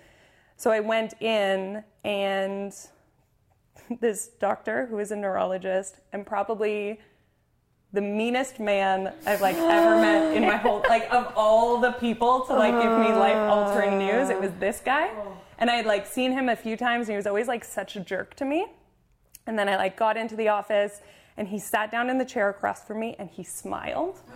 So 0.57 0.71
I 0.71 0.81
went 0.81 1.15
in 1.21 1.85
and 2.03 2.75
this 4.01 4.29
doctor 4.41 4.87
who 4.87 4.99
is 4.99 5.13
a 5.13 5.17
neurologist 5.17 6.01
and 6.13 6.27
probably 6.27 7.01
the 7.95 8.01
meanest 8.01 8.59
man 8.59 9.13
I've 9.25 9.41
like 9.41 9.57
ever 9.57 9.97
met 9.97 10.37
in 10.37 10.43
my 10.43 10.57
whole 10.57 10.85
like 10.89 11.07
of 11.13 11.33
all 11.37 11.81
the 11.81 11.93
people 11.93 12.41
to 12.47 12.53
like 12.53 12.75
give 12.75 12.99
me 12.99 13.15
life 13.15 13.37
altering 13.37 13.99
news, 13.99 14.29
it 14.29 14.41
was 14.41 14.51
this 14.59 14.81
guy. 14.85 15.11
And 15.59 15.71
I 15.71 15.75
had 15.75 15.87
like 15.87 16.07
seen 16.07 16.33
him 16.33 16.49
a 16.49 16.57
few 16.57 16.77
times 16.77 17.07
and 17.07 17.15
he 17.15 17.17
was 17.17 17.27
always 17.27 17.47
like 17.47 17.65
such 17.65 17.97
a 17.97 18.01
jerk 18.01 18.35
to 18.37 18.45
me. 18.45 18.67
And 19.47 19.59
then 19.59 19.69
I 19.69 19.77
like 19.77 19.97
got 19.97 20.17
into 20.17 20.35
the 20.35 20.49
office 20.49 21.01
and 21.37 21.49
he 21.49 21.59
sat 21.59 21.93
down 21.93 22.11
in 22.11 22.19
the 22.19 22.25
chair 22.25 22.51
across 22.51 22.85
from 22.85 23.01
me 23.01 23.15
and 23.19 23.31
he 23.31 23.45
smiled. 23.45 24.21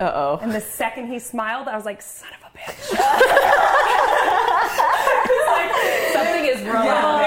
oh. 0.00 0.38
And 0.42 0.52
the 0.52 0.60
second 0.60 1.08
he 1.08 1.18
smiled, 1.18 1.68
I 1.68 1.76
was 1.76 1.84
like, 1.84 2.00
son 2.00 2.30
of 2.40 2.48
a 2.48 2.58
bitch. 2.58 2.96
Something 6.12 6.44
is 6.44 6.62
wrong. 6.62 7.20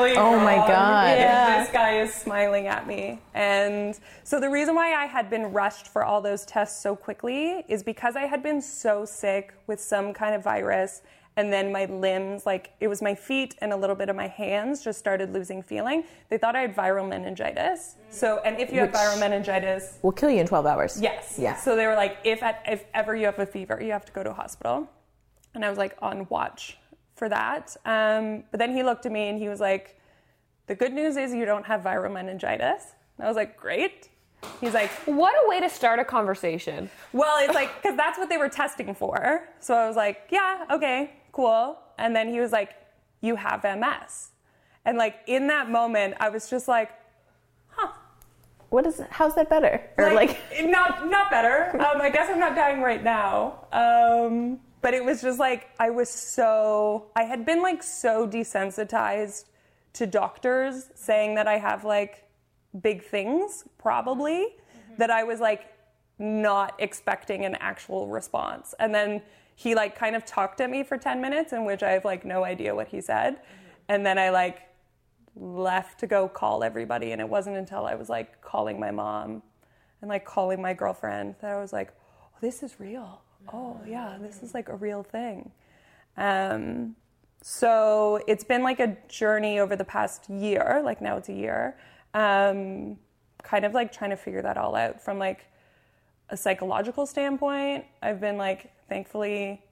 really 0.00 0.16
Oh 0.16 0.38
my 0.38 0.56
wrong 0.56 0.68
God. 0.68 1.18
if 1.18 1.66
This 1.66 1.72
guy 1.72 2.00
is 2.00 2.12
smiling 2.12 2.66
at 2.66 2.86
me. 2.86 3.20
And 3.34 3.98
so 4.30 4.38
the 4.38 4.48
reason 4.48 4.76
why 4.76 4.94
I 4.94 5.06
had 5.06 5.28
been 5.28 5.52
rushed 5.52 5.88
for 5.88 6.04
all 6.04 6.20
those 6.20 6.46
tests 6.46 6.80
so 6.80 6.94
quickly 6.94 7.64
is 7.66 7.82
because 7.82 8.14
I 8.14 8.26
had 8.26 8.44
been 8.44 8.62
so 8.62 9.04
sick 9.04 9.52
with 9.66 9.80
some 9.80 10.14
kind 10.14 10.36
of 10.36 10.44
virus 10.44 11.02
and 11.34 11.52
then 11.52 11.72
my 11.72 11.86
limbs, 11.86 12.46
like 12.46 12.70
it 12.78 12.86
was 12.86 13.02
my 13.02 13.12
feet 13.12 13.56
and 13.60 13.72
a 13.72 13.76
little 13.76 13.96
bit 13.96 14.08
of 14.08 14.14
my 14.14 14.28
hands, 14.28 14.84
just 14.84 15.00
started 15.00 15.32
losing 15.32 15.64
feeling. 15.64 16.04
They 16.28 16.38
thought 16.38 16.54
I 16.54 16.60
had 16.60 16.76
viral 16.76 17.08
meningitis. 17.08 17.96
So, 18.10 18.40
and 18.44 18.60
if 18.60 18.72
you 18.72 18.78
have 18.78 18.92
viral 18.92 19.18
meningitis, 19.18 19.98
We'll 20.00 20.12
kill 20.12 20.30
you 20.30 20.38
in 20.38 20.46
12 20.46 20.64
hours. 20.64 21.00
Yes. 21.02 21.34
Yeah. 21.36 21.56
So 21.56 21.74
they 21.74 21.88
were 21.88 21.96
like, 21.96 22.18
if 22.22 22.44
at, 22.44 22.62
if 22.68 22.84
ever 22.94 23.16
you 23.16 23.26
have 23.26 23.40
a 23.40 23.46
fever, 23.46 23.80
you 23.82 23.90
have 23.90 24.04
to 24.04 24.12
go 24.12 24.22
to 24.22 24.30
a 24.30 24.34
hospital. 24.34 24.88
And 25.54 25.64
I 25.64 25.68
was 25.70 25.76
like 25.78 25.96
on 26.00 26.28
watch 26.28 26.78
for 27.16 27.28
that. 27.28 27.76
Um, 27.84 28.44
but 28.52 28.58
then 28.58 28.72
he 28.72 28.84
looked 28.84 29.06
at 29.06 29.10
me 29.10 29.28
and 29.28 29.40
he 29.40 29.48
was 29.48 29.58
like, 29.58 30.00
the 30.68 30.76
good 30.76 30.92
news 30.92 31.16
is 31.16 31.34
you 31.34 31.46
don't 31.46 31.66
have 31.66 31.82
viral 31.82 32.12
meningitis. 32.12 32.94
And 33.18 33.24
I 33.24 33.28
was 33.28 33.36
like, 33.36 33.56
great. 33.56 34.08
He's 34.60 34.74
like, 34.74 34.90
What 35.06 35.34
a 35.44 35.48
way 35.48 35.60
to 35.60 35.68
start 35.68 35.98
a 35.98 36.04
conversation. 36.04 36.90
well, 37.12 37.36
it's 37.44 37.54
like, 37.54 37.82
because 37.82 37.96
that's 37.96 38.18
what 38.18 38.28
they 38.28 38.36
were 38.36 38.48
testing 38.48 38.94
for. 38.94 39.48
So 39.60 39.74
I 39.74 39.86
was 39.86 39.96
like, 39.96 40.28
yeah, 40.30 40.64
okay, 40.70 41.12
cool. 41.32 41.78
And 41.98 42.14
then 42.16 42.28
he 42.32 42.40
was 42.40 42.52
like, 42.52 42.74
you 43.20 43.36
have 43.36 43.64
MS. 43.64 44.30
And 44.84 44.96
like 44.96 45.16
in 45.26 45.46
that 45.48 45.70
moment, 45.70 46.14
I 46.20 46.30
was 46.30 46.48
just 46.48 46.68
like, 46.68 46.90
huh. 47.68 47.88
What 48.70 48.86
is? 48.86 49.02
How's 49.10 49.34
that 49.34 49.50
better? 49.50 49.82
Or 49.98 50.14
like, 50.14 50.38
not 50.62 51.10
not 51.10 51.30
better. 51.30 51.70
Um, 51.80 52.00
I 52.00 52.08
guess 52.08 52.30
I'm 52.30 52.38
not 52.38 52.54
dying 52.54 52.80
right 52.80 53.02
now. 53.02 53.66
Um, 53.72 54.60
but 54.80 54.94
it 54.94 55.04
was 55.04 55.20
just 55.20 55.38
like 55.38 55.68
I 55.78 55.90
was 55.90 56.08
so 56.08 57.06
I 57.16 57.24
had 57.24 57.44
been 57.44 57.62
like 57.62 57.82
so 57.82 58.26
desensitized 58.26 59.44
to 59.94 60.06
doctors 60.06 60.88
saying 60.94 61.34
that 61.34 61.48
I 61.48 61.58
have 61.58 61.84
like 61.84 62.24
big 62.82 63.02
things 63.02 63.64
probably 63.78 64.48
that 64.98 65.10
I 65.10 65.24
was 65.24 65.40
like 65.40 65.72
not 66.18 66.74
expecting 66.78 67.44
an 67.44 67.56
actual 67.56 68.06
response. 68.06 68.74
And 68.78 68.94
then 68.94 69.22
he 69.56 69.74
like 69.74 69.96
kind 69.96 70.14
of 70.14 70.24
talked 70.24 70.60
at 70.60 70.70
me 70.70 70.84
for 70.84 70.96
10 70.96 71.20
minutes 71.20 71.52
in 71.52 71.64
which 71.64 71.82
I 71.82 71.90
have 71.92 72.04
like 72.04 72.24
no 72.24 72.44
idea 72.44 72.74
what 72.74 72.88
he 72.88 73.00
said. 73.00 73.40
And 73.88 74.04
then 74.04 74.18
I 74.18 74.30
like 74.30 74.62
left 75.36 75.98
to 76.00 76.06
go 76.06 76.28
call 76.28 76.62
everybody 76.62 77.12
and 77.12 77.20
it 77.20 77.28
wasn't 77.28 77.56
until 77.56 77.86
I 77.86 77.94
was 77.94 78.08
like 78.08 78.40
calling 78.40 78.78
my 78.78 78.90
mom 78.90 79.42
and 80.00 80.08
like 80.08 80.24
calling 80.24 80.60
my 80.60 80.74
girlfriend 80.74 81.34
that 81.40 81.52
I 81.52 81.60
was 81.60 81.72
like, 81.72 81.92
oh, 82.22 82.36
this 82.40 82.62
is 82.62 82.78
real. 82.78 83.22
Oh, 83.52 83.80
yeah, 83.86 84.16
this 84.20 84.42
is 84.42 84.54
like 84.54 84.68
a 84.68 84.76
real 84.76 85.02
thing. 85.02 85.50
Um, 86.16 86.96
so 87.42 88.20
it's 88.26 88.44
been 88.44 88.62
like 88.62 88.80
a 88.80 88.96
journey 89.08 89.58
over 89.58 89.76
the 89.76 89.84
past 89.84 90.28
year, 90.28 90.82
like 90.84 91.00
now 91.00 91.16
it's 91.16 91.30
a 91.30 91.34
year, 91.34 91.78
um, 92.14 92.98
kind 93.42 93.64
of 93.64 93.74
like 93.74 93.92
trying 93.92 94.10
to 94.10 94.16
figure 94.16 94.42
that 94.42 94.56
all 94.56 94.74
out 94.74 95.02
from 95.02 95.18
like 95.18 95.46
a 96.28 96.36
psychological 96.36 97.06
standpoint. 97.06 97.84
I've 98.02 98.20
been 98.20 98.36
like 98.36 98.72
thankfully 98.88 99.62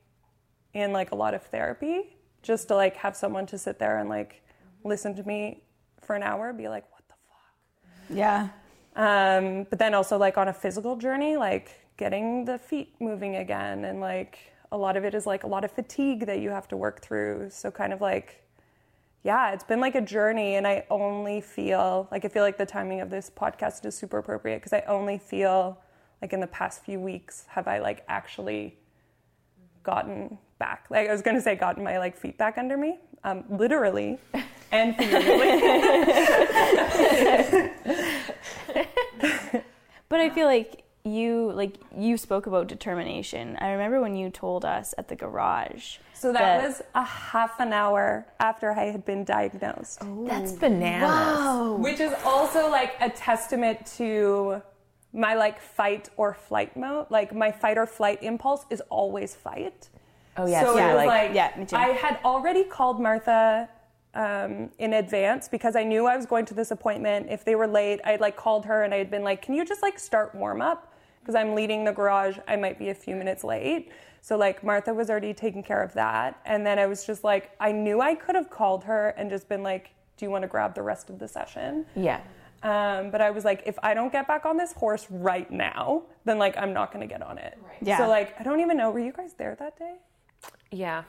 in 0.75 0.93
like 0.93 1.13
a 1.13 1.15
lot 1.15 1.35
of 1.35 1.43
therapy 1.43 2.17
just 2.43 2.69
to 2.69 2.75
like 2.75 2.97
have 2.97 3.17
someone 3.17 3.47
to 3.47 3.59
sit 3.59 3.79
there 3.79 3.99
and 3.99 4.09
like 4.09 4.43
listen 4.85 5.15
to 5.17 5.23
me 5.25 5.63
for 6.01 6.15
an 6.17 6.23
hour, 6.23 6.53
be 6.53 6.69
like, 6.69 6.85
what 6.93 7.03
the 7.09 7.15
fuck? 7.29 8.17
Yeah. 8.17 8.49
Um, 8.97 9.67
but 9.71 9.79
then 9.79 9.95
also 9.95 10.19
like 10.19 10.39
on 10.39 10.49
a 10.49 10.53
physical 10.53 10.97
journey, 10.97 11.37
like 11.37 11.71
getting 11.97 12.45
the 12.45 12.59
feet 12.59 12.95
moving 13.01 13.37
again, 13.37 13.85
and 13.85 14.01
like 14.01 14.39
a 14.73 14.77
lot 14.77 14.97
of 14.97 15.05
it 15.05 15.15
is 15.15 15.27
like 15.27 15.45
a 15.45 15.47
lot 15.47 15.65
of 15.65 15.71
fatigue 15.71 16.27
that 16.27 16.41
you 16.41 16.51
have 16.51 16.69
to 16.69 16.77
work 16.77 17.01
through. 17.01 17.49
So 17.51 17.71
kind 17.71 17.93
of 17.93 18.01
like, 18.01 18.43
yeah, 19.25 19.53
it's 19.53 19.65
been 19.65 19.81
like 19.81 19.95
a 19.95 20.01
journey, 20.01 20.55
and 20.55 20.67
I 20.67 20.87
only 20.91 21.41
feel 21.41 22.09
like 22.11 22.25
I 22.25 22.29
feel 22.29 22.43
like 22.43 22.57
the 22.57 22.67
timing 22.67 23.01
of 23.01 23.11
this 23.11 23.31
podcast 23.31 23.85
is 23.85 23.97
super 23.97 24.19
appropriate 24.19 24.59
because 24.59 24.73
I 24.73 24.83
only 24.87 25.19
feel 25.19 25.79
like 26.23 26.33
in 26.33 26.41
the 26.41 26.47
past 26.47 26.85
few 26.85 27.01
weeks 27.01 27.45
have 27.49 27.69
I 27.69 27.79
like 27.79 28.05
actually 28.09 28.79
gotten 29.83 30.39
back. 30.59 30.87
Like 30.91 31.09
I 31.09 31.13
was 31.13 31.23
gonna 31.23 31.41
say, 31.41 31.57
gotten 31.57 31.85
my 31.85 31.99
like 31.99 32.17
feet 32.17 32.39
back 32.39 32.59
under 32.59 32.77
me, 32.77 32.99
um, 33.25 33.45
literally 33.51 34.19
and 34.73 34.97
figuratively. 34.97 35.49
But 40.09 40.21
I 40.21 40.31
feel 40.31 40.47
like 40.47 40.85
you 41.13 41.53
like 41.53 41.77
you 41.97 42.17
spoke 42.17 42.47
about 42.47 42.67
determination. 42.67 43.57
I 43.61 43.71
remember 43.73 44.01
when 44.01 44.17
you 44.17 44.31
told 44.31 44.65
us 44.65 44.95
at 44.99 45.09
the 45.09 45.17
garage. 45.17 45.99
So 46.15 46.33
that 46.33 46.67
was 46.67 46.83
a 46.95 47.05
half 47.05 47.61
an 47.61 47.73
hour 47.73 48.27
after 48.41 48.73
I 48.73 48.87
had 48.87 49.05
been 49.05 49.25
diagnosed. 49.25 50.01
that's 50.27 50.53
bananas. 50.53 51.79
Which 51.81 52.01
is 52.01 52.13
also 52.25 52.69
like 52.69 52.97
a 53.01 53.09
testament 53.09 53.87
to 53.99 54.61
my 55.13 55.35
like 55.35 55.61
fight 55.61 56.09
or 56.17 56.35
flight 56.35 56.77
mode. 56.77 57.07
Like 57.11 57.35
my 57.35 57.53
fight 57.53 57.79
or 57.79 57.87
flight 57.87 58.23
impulse 58.23 58.67
is 58.71 58.81
always 58.91 59.35
fight. 59.35 59.89
Oh 60.37 60.47
yes, 60.47 60.65
so 60.65 60.77
you're 60.77 60.91
it 60.91 60.95
was 60.95 60.97
like, 60.97 61.07
like, 61.07 61.35
Yeah, 61.35 61.53
me 61.57 61.67
too. 61.67 61.77
I 61.77 61.89
had 61.89 62.19
already 62.25 62.65
called 62.65 63.01
Martha 63.01 63.69
um, 64.15 64.71
in 64.79 64.95
advance 64.95 65.49
because 65.49 65.77
I 65.77 65.85
knew 65.85 66.07
I 66.07 66.17
was 66.17 66.27
going 66.27 66.47
to 66.47 66.55
this 66.55 66.71
appointment. 66.71 67.29
If 67.31 67.45
they 67.45 67.55
were 67.55 67.67
late, 67.67 68.01
I 68.05 68.13
had 68.13 68.21
like 68.21 68.37
called 68.37 68.65
her 68.67 68.83
and 68.83 68.93
I 68.93 68.99
had 68.99 69.11
been 69.11 69.23
like, 69.23 69.43
"Can 69.43 69.55
you 69.55 69.65
just 69.65 69.83
like 69.83 69.99
start 69.99 70.35
warm 70.35 70.61
up?" 70.61 70.93
Because 71.29 71.39
I'm 71.39 71.55
leading 71.55 71.85
the 71.85 71.93
garage, 71.93 72.39
I 72.49 72.57
might 72.57 72.79
be 72.79 72.89
a 72.89 72.95
few 72.95 73.15
minutes 73.15 73.45
late. 73.45 73.93
So 74.23 74.39
like 74.39 74.65
Martha 74.65 74.95
was 74.95 75.11
already 75.11 75.35
taking 75.35 75.63
care 75.63 75.83
of 75.83 75.93
that, 75.93 76.41
and 76.47 76.65
then 76.65 76.79
I 76.79 76.87
was 76.87 77.05
just 77.05 77.23
like, 77.23 77.51
I 77.61 77.71
knew 77.71 78.01
I 78.01 78.15
could 78.15 78.35
have 78.35 78.49
called 78.49 78.83
her 78.85 79.11
and 79.11 79.29
just 79.29 79.47
been 79.47 79.63
like, 79.63 79.91
"Do 80.17 80.25
you 80.25 80.31
want 80.31 80.41
to 80.41 80.49
grab 80.49 80.75
the 80.75 80.81
rest 80.81 81.11
of 81.11 81.19
the 81.19 81.29
session?" 81.29 81.85
yeah. 81.95 82.23
Um, 82.63 83.11
but 83.11 83.21
I 83.21 83.31
was 83.31 83.45
like, 83.45 83.63
if 83.67 83.79
I 83.83 83.93
don't 83.93 84.11
get 84.11 84.27
back 84.27 84.47
on 84.47 84.57
this 84.57 84.73
horse 84.73 85.07
right 85.11 85.51
now, 85.51 86.05
then 86.25 86.39
like 86.39 86.57
I'm 86.57 86.73
not 86.73 86.93
going 86.95 87.07
to 87.07 87.13
get 87.13 87.21
on 87.21 87.37
it. 87.37 87.59
Yeah. 87.83 87.99
So 87.99 88.09
like 88.09 88.35
I 88.41 88.43
don't 88.43 88.61
even 88.61 88.79
know. 88.79 88.91
Were 88.91 89.01
you 89.01 89.13
guys 89.13 89.35
there 89.35 89.55
that 89.59 89.79
day? 89.79 89.97
Yeah. 90.71 91.03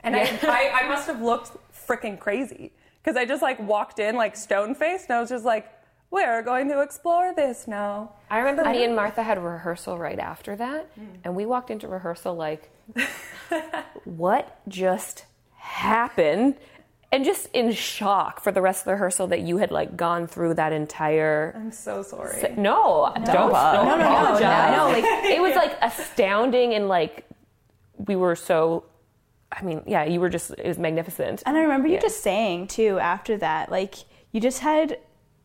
And 0.00 0.14
I, 0.14 0.24
I, 0.42 0.82
I 0.82 0.88
must 0.88 1.06
have 1.06 1.22
looked 1.22 1.56
freaking 1.72 2.18
crazy 2.20 2.70
because 3.02 3.16
I 3.16 3.24
just 3.24 3.40
like 3.40 3.58
walked 3.60 3.98
in 3.98 4.14
like 4.14 4.36
stone 4.36 4.74
faced 4.74 5.08
and 5.08 5.16
I 5.16 5.20
was 5.20 5.30
just 5.30 5.46
like, 5.46 5.70
we're 6.14 6.42
going 6.42 6.68
to 6.68 6.80
explore 6.80 7.34
this 7.34 7.66
now. 7.66 8.12
I 8.30 8.38
remember 8.38 8.64
me 8.70 8.84
and 8.84 8.94
Martha 8.94 9.22
had 9.22 9.42
rehearsal 9.42 9.98
right 9.98 10.18
after 10.18 10.54
that, 10.56 10.86
Hmm. 10.94 11.04
and 11.24 11.34
we 11.34 11.44
walked 11.44 11.70
into 11.70 11.88
rehearsal 11.88 12.34
like, 12.36 12.70
what 14.04 14.58
just 14.68 15.24
happened? 15.56 16.56
And 17.12 17.24
just 17.24 17.48
in 17.52 17.70
shock 17.72 18.40
for 18.40 18.50
the 18.50 18.60
rest 18.60 18.80
of 18.82 18.84
the 18.86 18.92
rehearsal 18.92 19.28
that 19.28 19.40
you 19.42 19.58
had 19.58 19.70
like 19.70 19.96
gone 19.96 20.26
through 20.26 20.54
that 20.54 20.72
entire. 20.72 21.52
I'm 21.56 21.70
so 21.70 22.02
sorry. 22.02 22.40
No, 22.56 23.12
don't, 23.14 23.24
don't, 23.26 23.52
no, 23.52 23.84
no, 23.84 23.96
no, 23.96 24.04
apologize. 24.04 24.76
no. 24.76 24.86
No, 24.86 24.92
like 24.92 25.04
it 25.24 25.40
was 25.40 25.54
like 25.54 25.76
astounding 25.82 26.74
and 26.74 26.88
like 26.88 27.24
we 27.96 28.16
were 28.16 28.34
so. 28.34 28.84
I 29.52 29.62
mean, 29.62 29.82
yeah, 29.86 30.02
you 30.04 30.18
were 30.20 30.28
just 30.28 30.50
it 30.58 30.66
was 30.66 30.78
magnificent. 30.78 31.44
And 31.46 31.56
I 31.56 31.60
remember 31.62 31.86
you 31.86 32.00
just 32.00 32.20
saying 32.22 32.66
too 32.68 32.98
after 32.98 33.36
that, 33.38 33.70
like 33.70 33.94
you 34.32 34.40
just 34.40 34.58
had 34.60 34.98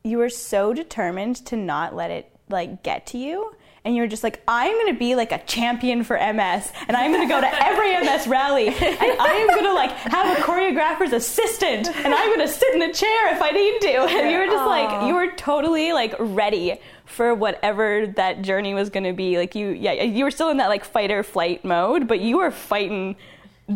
you 0.04 0.18
were 0.18 0.30
so 0.30 0.74
determined 0.74 1.36
to 1.48 1.56
not 1.56 1.96
let 1.96 2.12
it 2.12 2.32
like 2.50 2.84
get 2.84 3.06
to 3.08 3.18
you. 3.18 3.54
and 3.86 3.96
you 3.96 4.02
were 4.02 4.08
just 4.08 4.24
like, 4.24 4.42
I'm 4.48 4.78
gonna 4.78 4.98
be 5.00 5.16
like 5.16 5.32
a 5.32 5.38
champion 5.46 6.04
for 6.04 6.16
MS, 6.18 6.72
and 6.88 6.98
I'm 6.98 7.12
gonna 7.14 7.30
go 7.30 7.40
to 7.40 7.64
every 7.64 7.92
MS 8.06 8.28
rally, 8.28 8.68
and 8.68 8.76
I 8.78 9.46
am 9.48 9.56
gonna 9.56 9.74
like 9.74 9.92
have 9.92 10.38
a 10.38 10.42
choreographer's 10.42 11.14
assistant, 11.14 11.88
and 11.88 12.14
I'm 12.14 12.30
gonna 12.32 12.48
sit 12.48 12.74
in 12.76 12.82
a 12.82 12.94
chair 12.94 13.34
if 13.34 13.42
I 13.42 13.52
need 13.52 13.80
to. 13.82 13.94
And 14.18 14.32
you 14.32 14.38
were 14.38 14.48
just 14.48 14.66
like, 14.66 15.08
you 15.08 15.14
were 15.16 15.32
totally 15.32 15.94
like 15.94 16.14
ready 16.20 16.80
for 17.06 17.34
whatever 17.34 18.08
that 18.18 18.42
journey 18.42 18.74
was 18.74 18.90
gonna 18.90 19.14
be. 19.14 19.38
Like 19.38 19.56
you, 19.56 19.70
yeah, 19.70 19.94
you 20.04 20.24
were 20.26 20.32
still 20.32 20.50
in 20.50 20.58
that 20.58 20.68
like 20.68 20.84
fight 20.84 21.10
or 21.12 21.24
flight 21.24 21.64
mode, 21.64 22.08
but 22.08 22.20
you 22.20 22.38
were 22.40 22.52
fighting 22.52 23.16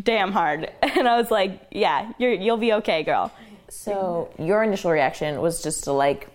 damn 0.02 0.32
hard. 0.32 0.70
And 0.82 1.08
I 1.08 1.18
was 1.20 1.32
like, 1.32 1.68
yeah, 1.72 2.12
you're, 2.18 2.34
you'll 2.34 2.58
be 2.58 2.74
okay, 2.74 3.04
girl. 3.04 3.32
So 3.74 4.30
your 4.38 4.64
initial 4.64 4.92
reaction 4.92 5.42
was 5.42 5.62
just 5.64 5.84
to 5.86 5.92
like 5.92 6.28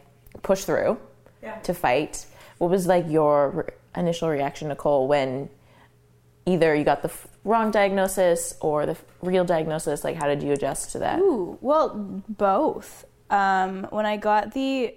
push 0.42 0.64
through, 0.64 0.98
to 1.62 1.72
fight. 1.74 2.26
What 2.58 2.70
was 2.70 2.86
like 2.86 3.06
your 3.08 3.50
re- 3.50 3.64
initial 3.96 4.28
reaction, 4.28 4.68
Nicole, 4.68 5.06
when 5.08 5.48
either 6.46 6.74
you 6.74 6.84
got 6.84 7.02
the 7.02 7.08
f- 7.08 7.28
wrong 7.44 7.70
diagnosis 7.70 8.54
or 8.60 8.86
the 8.86 8.92
f- 8.92 9.04
real 9.22 9.44
diagnosis? 9.44 10.02
Like, 10.04 10.16
how 10.16 10.26
did 10.26 10.42
you 10.42 10.52
adjust 10.52 10.90
to 10.92 10.98
that? 11.00 11.20
Ooh, 11.20 11.58
well, 11.60 11.90
both. 12.28 13.04
Um, 13.30 13.86
when 13.90 14.06
I 14.06 14.16
got 14.16 14.52
the 14.54 14.94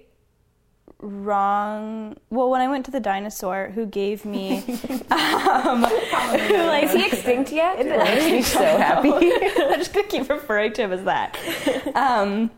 wrong, 1.02 2.16
well, 2.30 2.48
when 2.48 2.60
I 2.60 2.68
went 2.68 2.84
to 2.86 2.90
the 2.90 3.00
dinosaur 3.00 3.72
who 3.74 3.86
gave 3.86 4.24
me, 4.24 4.58
um, 5.10 5.84
who 5.84 6.56
like 6.66 6.84
Is 6.84 6.92
he 6.92 7.06
extinct 7.06 7.52
yet? 7.52 7.80
It 7.80 7.86
makes 7.86 8.24
me 8.24 8.42
so 8.42 8.64
happy. 8.64 9.10
I'm 9.12 9.78
just 9.78 9.92
gonna 9.92 10.06
keep 10.06 10.28
referring 10.28 10.72
to 10.74 10.82
him 10.82 10.92
as 10.92 11.04
that. 11.04 11.36
Um, 11.94 12.50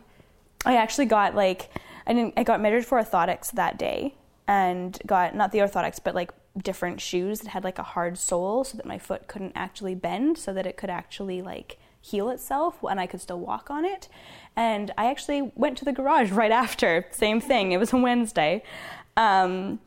I 0.65 0.77
actually 0.77 1.05
got 1.05 1.35
like 1.35 1.69
I 2.07 2.13
didn't 2.13 2.33
I 2.37 2.43
got 2.43 2.61
measured 2.61 2.85
for 2.85 3.01
orthotics 3.01 3.51
that 3.51 3.77
day 3.77 4.15
and 4.47 4.97
got 5.05 5.35
not 5.35 5.51
the 5.51 5.59
orthotics 5.59 5.99
but 6.03 6.15
like 6.15 6.31
different 6.57 7.01
shoes 7.01 7.41
that 7.41 7.49
had 7.49 7.63
like 7.63 7.79
a 7.79 7.83
hard 7.83 8.17
sole 8.17 8.63
so 8.63 8.77
that 8.77 8.85
my 8.85 8.97
foot 8.97 9.27
couldn't 9.27 9.53
actually 9.55 9.95
bend 9.95 10.37
so 10.37 10.53
that 10.53 10.65
it 10.65 10.77
could 10.77 10.89
actually 10.89 11.41
like 11.41 11.77
heal 12.01 12.29
itself 12.29 12.77
and 12.83 12.99
I 12.99 13.07
could 13.07 13.21
still 13.21 13.39
walk 13.39 13.69
on 13.69 13.83
it. 13.83 14.07
And 14.55 14.91
I 14.97 15.09
actually 15.09 15.51
went 15.55 15.77
to 15.79 15.85
the 15.85 15.91
garage 15.91 16.31
right 16.31 16.51
after. 16.51 17.07
Same 17.11 17.41
thing. 17.41 17.71
It 17.71 17.77
was 17.77 17.91
a 17.93 17.97
Wednesday. 17.97 18.63
Um, 19.17 19.79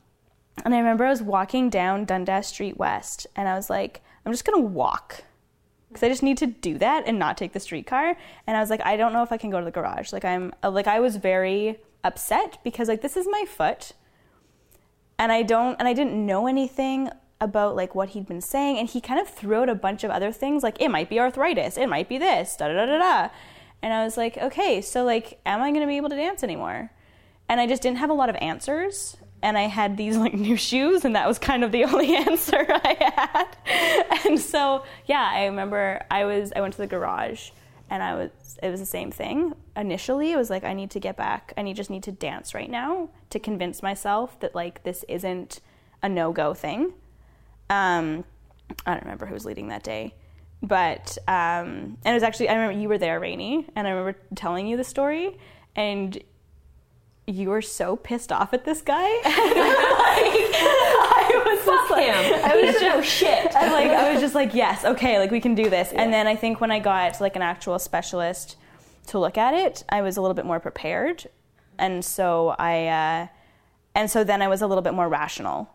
and 0.65 0.75
I 0.75 0.79
remember 0.79 1.05
I 1.05 1.11
was 1.11 1.23
walking 1.23 1.71
down 1.71 2.05
Dundas 2.05 2.49
Street 2.49 2.77
West 2.77 3.27
and 3.37 3.49
I 3.49 3.55
was 3.55 3.71
like, 3.71 4.03
I'm 4.25 4.33
just 4.33 4.45
gonna 4.45 4.61
walk 4.61 5.25
because 5.89 6.03
I 6.03 6.09
just 6.09 6.23
need 6.23 6.39
to 6.39 6.47
do 6.47 6.79
that 6.79 7.05
and 7.07 7.19
not 7.19 7.37
take 7.37 7.53
the 7.53 7.61
streetcar. 7.61 8.17
And 8.47 8.57
I 8.57 8.61
was 8.61 8.71
like, 8.71 8.85
I 8.85 8.97
don't 8.97 9.13
know 9.13 9.23
if 9.23 9.33
I 9.33 9.37
can 9.37 9.51
go 9.51 9.59
to 9.59 9.65
the 9.65 9.71
garage. 9.71 10.13
Like 10.13 10.25
I'm 10.25 10.53
like 10.63 10.87
I 10.87 11.01
was 11.01 11.17
very 11.17 11.79
upset 12.05 12.59
because 12.63 12.89
like 12.89 13.03
this 13.03 13.17
is 13.17 13.27
my 13.31 13.45
foot, 13.49 13.93
and 15.19 15.33
I 15.33 15.43
don't 15.43 15.77
and 15.79 15.89
I 15.89 15.93
didn't 15.93 16.25
know 16.27 16.47
anything 16.47 17.11
about 17.41 17.77
like 17.77 17.95
what 17.95 18.11
he'd 18.11 18.27
been 18.27 18.41
saying, 18.41 18.79
and 18.79 18.89
he 18.89 19.01
kind 19.01 19.21
of 19.21 19.29
threw 19.29 19.57
out 19.57 19.69
a 19.69 19.75
bunch 19.75 20.05
of 20.05 20.11
other 20.11 20.33
things 20.33 20.63
like 20.63 20.81
it 20.81 20.91
might 20.91 21.09
be 21.09 21.19
arthritis, 21.21 21.77
it 21.77 21.89
might 21.89 22.09
be 22.09 22.19
this, 22.19 22.57
da 22.57 22.69
da 22.69 22.75
da 22.75 22.87
da 22.87 22.99
da. 22.99 23.29
And 23.83 23.93
I 23.93 24.05
was 24.05 24.17
like, 24.17 24.37
okay, 24.37 24.81
so 24.81 25.05
like, 25.05 25.41
am 25.47 25.61
I 25.63 25.71
gonna 25.73 25.87
be 25.87 25.97
able 25.97 26.09
to 26.11 26.17
dance 26.17 26.43
anymore? 26.43 26.91
And 27.49 27.61
I 27.61 27.67
just 27.67 27.83
didn't 27.83 27.99
have 27.99 28.11
a 28.11 28.15
lot 28.15 28.29
of 28.29 28.37
answers. 28.37 29.17
And 29.41 29.57
I 29.57 29.63
had 29.63 29.97
these 29.97 30.17
like 30.17 30.35
new 30.49 30.57
shoes, 30.57 31.05
and 31.05 31.15
that 31.15 31.29
was 31.29 31.39
kind 31.39 31.65
of 31.65 31.73
the 31.73 31.85
only 31.87 32.17
answer 32.17 32.67
I 32.69 32.97
had. 33.17 34.27
And 34.27 34.41
so, 34.41 34.85
yeah, 35.07 35.29
I 35.33 35.47
remember 35.47 36.05
I 36.11 36.25
was 36.25 36.53
I 36.55 36.61
went 36.61 36.75
to 36.75 36.79
the 36.79 36.87
garage, 36.87 37.51
and 37.91 38.03
I 38.03 38.15
was 38.15 38.31
it 38.63 38.71
was 38.71 38.81
the 38.81 38.87
same 38.87 39.11
thing. 39.11 39.55
Initially, 39.77 40.33
it 40.33 40.37
was 40.37 40.51
like 40.51 40.65
I 40.65 40.73
need 40.73 40.91
to 40.91 41.01
get 41.01 41.17
back. 41.17 41.53
I 41.57 41.63
need 41.63 41.77
just 41.77 41.91
need 41.91 42.03
to 42.05 42.13
dance 42.13 42.55
right 42.55 42.71
now 42.71 43.11
to 43.31 43.39
convince 43.39 43.83
myself 43.83 44.39
that 44.41 44.55
like 44.55 44.83
this 44.83 45.05
isn't 45.09 45.61
a 46.03 46.09
no 46.09 46.33
go 46.33 46.55
thing. 46.55 46.93
Um, 47.71 48.25
I 48.87 48.93
don't 48.93 49.03
remember 49.03 49.27
who 49.27 49.35
was 49.35 49.45
leading 49.45 49.69
that 49.69 49.83
day, 49.83 50.15
but 50.63 51.17
um, 51.29 51.99
and 52.05 52.07
it 52.07 52.15
was 52.15 52.23
actually 52.23 52.49
I 52.49 52.55
remember 52.55 52.81
you 52.81 52.89
were 52.89 52.99
there, 52.99 53.21
Rainey, 53.21 53.67
and 53.77 53.87
I 53.87 53.91
remember 53.91 54.19
telling 54.35 54.67
you 54.67 54.77
the 54.77 54.85
story, 54.85 55.39
and 55.77 56.19
you 57.27 57.51
were 57.51 57.63
so 57.63 57.95
pissed 57.95 58.33
off 58.33 58.55
at 58.55 58.65
this 58.65 58.81
guy. 58.81 59.03
like, 59.25 59.35
I 61.05 61.43
was 61.47 61.65
just 61.65 61.91
like, 61.91 62.09
I 62.09 62.63
was 62.63 62.81
just 62.81 63.09
shit. 63.09 63.55
I 63.57 63.73
like 63.73 63.91
I 63.91 64.13
was 64.13 64.21
just 64.21 64.35
like, 64.35 64.55
yes, 64.55 64.85
okay, 64.85 65.19
like 65.19 65.31
we 65.31 65.41
can 65.41 65.55
do 65.55 65.69
this. 65.71 65.93
And 65.93 66.13
then 66.13 66.27
I 66.27 66.35
think 66.35 66.61
when 66.61 66.71
I 66.71 66.79
got 66.79 67.21
like 67.21 67.37
an 67.37 67.43
actual 67.43 67.79
specialist 67.79 68.57
to 69.09 69.19
look 69.19 69.39
at 69.39 69.55
it, 69.55 69.85
I 69.89 70.03
was 70.03 70.17
a 70.17 70.21
little 70.21 70.35
bit 70.35 70.45
more 70.45 70.61
prepared, 70.61 71.29
and 71.79 72.05
so 72.05 72.55
I, 72.59 72.87
uh, 72.87 73.27
and 73.95 74.11
so 74.11 74.25
then 74.25 74.43
I 74.43 74.49
was 74.49 74.63
a 74.63 74.67
little 74.67 74.83
bit 74.83 74.95
more 74.95 75.09
rational, 75.09 75.71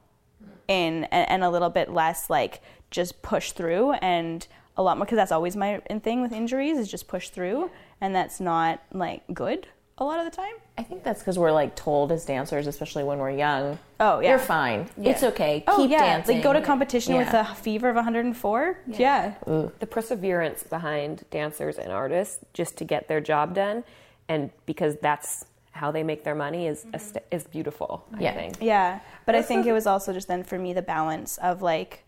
in 0.68 1.06
and, 1.06 1.30
and 1.30 1.44
a 1.44 1.50
little 1.50 1.70
bit 1.70 1.90
less 1.92 2.30
like 2.30 2.62
just 2.92 3.22
push 3.22 3.52
through 3.52 3.94
and 3.94 4.48
a 4.78 4.84
lot 4.84 4.98
more 4.98 5.06
because 5.06 5.18
that's 5.18 5.32
always 5.32 5.56
my 5.56 5.80
thing 6.02 6.22
with 6.22 6.32
injuries 6.32 6.78
is 6.78 6.90
just 6.90 7.08
push 7.08 7.30
through, 7.30 7.70
and 8.02 8.14
that's 8.16 8.40
not 8.40 8.82
like 8.92 9.22
good 9.34 9.68
a 10.00 10.04
lot 10.04 10.20
of 10.20 10.26
the 10.26 10.36
time. 10.36 10.54
I 10.76 10.82
think 10.82 11.04
that's 11.04 11.20
because 11.22 11.38
we're 11.38 11.52
like 11.52 11.76
told 11.76 12.12
as 12.12 12.26
dancers, 12.26 12.66
especially 12.66 13.04
when 13.04 13.20
we're 13.20 13.30
young. 13.32 13.78
Oh, 14.00 14.20
yeah. 14.20 14.30
you're 14.30 14.40
fine. 14.40 14.90
It's 14.98 15.22
okay. 15.22 15.64
Oh 15.68 15.78
Keep 15.84 15.92
yeah, 15.92 16.00
dancing. 16.00 16.38
like 16.38 16.44
go 16.44 16.52
to 16.52 16.62
competition 16.62 17.16
with 17.16 17.32
a 17.34 17.46
fever 17.46 17.90
of 17.90 17.96
104. 17.96 18.80
Yeah. 18.88 19.36
the 19.46 19.88
perseverance 19.88 20.64
behind 20.64 21.24
dancers 21.30 21.78
and 21.78 21.92
artists 21.92 22.40
just 22.54 22.76
to 22.78 22.86
get 22.86 23.08
their 23.08 23.22
job 23.22 23.54
done 23.54 23.84
and 24.28 24.50
because 24.66 24.96
that's 25.02 25.46
how 25.72 25.92
they 25.92 26.02
make 26.04 26.24
their 26.24 26.36
money 26.36 26.68
is 26.68 26.86
ast- 26.94 27.16
mm-hmm. 27.16 27.36
is 27.36 27.44
beautiful 27.46 28.06
i 28.16 28.22
Yeah. 28.22 28.34
think 28.34 28.58
Yeah, 28.62 29.00
but 29.26 29.36
I 29.36 29.42
think 29.42 29.66
it 29.66 29.74
was 29.74 29.86
also 29.88 30.12
just 30.14 30.28
then 30.28 30.44
for 30.44 30.58
me 30.58 30.74
the 30.74 30.82
balance 30.84 31.38
of 31.38 31.62
like, 31.62 32.03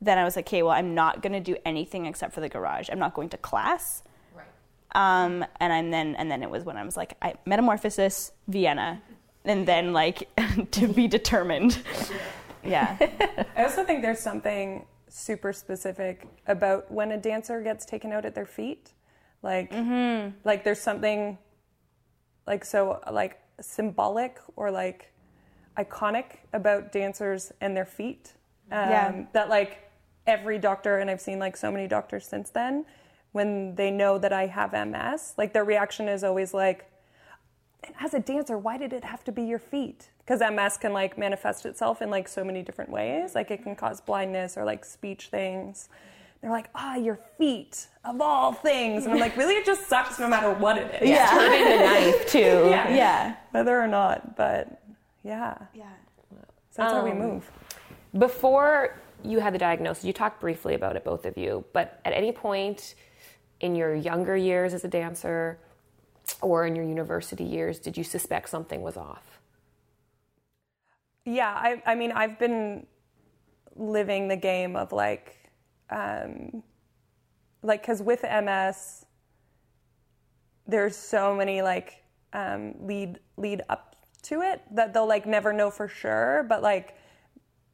then 0.00 0.18
I 0.18 0.24
was 0.24 0.36
like, 0.36 0.46
okay, 0.46 0.62
well, 0.62 0.72
I'm 0.72 0.94
not 0.94 1.22
going 1.22 1.32
to 1.32 1.40
do 1.40 1.56
anything 1.64 2.06
except 2.06 2.34
for 2.34 2.40
the 2.40 2.48
garage. 2.48 2.88
I'm 2.90 2.98
not 2.98 3.14
going 3.14 3.30
to 3.30 3.36
class. 3.38 4.02
Right. 4.34 4.44
Um, 4.94 5.44
and 5.58 5.72
I'm 5.72 5.90
then 5.90 6.14
and 6.16 6.30
then 6.30 6.42
it 6.42 6.50
was 6.50 6.64
when 6.64 6.76
I 6.76 6.84
was 6.84 6.96
like, 6.96 7.16
I, 7.22 7.34
Metamorphosis, 7.46 8.32
Vienna, 8.48 9.02
and 9.44 9.66
then 9.66 9.92
like 9.92 10.28
to 10.72 10.88
be 10.88 11.08
determined. 11.08 11.78
Yeah. 12.64 12.96
I 13.56 13.62
also 13.64 13.84
think 13.84 14.02
there's 14.02 14.18
something 14.20 14.86
super 15.08 15.52
specific 15.52 16.26
about 16.46 16.90
when 16.90 17.12
a 17.12 17.16
dancer 17.16 17.62
gets 17.62 17.86
taken 17.86 18.12
out 18.12 18.24
at 18.24 18.34
their 18.34 18.46
feet. 18.46 18.92
Like, 19.42 19.72
like 20.44 20.64
there's 20.64 20.80
something 20.80 21.38
like 22.46 22.64
so 22.64 23.00
like 23.10 23.38
symbolic 23.60 24.40
or 24.56 24.70
like 24.70 25.12
iconic 25.78 26.38
about 26.52 26.90
dancers 26.92 27.52
and 27.60 27.76
their 27.76 27.84
feet. 27.84 28.32
Um, 28.72 28.90
Yeah. 28.90 29.24
That 29.32 29.48
like 29.48 29.85
every 30.26 30.58
doctor, 30.58 30.98
and 30.98 31.10
I've 31.10 31.20
seen 31.20 31.38
like 31.38 31.56
so 31.56 31.70
many 31.70 31.86
doctors 31.88 32.26
since 32.26 32.50
then, 32.50 32.84
when 33.32 33.74
they 33.74 33.90
know 33.90 34.18
that 34.18 34.32
I 34.32 34.46
have 34.46 34.72
MS, 34.72 35.34
like 35.36 35.52
their 35.52 35.64
reaction 35.64 36.08
is 36.08 36.24
always 36.24 36.54
like, 36.54 36.90
as 38.00 38.14
a 38.14 38.18
dancer, 38.20 38.58
why 38.58 38.78
did 38.78 38.92
it 38.92 39.04
have 39.04 39.22
to 39.24 39.32
be 39.32 39.42
your 39.42 39.58
feet? 39.58 40.08
Because 40.24 40.40
MS 40.40 40.76
can 40.78 40.92
like 40.92 41.16
manifest 41.16 41.66
itself 41.66 42.02
in 42.02 42.10
like 42.10 42.26
so 42.28 42.42
many 42.42 42.62
different 42.62 42.90
ways. 42.90 43.34
Like 43.34 43.50
it 43.50 43.62
can 43.62 43.76
cause 43.76 44.00
blindness 44.00 44.56
or 44.56 44.64
like 44.64 44.84
speech 44.84 45.28
things. 45.28 45.88
They're 46.40 46.50
like, 46.50 46.68
ah, 46.74 46.96
your 46.96 47.18
feet 47.38 47.86
of 48.04 48.20
all 48.20 48.52
things, 48.52 49.04
and 49.04 49.14
I'm 49.14 49.20
like, 49.20 49.36
really, 49.36 49.54
it 49.54 49.64
just 49.64 49.88
sucks 49.88 50.18
no 50.18 50.28
matter 50.28 50.52
what 50.52 50.76
it 50.78 51.02
is. 51.02 51.08
Yeah. 51.08 51.30
Turn 51.30 51.52
in 51.52 51.78
the 51.78 51.84
knife 51.84 52.26
too. 52.30 52.38
yeah, 52.70 52.94
yeah. 52.94 53.36
whether 53.52 53.80
or 53.80 53.86
not. 53.86 54.36
But 54.36 54.80
yeah, 55.24 55.56
Yeah. 55.74 55.84
so 56.30 56.36
that's 56.76 56.92
how 56.92 57.04
we 57.04 57.10
Um, 57.12 57.18
move. 57.18 57.50
before 58.18 58.96
you 59.26 59.40
had 59.40 59.54
the 59.54 59.58
diagnosis 59.58 60.04
you 60.04 60.12
talked 60.12 60.40
briefly 60.40 60.74
about 60.74 60.96
it 60.96 61.04
both 61.04 61.26
of 61.26 61.36
you 61.38 61.64
but 61.72 62.00
at 62.04 62.12
any 62.12 62.32
point 62.32 62.94
in 63.60 63.74
your 63.76 63.94
younger 63.94 64.36
years 64.36 64.74
as 64.74 64.84
a 64.84 64.88
dancer 64.88 65.58
or 66.42 66.66
in 66.66 66.76
your 66.76 66.84
university 66.84 67.44
years 67.44 67.78
did 67.78 67.96
you 67.96 68.04
suspect 68.04 68.48
something 68.48 68.82
was 68.82 68.96
off 68.96 69.38
Yeah, 71.24 71.50
I, 71.50 71.82
I 71.86 71.94
mean, 71.96 72.12
I've 72.12 72.38
been 72.38 72.86
living 73.76 74.28
the 74.28 74.36
game 74.36 74.76
of 74.76 74.92
like, 74.92 75.36
um, 75.90 76.62
like, 77.62 77.82
because 77.82 78.02
with 78.02 78.24
MS, 78.24 79.06
there's 80.66 80.96
so 80.96 81.34
many 81.36 81.62
like 81.62 82.04
um, 82.32 82.74
lead 82.80 83.20
lead 83.38 83.62
up 83.68 83.96
to 84.22 84.42
it 84.42 84.62
that 84.72 84.94
they'll 84.94 85.06
like 85.08 85.26
never 85.26 85.52
know 85.52 85.70
for 85.70 85.88
sure. 85.88 86.46
But 86.48 86.62
like 86.62 86.96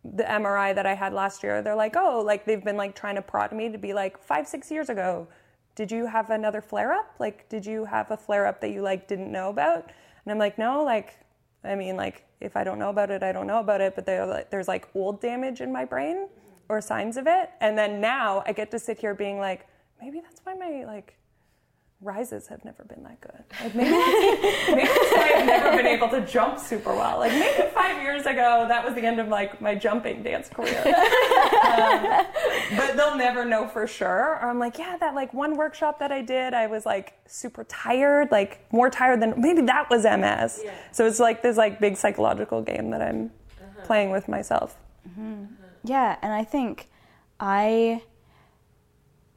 the 0.05 0.25
MRI 0.25 0.75
that 0.75 0.87
I 0.87 0.95
had 0.95 1.13
last 1.13 1.43
year, 1.43 1.63
they're 1.63 1.77
like, 1.77 1.97
oh, 1.97 2.23
like 2.25 2.45
they've 2.45 2.63
been 2.63 2.77
like 2.77 2.95
trying 2.95 3.15
to 3.15 3.23
prod 3.23 3.53
me 3.53 3.71
to 3.71 3.79
be 3.79 3.93
like 3.93 4.23
five 4.23 4.47
six 4.47 4.71
years 4.71 4.89
ago. 4.89 5.29
Did 5.75 5.91
you 5.91 6.07
have 6.07 6.31
another 6.31 6.61
flare 6.61 6.93
up? 6.93 7.15
Like, 7.19 7.49
did 7.49 7.65
you 7.65 7.85
have 7.85 8.11
a 8.11 8.17
flare 8.17 8.47
up 8.47 8.61
that 8.61 8.71
you 8.71 8.83
like 8.83 9.09
didn't 9.09 9.33
know 9.33 9.49
about? 9.49 9.91
And 10.25 10.33
I'm 10.33 10.39
like, 10.39 10.59
no, 10.59 10.83
like, 10.83 11.19
I 11.65 11.75
mean, 11.75 11.97
like, 11.97 12.27
if 12.41 12.57
I 12.57 12.65
don't 12.65 12.79
know 12.79 12.91
about 12.91 13.11
it, 13.11 13.23
I 13.23 13.33
don't 13.33 13.47
know 13.47 13.61
about 13.61 13.81
it. 13.81 13.95
But 13.95 14.07
like, 14.07 14.51
there's 14.51 14.69
like 14.69 14.89
old 14.95 15.21
damage 15.21 15.61
in 15.61 15.73
my 15.73 15.85
brain 15.85 16.29
or 16.69 16.81
signs 16.81 17.17
of 17.17 17.27
it. 17.27 17.51
And 17.61 17.79
then 17.79 18.01
now 18.01 18.43
I 18.47 18.53
get 18.53 18.71
to 18.73 18.79
sit 18.79 18.99
here 18.99 19.15
being 19.15 19.39
like, 19.39 19.67
maybe 20.01 20.21
that's 20.21 20.41
why 20.45 20.55
my 20.55 20.85
like 20.85 21.17
rises 22.03 22.49
have 22.49 22.65
never 22.65 22.85
been 22.85 23.03
that 23.05 23.21
good. 23.21 23.45
Like 23.63 23.75
maybe, 23.75 23.91
maybe 23.91 24.89
it's 24.91 25.13
why 25.17 25.33
I've 25.37 25.47
never 25.47 25.77
been 25.77 25.87
able 25.87 26.09
to 26.09 26.21
jump 26.27 26.59
super 26.59 26.95
well. 26.95 27.19
Like 27.21 27.33
maybe 27.33 27.69
five 27.71 28.03
years 28.03 28.27
ago, 28.27 28.67
that 28.69 28.85
was 28.85 28.95
the 28.95 29.03
end 29.03 29.21
of 29.21 29.29
like 29.29 29.61
my 29.61 29.75
jumping 29.75 30.23
dance 30.23 30.49
career. 30.49 30.83
Um, 31.63 32.27
but 32.77 32.97
they'll 32.97 33.17
never 33.17 33.45
know 33.45 33.67
for 33.67 33.87
sure. 33.87 34.39
Or 34.43 34.49
I'm 34.51 34.59
like, 34.59 34.79
yeah, 34.79 34.97
that 34.99 35.15
like 35.15 35.33
one 35.33 35.57
workshop 35.57 35.99
that 36.01 36.13
I 36.13 36.21
did, 36.21 36.53
I 36.55 36.67
was 36.67 36.85
like 36.85 37.15
super 37.27 37.65
tired, 37.65 38.31
like 38.31 38.61
more 38.73 38.91
tired 38.91 39.23
than 39.23 39.41
maybe 39.41 39.63
that 39.63 39.89
was 39.89 40.03
MS. 40.03 40.61
Yeah. 40.65 40.75
So 40.91 41.07
it's 41.07 41.19
like 41.19 41.41
this 41.41 41.57
like 41.57 41.81
big 41.81 41.97
psychological 41.97 42.61
game 42.63 42.91
that 42.91 43.01
I'm 43.01 43.31
playing 43.85 44.11
with 44.11 44.29
myself. 44.29 44.77
Yeah, 45.85 46.17
and 46.21 46.33
I 46.33 46.45
think 46.45 46.89
I 47.41 48.03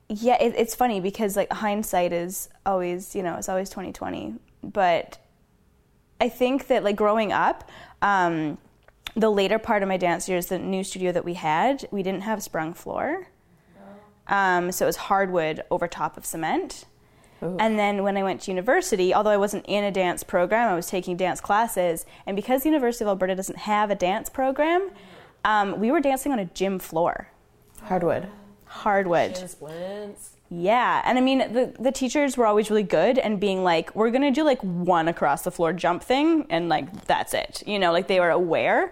yeah, 0.10 0.38
it, 0.42 0.54
it's 0.58 0.76
funny 0.76 1.00
because 1.00 1.36
like 1.36 1.52
hindsight 1.52 2.14
is 2.14 2.50
always, 2.66 3.16
you 3.16 3.24
know, 3.24 3.36
it's 3.36 3.50
always 3.50 3.70
2020, 3.70 4.36
but 4.64 5.18
I 6.22 6.30
think 6.30 6.68
that 6.68 6.84
like 6.84 6.96
growing 6.96 7.32
up, 7.32 7.70
um, 8.02 8.58
the 9.16 9.30
later 9.30 9.58
part 9.58 9.82
of 9.82 9.90
my 9.90 9.98
dance 9.98 10.28
years, 10.30 10.48
the 10.48 10.60
new 10.60 10.84
studio 10.84 11.12
that 11.12 11.26
we 11.26 11.36
had, 11.36 11.88
we 11.92 12.04
didn't 12.04 12.22
have 12.22 12.44
sprung 12.44 12.74
floor. 12.74 13.28
Um, 14.28 14.72
so 14.72 14.86
it 14.86 14.88
was 14.88 14.96
hardwood 14.98 15.64
over 15.70 15.88
top 15.88 16.18
of 16.18 16.26
cement. 16.26 16.86
And 17.60 17.78
then 17.78 18.02
when 18.02 18.18
I 18.18 18.24
went 18.24 18.42
to 18.42 18.52
university, 18.52 19.14
although 19.14 19.30
I 19.30 19.38
wasn't 19.38 19.66
in 19.68 19.84
a 19.84 19.92
dance 19.92 20.24
program, 20.24 20.72
I 20.72 20.76
was 20.76 20.88
taking 20.88 21.16
dance 21.16 21.40
classes. 21.40 22.06
And 22.26 22.36
because 22.36 22.64
the 22.64 22.70
University 22.70 23.04
of 23.04 23.10
Alberta 23.10 23.36
doesn't 23.36 23.60
have 23.60 23.92
a 23.92 23.96
dance 23.96 24.30
program, 24.30 24.90
um, 25.44 25.80
we 25.80 25.92
were 25.92 26.00
dancing 26.00 26.32
on 26.32 26.40
a 26.40 26.46
gym 26.46 26.80
floor, 26.80 27.28
Hardwood. 27.84 28.28
Hardwood. 28.76 29.38
Yeah, 30.50 31.02
and 31.06 31.18
I 31.18 31.22
mean 31.22 31.40
the 31.40 31.74
the 31.80 31.92
teachers 31.92 32.38
were 32.38 32.46
always 32.46 32.70
really 32.70 32.84
good 32.84 33.18
and 33.18 33.40
being 33.40 33.64
like, 33.64 33.96
we're 33.96 34.12
gonna 34.12 34.32
do 34.32 34.44
like 34.44 34.62
one 34.62 35.08
across 35.08 35.42
the 35.44 35.52
floor 35.52 35.74
jump 35.74 36.04
thing, 36.04 36.46
and 36.50 36.70
like 36.70 37.06
that's 37.06 37.34
it. 37.34 37.64
You 37.66 37.80
know, 37.80 37.92
like 37.92 38.08
they 38.08 38.20
were 38.20 38.30
aware. 38.30 38.92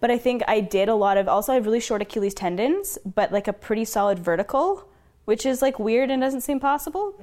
But 0.00 0.10
I 0.10 0.18
think 0.18 0.42
I 0.48 0.60
did 0.60 0.88
a 0.88 0.94
lot 0.94 1.16
of. 1.16 1.28
Also, 1.28 1.52
I 1.52 1.54
have 1.56 1.66
really 1.66 1.80
short 1.80 2.02
Achilles 2.02 2.34
tendons, 2.34 2.98
but 3.04 3.32
like 3.32 3.48
a 3.48 3.52
pretty 3.52 3.84
solid 3.84 4.18
vertical, 4.18 4.88
which 5.24 5.44
is 5.46 5.62
like 5.62 5.78
weird 5.78 6.10
and 6.10 6.20
doesn't 6.22 6.42
seem 6.42 6.58
possible. 6.60 7.14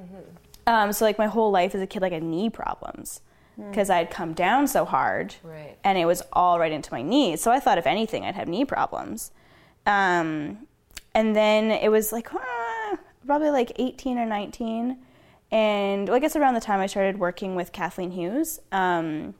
Um, 0.66 0.92
so 0.92 1.04
like 1.04 1.18
my 1.18 1.26
whole 1.26 1.50
life 1.50 1.74
as 1.74 1.80
a 1.80 1.86
kid, 1.86 2.02
like 2.02 2.12
I 2.12 2.16
had 2.16 2.22
knee 2.24 2.50
problems 2.50 3.20
because 3.68 3.90
I 3.90 3.98
had 3.98 4.10
come 4.10 4.32
down 4.32 4.66
so 4.66 4.84
hard, 4.84 5.34
Right. 5.44 5.76
and 5.84 5.98
it 5.98 6.06
was 6.06 6.22
all 6.32 6.58
right 6.58 6.72
into 6.72 6.92
my 6.92 7.02
knees. 7.02 7.40
So 7.42 7.50
I 7.52 7.60
thought 7.60 7.78
if 7.78 7.86
anything, 7.86 8.24
I'd 8.24 8.34
have 8.34 8.48
knee 8.48 8.64
problems. 8.64 9.30
Um, 9.86 10.66
and 11.14 11.34
then 11.36 11.70
it 11.70 11.90
was 11.90 12.12
like 12.12 12.32
ah, 12.34 12.98
probably 13.26 13.50
like 13.50 13.72
18 13.76 14.18
or 14.18 14.26
19 14.26 14.98
and 15.50 16.08
well, 16.08 16.16
i 16.16 16.18
guess 16.18 16.34
around 16.36 16.54
the 16.54 16.60
time 16.60 16.80
i 16.80 16.86
started 16.86 17.18
working 17.18 17.54
with 17.54 17.72
kathleen 17.72 18.10
hughes 18.12 18.60
um, 18.72 19.34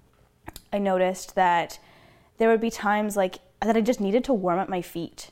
i 0.72 0.78
noticed 0.78 1.35
that 1.35 1.78
there 2.38 2.48
would 2.48 2.61
be 2.61 2.70
times 2.70 3.16
like 3.16 3.38
that 3.61 3.76
i 3.76 3.80
just 3.80 4.00
needed 4.00 4.24
to 4.24 4.32
warm 4.32 4.58
up 4.58 4.68
my 4.68 4.82
feet. 4.82 5.30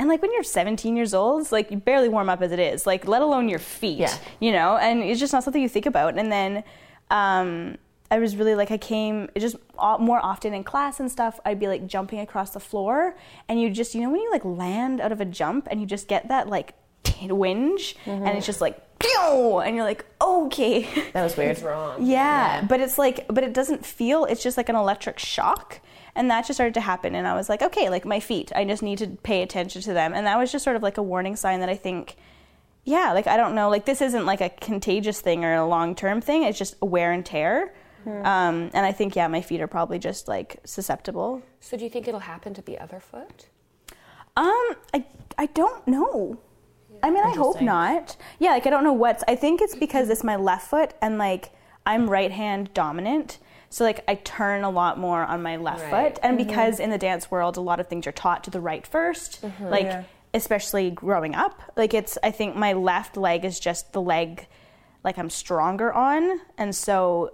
And 0.00 0.08
like 0.08 0.22
when 0.22 0.32
you're 0.32 0.44
17 0.44 0.94
years 0.94 1.12
old 1.12 1.50
like 1.50 1.72
you 1.72 1.76
barely 1.76 2.08
warm 2.08 2.28
up 2.28 2.40
as 2.40 2.52
it 2.52 2.60
is 2.60 2.86
like 2.86 3.08
let 3.08 3.20
alone 3.20 3.48
your 3.48 3.58
feet 3.58 3.98
Yeah. 3.98 4.16
you 4.38 4.52
know? 4.52 4.76
And 4.76 5.02
it's 5.02 5.18
just 5.18 5.32
not 5.32 5.42
something 5.42 5.60
you 5.60 5.68
think 5.68 5.86
about. 5.86 6.16
And 6.16 6.30
then 6.30 6.62
um, 7.10 7.78
i 8.10 8.18
was 8.18 8.36
really 8.36 8.54
like 8.54 8.70
i 8.70 8.78
came 8.78 9.28
just 9.36 9.56
more 10.00 10.20
often 10.24 10.54
in 10.54 10.64
class 10.64 11.00
and 11.00 11.10
stuff 11.10 11.38
i'd 11.44 11.60
be 11.60 11.66
like 11.66 11.86
jumping 11.86 12.20
across 12.20 12.50
the 12.50 12.60
floor 12.60 13.16
and 13.48 13.60
you 13.60 13.70
just 13.70 13.94
you 13.94 14.00
know 14.00 14.10
when 14.10 14.20
you 14.20 14.30
like 14.30 14.44
land 14.44 15.00
out 15.00 15.12
of 15.12 15.20
a 15.20 15.24
jump 15.24 15.68
and 15.70 15.80
you 15.80 15.86
just 15.86 16.08
get 16.08 16.28
that 16.28 16.48
like 16.48 16.74
twinge 17.04 17.96
and 18.06 18.22
it's 18.22 18.30
mm-hmm. 18.30 18.40
just 18.40 18.60
like 18.60 18.98
pew 18.98 19.58
and 19.58 19.76
you're 19.76 19.84
like 19.84 20.04
okay 20.20 20.82
That 21.12 21.24
was 21.24 21.36
weird. 21.36 21.60
wrong. 21.62 22.04
yeah, 22.04 22.62
but 22.62 22.80
it's 22.80 22.98
like, 22.98 23.26
but 23.28 23.44
it 23.44 23.52
doesn't 23.52 23.84
feel. 23.84 24.24
It's 24.24 24.42
just 24.42 24.56
like 24.56 24.68
an 24.68 24.76
electric 24.76 25.18
shock, 25.18 25.80
and 26.14 26.30
that 26.30 26.46
just 26.46 26.56
started 26.56 26.74
to 26.74 26.80
happen. 26.80 27.14
And 27.14 27.26
I 27.26 27.34
was 27.34 27.48
like, 27.48 27.62
okay, 27.62 27.88
like 27.88 28.04
my 28.04 28.20
feet, 28.20 28.52
I 28.54 28.64
just 28.64 28.82
need 28.82 28.98
to 28.98 29.08
pay 29.08 29.42
attention 29.42 29.82
to 29.82 29.92
them. 29.92 30.12
And 30.14 30.26
that 30.26 30.38
was 30.38 30.52
just 30.52 30.64
sort 30.64 30.76
of 30.76 30.82
like 30.82 30.98
a 30.98 31.02
warning 31.02 31.36
sign 31.36 31.60
that 31.60 31.68
I 31.68 31.76
think, 31.76 32.16
yeah, 32.84 33.12
like 33.12 33.26
I 33.26 33.36
don't 33.36 33.54
know, 33.54 33.68
like 33.68 33.86
this 33.86 34.00
isn't 34.00 34.26
like 34.26 34.40
a 34.40 34.50
contagious 34.50 35.20
thing 35.20 35.44
or 35.44 35.54
a 35.54 35.66
long 35.66 35.94
term 35.94 36.20
thing. 36.20 36.42
It's 36.44 36.58
just 36.58 36.76
a 36.82 36.86
wear 36.86 37.12
and 37.12 37.24
tear. 37.24 37.74
Um, 38.24 38.70
and 38.74 38.86
I 38.86 38.92
think, 38.92 39.14
yeah, 39.16 39.28
my 39.28 39.40
feet 39.40 39.60
are 39.60 39.66
probably 39.66 39.98
just 39.98 40.28
like 40.28 40.60
susceptible. 40.64 41.42
So 41.60 41.76
do 41.76 41.84
you 41.84 41.90
think 41.90 42.08
it'll 42.08 42.20
happen 42.20 42.54
to 42.54 42.62
the 42.62 42.78
other 42.78 43.00
foot? 43.00 43.48
Um, 44.36 44.74
I 44.94 45.04
I 45.36 45.46
don't 45.46 45.86
know. 45.86 46.38
I 47.02 47.10
mean, 47.10 47.22
I 47.24 47.30
hope 47.36 47.60
not. 47.60 48.16
Yeah, 48.38 48.50
like 48.50 48.66
I 48.66 48.70
don't 48.70 48.84
know 48.84 48.92
what's. 48.92 49.22
I 49.28 49.36
think 49.36 49.60
it's 49.62 49.74
because 49.76 50.10
it's 50.10 50.24
my 50.24 50.36
left 50.36 50.68
foot 50.68 50.94
and 51.00 51.18
like 51.18 51.50
I'm 51.86 52.08
right 52.10 52.30
hand 52.32 52.72
dominant. 52.74 53.38
So 53.70 53.84
like 53.84 54.02
I 54.08 54.14
turn 54.16 54.64
a 54.64 54.70
lot 54.70 54.98
more 54.98 55.22
on 55.24 55.42
my 55.42 55.56
left 55.56 55.82
Right. 55.92 56.14
foot, 56.14 56.20
and 56.22 56.38
because 56.38 56.80
in 56.80 56.90
the 56.90 56.98
dance 56.98 57.30
world 57.30 57.56
a 57.56 57.60
lot 57.60 57.80
of 57.80 57.86
things 57.88 58.06
are 58.06 58.12
taught 58.12 58.42
to 58.44 58.50
the 58.50 58.60
right 58.60 58.84
1st 58.90 59.70
like 59.70 59.84
Yeah. 59.84 60.04
especially 60.34 60.90
growing 60.90 61.34
up. 61.34 61.60
Like 61.76 61.92
it's 61.94 62.16
I 62.22 62.30
think 62.30 62.56
my 62.56 62.72
left 62.72 63.16
leg 63.16 63.44
is 63.44 63.60
just 63.60 63.92
the 63.92 64.00
leg 64.02 64.46
like 65.04 65.18
I'm 65.18 65.30
stronger 65.30 65.92
on, 65.92 66.40
and 66.56 66.74
so 66.74 67.32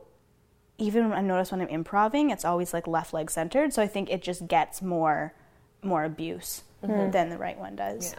even 0.79 1.11
when 1.11 1.19
I 1.19 1.23
notice 1.23 1.53
when 1.53 1.61
I'm 1.61 1.69
improving, 1.69 2.31
it's 2.31 2.45
always 2.45 2.73
like 2.73 2.87
left 2.87 3.13
leg 3.13 3.31
centered. 3.31 3.73
So 3.73 3.83
I 3.83 3.87
think 3.87 4.11
it 4.11 4.23
just 4.23 4.49
gets 4.49 4.83
more 4.83 5.35
more 5.83 6.05
abuse 6.05 6.63
mm-hmm. 6.83 7.11
than 7.11 7.29
the 7.29 7.39
right 7.39 7.59
one 7.59 7.77
does. 7.77 8.15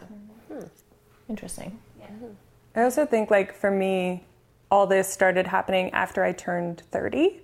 Yeah, 0.50 0.58
hmm. 0.58 0.66
Interesting. 1.28 1.80
I 2.76 2.84
also 2.84 3.06
think, 3.06 3.32
like, 3.32 3.56
for 3.56 3.72
me, 3.72 4.24
all 4.70 4.86
this 4.86 5.08
started 5.08 5.48
happening 5.48 5.92
after 5.92 6.24
I 6.24 6.34
turned 6.34 6.82
30. 6.92 7.40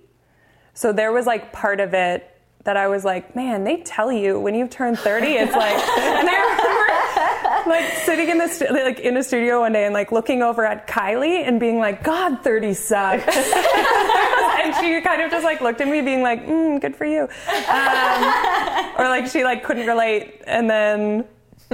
So 0.74 0.92
there 0.92 1.10
was, 1.10 1.26
like, 1.26 1.52
part 1.52 1.80
of 1.80 1.94
it 1.94 2.28
that 2.64 2.76
I 2.76 2.88
was 2.88 3.04
like, 3.04 3.34
man, 3.34 3.64
they 3.64 3.78
tell 3.78 4.12
you 4.12 4.38
when 4.38 4.54
you 4.54 4.68
turn 4.68 4.94
30, 4.94 5.26
it's 5.26 5.52
like, 5.52 5.74
and 5.98 6.28
I 6.28 7.62
remember, 7.64 7.70
like, 7.70 7.92
sitting 8.04 8.28
in 8.28 8.38
the, 8.38 8.48
stu- 8.48 8.72
like, 8.72 9.00
in 9.00 9.16
a 9.16 9.22
studio 9.22 9.60
one 9.60 9.72
day 9.72 9.86
and, 9.86 9.94
like, 9.94 10.12
looking 10.12 10.42
over 10.42 10.66
at 10.66 10.86
Kylie 10.86 11.46
and 11.48 11.58
being 11.58 11.78
like, 11.78 12.04
God, 12.04 12.44
30 12.44 12.74
sucks. 12.74 13.24
and 14.64 14.74
she 14.76 15.00
kind 15.00 15.22
of 15.22 15.30
just, 15.30 15.44
like, 15.44 15.60
looked 15.60 15.80
at 15.80 15.88
me 15.88 16.00
being 16.00 16.22
like, 16.22 16.46
mm, 16.46 16.80
good 16.80 16.96
for 16.96 17.04
you. 17.04 17.22
Um, 17.22 18.94
or, 18.98 19.08
like, 19.08 19.26
she, 19.26 19.44
like, 19.44 19.64
couldn't 19.64 19.86
relate. 19.86 20.42
And 20.46 20.68
then, 20.68 21.24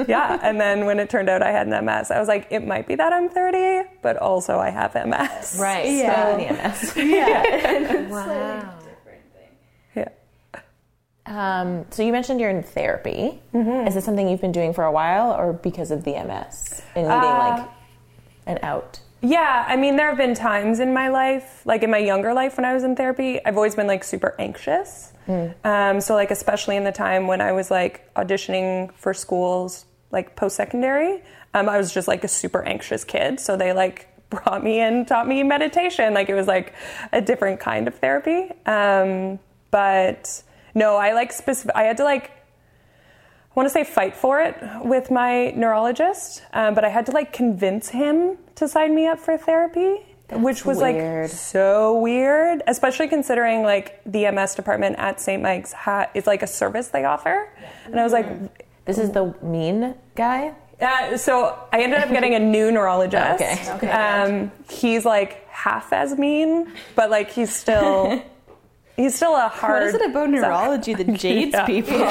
yeah. 0.06 0.38
And 0.42 0.60
then 0.60 0.86
when 0.86 1.00
it 1.00 1.10
turned 1.10 1.28
out 1.28 1.42
I 1.42 1.50
had 1.50 1.66
an 1.66 1.84
MS, 1.84 2.10
I 2.10 2.18
was 2.18 2.28
like, 2.28 2.46
it 2.50 2.66
might 2.66 2.86
be 2.86 2.94
that 2.94 3.12
I'm 3.12 3.28
30, 3.28 3.88
but 4.02 4.16
also 4.16 4.58
I 4.58 4.70
have 4.70 4.94
MS. 4.94 5.56
Right. 5.60 5.88
Yeah. 5.90 6.24
So 6.32 6.36
many 6.36 8.02
MS. 8.04 8.10
Wow. 8.10 8.74
Yeah. 9.96 10.08
Um, 11.26 11.84
so 11.90 12.02
you 12.02 12.12
mentioned 12.12 12.40
you're 12.40 12.50
in 12.50 12.62
therapy. 12.62 13.40
Is 13.86 13.94
this 13.94 14.04
something 14.04 14.28
you've 14.28 14.40
been 14.40 14.52
doing 14.52 14.72
for 14.72 14.84
a 14.84 14.92
while, 14.92 15.32
or 15.32 15.52
because 15.52 15.90
of 15.90 16.04
the 16.04 16.12
MS 16.12 16.80
and 16.94 17.06
needing 17.08 17.20
like 17.20 17.68
an 18.46 18.58
out? 18.62 19.00
Yeah, 19.20 19.64
I 19.66 19.76
mean, 19.76 19.96
there 19.96 20.08
have 20.08 20.16
been 20.16 20.34
times 20.34 20.78
in 20.78 20.92
my 20.94 21.08
life, 21.08 21.62
like 21.64 21.82
in 21.82 21.90
my 21.90 21.98
younger 21.98 22.32
life 22.32 22.56
when 22.56 22.64
I 22.64 22.72
was 22.72 22.84
in 22.84 22.94
therapy, 22.94 23.44
I've 23.44 23.56
always 23.56 23.74
been 23.74 23.88
like 23.88 24.04
super 24.04 24.34
anxious. 24.38 25.12
Um, 25.64 26.00
so, 26.00 26.14
like, 26.14 26.30
especially 26.30 26.76
in 26.76 26.84
the 26.84 26.92
time 26.92 27.26
when 27.26 27.40
I 27.40 27.52
was 27.52 27.70
like 27.70 28.12
auditioning 28.14 28.92
for 28.94 29.12
schools, 29.12 29.86
like 30.10 30.36
post 30.36 30.56
secondary, 30.56 31.22
um, 31.54 31.68
I 31.68 31.76
was 31.76 31.92
just 31.92 32.08
like 32.08 32.24
a 32.24 32.28
super 32.28 32.62
anxious 32.62 33.04
kid. 33.04 33.40
So, 33.40 33.56
they 33.56 33.72
like 33.72 34.08
brought 34.30 34.62
me 34.62 34.80
in, 34.80 35.04
taught 35.04 35.26
me 35.26 35.42
meditation. 35.42 36.14
Like, 36.14 36.28
it 36.28 36.34
was 36.34 36.46
like 36.46 36.74
a 37.12 37.20
different 37.20 37.60
kind 37.60 37.88
of 37.88 37.96
therapy. 37.96 38.52
Um, 38.66 39.38
but 39.70 40.42
no, 40.74 40.96
I 40.96 41.12
like 41.12 41.32
specific, 41.32 41.74
I 41.74 41.82
had 41.82 41.96
to 41.96 42.04
like, 42.04 42.30
want 43.58 43.66
to 43.66 43.70
say 43.70 43.82
fight 43.84 44.14
for 44.14 44.40
it 44.40 44.54
with 44.84 45.10
my 45.10 45.50
neurologist, 45.50 46.42
um, 46.52 46.74
but 46.76 46.84
I 46.84 46.88
had 46.88 47.04
to 47.06 47.12
like 47.12 47.32
convince 47.32 47.88
him 47.88 48.38
to 48.54 48.68
sign 48.68 48.94
me 48.94 49.06
up 49.06 49.18
for 49.18 49.36
therapy, 49.36 50.00
which 50.30 50.64
was 50.64 50.78
weird. 50.78 51.22
like 51.22 51.30
so 51.30 51.98
weird, 51.98 52.62
especially 52.66 53.08
considering 53.08 53.62
like 53.62 54.00
the 54.06 54.30
MS 54.30 54.54
department 54.54 54.96
at 54.98 55.20
St. 55.20 55.42
Mike's 55.42 55.72
ha- 55.72 56.08
is 56.14 56.26
like 56.26 56.42
a 56.42 56.46
service 56.46 56.88
they 56.88 57.04
offer. 57.04 57.48
And 57.86 57.98
I 57.98 58.04
was 58.04 58.12
like, 58.12 58.26
This 58.84 58.98
is 58.98 59.10
the 59.10 59.34
mean 59.42 59.94
guy. 60.14 60.54
uh, 60.80 61.16
so 61.16 61.58
I 61.72 61.82
ended 61.82 61.98
up 61.98 62.10
getting 62.10 62.34
a 62.34 62.38
new 62.38 62.70
neurologist. 62.76 63.42
Okay. 63.42 63.58
Okay. 63.76 63.90
Um, 63.90 64.52
he's 64.70 65.04
like 65.04 65.48
half 65.48 65.92
as 65.92 66.16
mean, 66.16 66.70
but 66.94 67.10
like 67.10 67.30
he's 67.30 67.52
still. 67.54 68.22
He's 68.98 69.14
still 69.14 69.36
a 69.36 69.46
hard. 69.46 69.74
What 69.74 69.82
is 69.90 69.94
it 69.94 70.10
about 70.10 70.28
neurology 70.28 70.92
that 70.92 71.06
jades 71.22 71.54
people? 71.66 72.02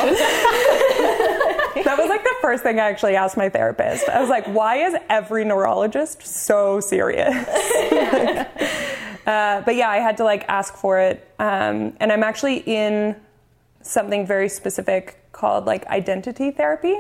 That 1.84 1.98
was 1.98 2.10
like 2.10 2.24
the 2.24 2.36
first 2.42 2.63
thing 2.63 2.80
I 2.80 2.90
actually 2.90 3.16
asked 3.16 3.38
my 3.38 3.50
therapist. 3.50 4.08
I 4.10 4.20
was 4.20 4.30
like, 4.30 4.46
why 4.46 4.78
is 4.78 4.96
every 5.10 5.44
neurologist 5.46 6.22
so 6.26 6.80
serious? 6.80 7.34
uh, 9.26 9.62
but 9.66 9.76
yeah, 9.76 9.90
I 9.90 9.98
had 9.98 10.18
to 10.18 10.24
like 10.24 10.46
ask 10.48 10.76
for 10.76 11.00
it. 11.00 11.28
Um, 11.40 11.94
and 12.00 12.12
I'm 12.12 12.24
actually 12.24 12.58
in 12.66 13.16
something 13.82 14.26
very 14.26 14.50
specific 14.50 15.20
called 15.32 15.66
like 15.66 15.86
identity 15.88 16.52
therapy. 16.52 16.96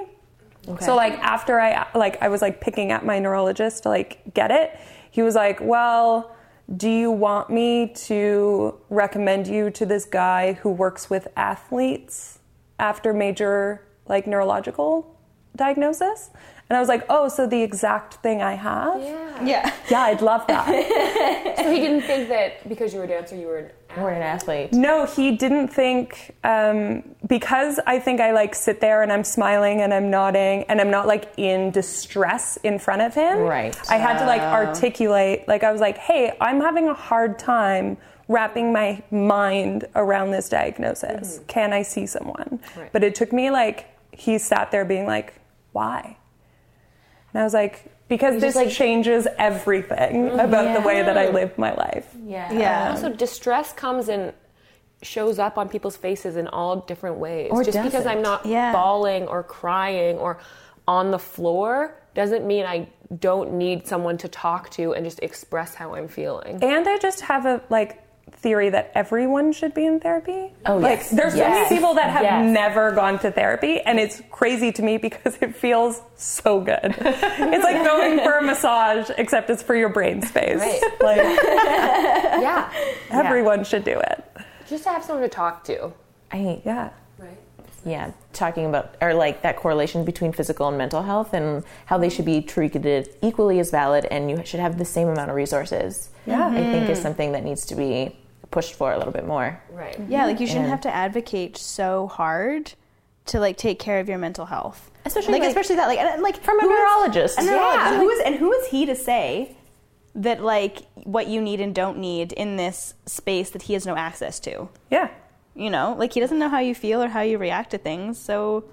So 0.81 0.95
like 0.95 1.13
after 1.19 1.59
I 1.61 1.87
like 1.95 2.21
I 2.21 2.27
was 2.27 2.41
like 2.41 2.59
picking 2.59 2.91
at 2.91 3.05
my 3.05 3.19
neurologist 3.19 3.83
to 3.83 3.89
like 3.89 4.33
get 4.33 4.51
it, 4.51 4.77
he 5.11 5.21
was 5.21 5.33
like, 5.33 5.59
"Well, 5.61 6.35
Do 6.75 6.89
you 6.89 7.09
want 7.11 7.49
me 7.49 7.93
to 8.07 8.75
recommend 8.89 9.47
you 9.47 9.69
to 9.71 9.85
this 9.85 10.03
guy 10.03 10.53
who 10.53 10.69
works 10.69 11.09
with 11.09 11.29
athletes 11.37 12.39
after 12.77 13.13
major 13.13 13.86
like 14.09 14.27
neurological 14.27 15.15
diagnosis? 15.55 16.29
And 16.69 16.75
I 16.75 16.79
was 16.81 16.89
like, 16.89 17.05
Oh, 17.09 17.29
so 17.29 17.47
the 17.47 17.61
exact 17.63 18.15
thing 18.15 18.41
I 18.41 18.53
have? 18.55 19.01
Yeah. 19.01 19.43
Yeah. 19.45 19.73
Yeah, 19.89 20.01
I'd 20.01 20.21
love 20.21 20.45
that. 20.47 20.67
So 21.57 21.73
he 21.73 21.79
didn't 21.81 22.03
think 22.03 22.29
that 22.29 22.67
because 22.69 22.93
you 22.93 22.99
were 22.99 23.05
a 23.05 23.09
dancer, 23.09 23.35
you 23.35 23.47
were 23.47 23.57
an 23.57 23.71
We're 23.97 24.11
an 24.11 24.21
athlete. 24.21 24.71
No, 24.71 25.05
he 25.05 25.35
didn't 25.35 25.67
think 25.67 26.33
um, 26.45 27.03
because 27.27 27.77
I 27.85 27.99
think 27.99 28.21
I 28.21 28.31
like 28.31 28.55
sit 28.55 28.79
there 28.79 29.01
and 29.03 29.11
I'm 29.11 29.25
smiling 29.25 29.81
and 29.81 29.93
I'm 29.93 30.09
nodding 30.09 30.63
and 30.69 30.79
I'm 30.79 30.91
not 30.91 31.07
like 31.07 31.33
in 31.35 31.71
distress 31.71 32.57
in 32.63 32.79
front 32.79 33.01
of 33.01 33.13
him. 33.15 33.39
Right. 33.39 33.75
I 33.89 33.97
had 33.97 34.17
to 34.19 34.25
like 34.25 34.39
articulate, 34.41 35.45
like 35.47 35.63
I 35.63 35.71
was 35.73 35.81
like, 35.81 35.97
"Hey, 35.97 36.37
I'm 36.39 36.61
having 36.61 36.87
a 36.87 36.93
hard 36.93 37.37
time 37.37 37.97
wrapping 38.29 38.71
my 38.71 39.01
mind 39.11 39.85
around 39.95 40.31
this 40.31 40.47
diagnosis. 40.47 41.41
Can 41.47 41.73
I 41.73 41.81
see 41.81 42.05
someone?" 42.05 42.61
Right. 42.77 42.93
But 42.93 43.03
it 43.03 43.13
took 43.15 43.33
me 43.33 43.51
like 43.51 43.87
he 44.17 44.37
sat 44.37 44.71
there 44.71 44.85
being 44.85 45.05
like, 45.05 45.33
"Why?" 45.71 46.17
And 47.33 47.41
I 47.41 47.43
was 47.43 47.53
like, 47.53 47.85
"Because 48.07 48.41
this 48.41 48.55
like- 48.55 48.69
changes 48.69 49.27
everything 49.37 50.29
mm-hmm. 50.29 50.39
about 50.39 50.79
the 50.79 50.85
way 50.85 51.03
that 51.03 51.17
I 51.17 51.29
live 51.29 51.57
my 51.57 51.73
life." 51.73 52.13
Yeah. 52.25 52.51
Yeah. 52.51 52.89
Also, 52.91 53.09
distress 53.13 53.73
comes 53.73 54.09
and 54.09 54.33
shows 55.03 55.37
up 55.37 55.57
on 55.57 55.69
people's 55.69 55.95
faces 55.95 56.35
in 56.35 56.47
all 56.47 56.77
different 56.77 57.17
ways. 57.17 57.49
Or 57.51 57.63
Just 57.63 57.77
because 57.77 57.91
doesn't. 58.03 58.11
I'm 58.11 58.21
not 58.23 58.45
Yeah. 58.45 58.71
bawling 58.73 59.27
or 59.27 59.43
crying 59.43 60.17
or 60.17 60.39
on 60.87 61.11
the 61.11 61.19
floor 61.19 61.95
doesn't 62.15 62.47
mean 62.47 62.65
I 62.65 62.87
don't 63.19 63.53
need 63.53 63.87
someone 63.87 64.17
to 64.17 64.27
talk 64.27 64.71
to 64.71 64.93
and 64.93 65.05
just 65.05 65.19
express 65.21 65.75
how 65.75 65.93
I'm 65.93 66.07
feeling. 66.07 66.63
And 66.63 66.87
I 66.87 66.97
just 66.97 67.21
have 67.21 67.45
a 67.45 67.61
like 67.69 68.01
theory 68.37 68.69
that 68.69 68.91
everyone 68.93 69.51
should 69.51 69.73
be 69.73 69.85
in 69.85 69.99
therapy. 69.99 70.53
Oh, 70.65 70.77
like 70.77 70.99
yes. 70.99 71.09
there's 71.09 71.33
so 71.33 71.39
many 71.39 71.67
people 71.69 71.95
that 71.95 72.09
have 72.11 72.23
Yes. 72.23 72.53
never 72.53 72.91
gone 72.91 73.17
to 73.19 73.31
therapy 73.31 73.81
and 73.81 73.99
it's 73.99 74.21
crazy 74.31 74.71
to 74.73 74.83
me 74.83 74.97
because 74.97 75.37
it 75.41 75.55
feels 75.55 76.01
so 76.15 76.61
good. 76.61 76.79
it's 76.83 77.63
like 77.63 77.83
going 77.83 78.19
for 78.19 78.37
a 78.37 78.41
massage 78.41 79.09
except 79.17 79.49
it's 79.49 79.63
for 79.63 79.75
your 79.75 79.89
brain 79.89 80.21
space. 80.21 80.59
Right. 80.59 80.81
Like 81.01 81.17
yeah. 81.17 82.71
everyone 83.11 83.63
should 83.63 83.83
do 83.83 83.99
it. 83.99 84.23
Just 84.67 84.83
to 84.83 84.89
have 84.89 85.03
someone 85.03 85.23
to 85.23 85.29
talk 85.29 85.63
to. 85.65 85.93
I, 86.31 86.37
hate 86.37 86.61
Yeah. 86.65 86.89
Right. 87.17 87.37
yeah, 87.85 88.11
talking 88.33 88.65
about 88.65 88.95
or 88.99 89.13
like 89.13 89.41
that 89.43 89.55
correlation 89.55 90.03
between 90.03 90.31
physical 90.33 90.67
and 90.67 90.77
mental 90.77 91.03
health 91.03 91.33
and 91.33 91.63
how 91.85 91.97
they 91.97 92.09
should 92.09 92.25
be 92.25 92.41
treated 92.41 93.09
equally 93.21 93.59
as 93.59 93.71
valid 93.71 94.05
and 94.05 94.29
you 94.29 94.43
should 94.45 94.59
have 94.59 94.77
the 94.77 94.85
same 94.85 95.07
amount 95.07 95.29
of 95.29 95.35
resources. 95.35 96.09
Yeah. 96.25 96.47
I 96.47 96.61
think 96.61 96.89
is 96.89 96.99
mm. 96.99 97.03
something 97.03 97.31
that 97.31 97.43
needs 97.43 97.65
to 97.67 97.75
be 97.75 98.15
pushed 98.51 98.73
for 98.75 98.91
a 98.93 98.97
little 98.97 99.13
bit 99.13 99.25
more. 99.27 99.61
Right. 99.71 99.99
Yeah, 100.07 100.25
like 100.25 100.39
you 100.39 100.47
shouldn't 100.47 100.65
And- 100.65 100.71
have 100.71 100.81
to 100.81 100.93
advocate 100.95 101.57
so 101.57 102.07
hard 102.07 102.73
to 103.27 103.39
like 103.39 103.57
take 103.57 103.77
care 103.79 103.99
of 103.99 104.07
your 104.07 104.17
mental 104.17 104.45
health. 104.45 104.89
Especially, 105.05 105.33
like, 105.33 105.41
like- 105.41 105.49
especially 105.49 105.75
that 105.77 105.87
like 105.87 105.99
and, 105.99 106.21
like 106.23 106.37
From 106.43 106.59
a 106.59 106.61
who 106.63 106.69
is- 106.71 106.77
neurologist. 106.79 107.39
a 107.39 107.43
neurologist. 107.43 107.91
Yeah. 107.91 107.97
Who 107.99 108.09
is 108.09 108.21
and 108.25 108.35
who 108.35 108.53
is 108.53 108.67
he 108.67 108.85
to 108.85 108.95
say 108.95 109.55
that 110.15 110.41
like 110.43 110.79
what 111.03 111.27
you 111.27 111.41
need 111.41 111.59
and 111.61 111.75
don't 111.75 111.97
need 111.99 112.31
in 112.31 112.55
this 112.55 112.93
space 113.05 113.49
that 113.51 113.63
he 113.63 113.73
has 113.73 113.85
no 113.85 113.95
access 113.95 114.39
to? 114.41 114.69
Yeah. 114.89 115.09
You 115.55 115.69
know, 115.69 115.95
like 115.97 116.13
he 116.13 116.19
doesn't 116.19 116.39
know 116.39 116.49
how 116.49 116.59
you 116.59 116.73
feel 116.75 117.01
or 117.03 117.07
how 117.09 117.21
you 117.21 117.37
react 117.37 117.71
to 117.71 117.77
things. 117.77 118.17
So, 118.19 118.63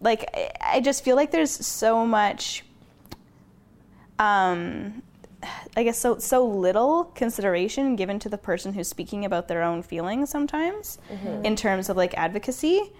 like, 0.00 0.24
I- 0.34 0.76
I 0.76 0.80
just 0.80 1.04
feel 1.04 1.16
like 1.16 1.30
there's 1.30 1.50
so 1.66 2.04
much, 2.06 2.64
um, 4.18 5.02
I 5.76 5.82
guess 5.82 5.98
so 5.98 6.18
so 6.18 6.46
little 6.46 7.04
consideration 7.04 7.96
given 7.96 8.18
to 8.20 8.28
the 8.28 8.38
person 8.38 8.72
who's 8.72 8.88
speaking 8.88 9.24
about 9.24 9.48
their 9.48 9.62
own 9.62 9.82
feelings 9.82 10.30
sometimes, 10.30 10.98
mm-hmm. 11.10 11.44
in 11.44 11.56
terms 11.56 11.88
of 11.88 11.96
like 11.96 12.14
advocacy, 12.14 12.92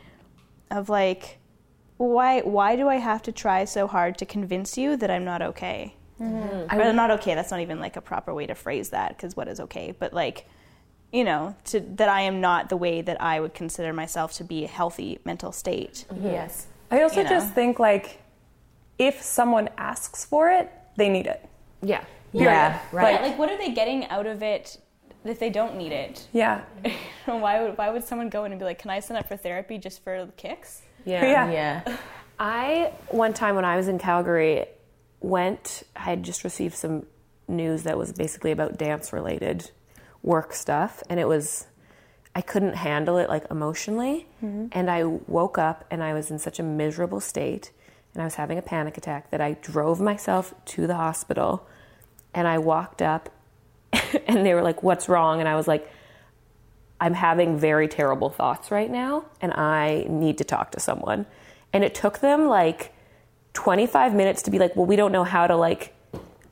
of 0.71 0.89
like, 0.89 1.39
why 1.97 2.41
why 2.41 2.77
do 2.77 2.89
I 2.89 2.97
have 2.97 3.23
to 3.23 3.33
try 3.33 3.65
so 3.65 3.87
hard 3.87 4.19
to 4.19 4.27
convince 4.27 4.77
you 4.77 4.97
that 4.97 5.11
I'm 5.11 5.25
not 5.25 5.43
okay? 5.43 5.95
Mm-hmm. 6.21 6.81
Or 6.81 6.93
not 6.93 7.11
okay. 7.13 7.35
That's 7.35 7.51
not 7.51 7.61
even 7.61 7.81
like 7.81 7.97
a 7.97 8.01
proper 8.01 8.33
way 8.33 8.47
to 8.47 8.55
phrase 8.55 8.91
that 8.91 9.17
because 9.17 9.37
what 9.37 9.49
is 9.49 9.59
okay? 9.61 9.93
But 9.99 10.13
like, 10.13 10.47
you 11.13 11.25
know, 11.25 11.57
to, 11.65 11.81
that 11.81 12.09
I 12.09 12.23
am 12.23 12.41
not 12.41 12.69
the 12.69 12.77
way 12.77 13.03
that 13.03 13.21
I 13.21 13.41
would 13.41 13.55
consider 13.55 13.93
myself 13.93 14.33
to 14.35 14.45
be 14.45 14.65
a 14.65 14.69
healthy 14.69 15.19
mental 15.25 15.51
state. 15.53 16.05
Mm-hmm. 16.13 16.27
Yes. 16.27 16.67
I 16.91 17.03
also 17.03 17.19
You 17.19 17.25
know. 17.25 17.31
just 17.31 17.55
think 17.55 17.79
like 17.81 18.23
if 18.99 19.21
someone 19.21 19.69
asks 19.77 20.25
for 20.25 20.51
it, 20.51 20.71
they 20.97 21.09
need 21.09 21.27
it. 21.27 21.49
Yeah. 21.83 22.05
Yeah. 22.33 22.81
Right. 22.93 23.21
Like, 23.21 23.39
what 23.39 23.51
are 23.51 23.59
they 23.59 23.73
getting 23.73 24.07
out 24.07 24.27
of 24.27 24.43
it 24.43 24.79
if 25.25 25.39
they 25.39 25.51
don't 25.51 25.77
need 25.77 25.93
it? 25.93 26.27
Yeah. 26.33 26.63
why 27.27 27.63
would 27.63 27.79
why 27.79 27.91
would 27.91 28.05
someone 28.05 28.29
go 28.29 28.45
in 28.45 28.53
and 28.53 28.59
be 28.59 28.65
like, 28.65 28.79
"Can 28.79 28.91
I 28.91 29.01
sign 29.01 29.17
up 29.17 29.29
for 29.29 29.37
therapy 29.37 29.79
just 29.79 30.03
for 30.03 30.27
kicks?" 30.37 30.83
Yeah. 31.05 31.25
Yeah. 31.25 31.51
Yeah. 31.51 31.97
I 32.39 32.93
one 33.09 33.35
time 33.35 33.55
when 33.55 33.65
I 33.65 33.77
was 33.77 33.89
in 33.89 33.99
Calgary 33.99 34.67
went 35.21 35.85
I 35.95 36.01
had 36.01 36.23
just 36.23 36.45
received 36.45 36.75
some 36.75 37.07
news 37.49 37.85
that 37.85 37.97
was 37.97 38.13
basically 38.13 38.51
about 38.51 38.77
dance 38.77 39.13
related 39.13 39.71
work 40.23 40.53
stuff 40.53 41.03
and 41.09 41.21
it 41.21 41.29
was 41.29 41.67
I 42.35 42.41
couldn't 42.41 42.75
handle 42.75 43.19
it 43.19 43.29
like 43.29 43.45
emotionally 43.51 44.27
mm-hmm. 44.43 44.67
and 44.73 44.91
I 44.91 45.05
woke 45.05 45.59
up 45.59 45.85
and 45.91 46.03
I 46.03 46.15
was 46.15 46.31
in 46.31 46.39
such 46.39 46.59
a 46.59 46.63
miserable 46.63 47.21
state 47.21 47.71
and 48.15 48.23
I 48.23 48.25
was 48.25 48.37
having 48.37 48.59
a 48.59 48.63
panic 48.63 48.97
attack 48.97 49.31
that 49.31 49.41
I 49.41 49.55
drove 49.61 50.01
myself 50.01 50.55
to 50.67 50.87
the 50.87 50.97
hospital 50.97 51.67
and 52.35 52.47
I 52.49 52.59
walked 52.59 53.03
up 53.03 53.29
and 54.27 54.45
they 54.47 54.55
were 54.55 54.63
like 54.63 54.83
what's 54.83 55.09
wrong 55.09 55.41
and 55.41 55.49
I 55.49 55.55
was 55.57 55.69
like 55.69 55.89
I'm 57.01 57.15
having 57.15 57.59
very 57.59 57.89
terrible 57.89 58.31
thoughts 58.31 58.71
right 58.71 58.89
now 58.91 59.25
and 59.41 59.53
I 59.53 60.07
need 60.09 60.39
to 60.39 60.45
talk 60.45 60.71
to 60.73 60.79
someone. 60.81 61.27
And 61.73 61.83
it 61.83 61.97
took 61.97 62.21
them 62.21 62.47
like 62.47 62.93
25 63.55 64.15
minutes 64.15 64.43
to 64.43 64.53
be 64.53 64.61
like, 64.61 64.77
well, 64.77 64.87
we 64.87 64.95
don't 64.95 65.11
know 65.11 65.25
how 65.25 65.49
to 65.49 65.57
like 65.57 65.93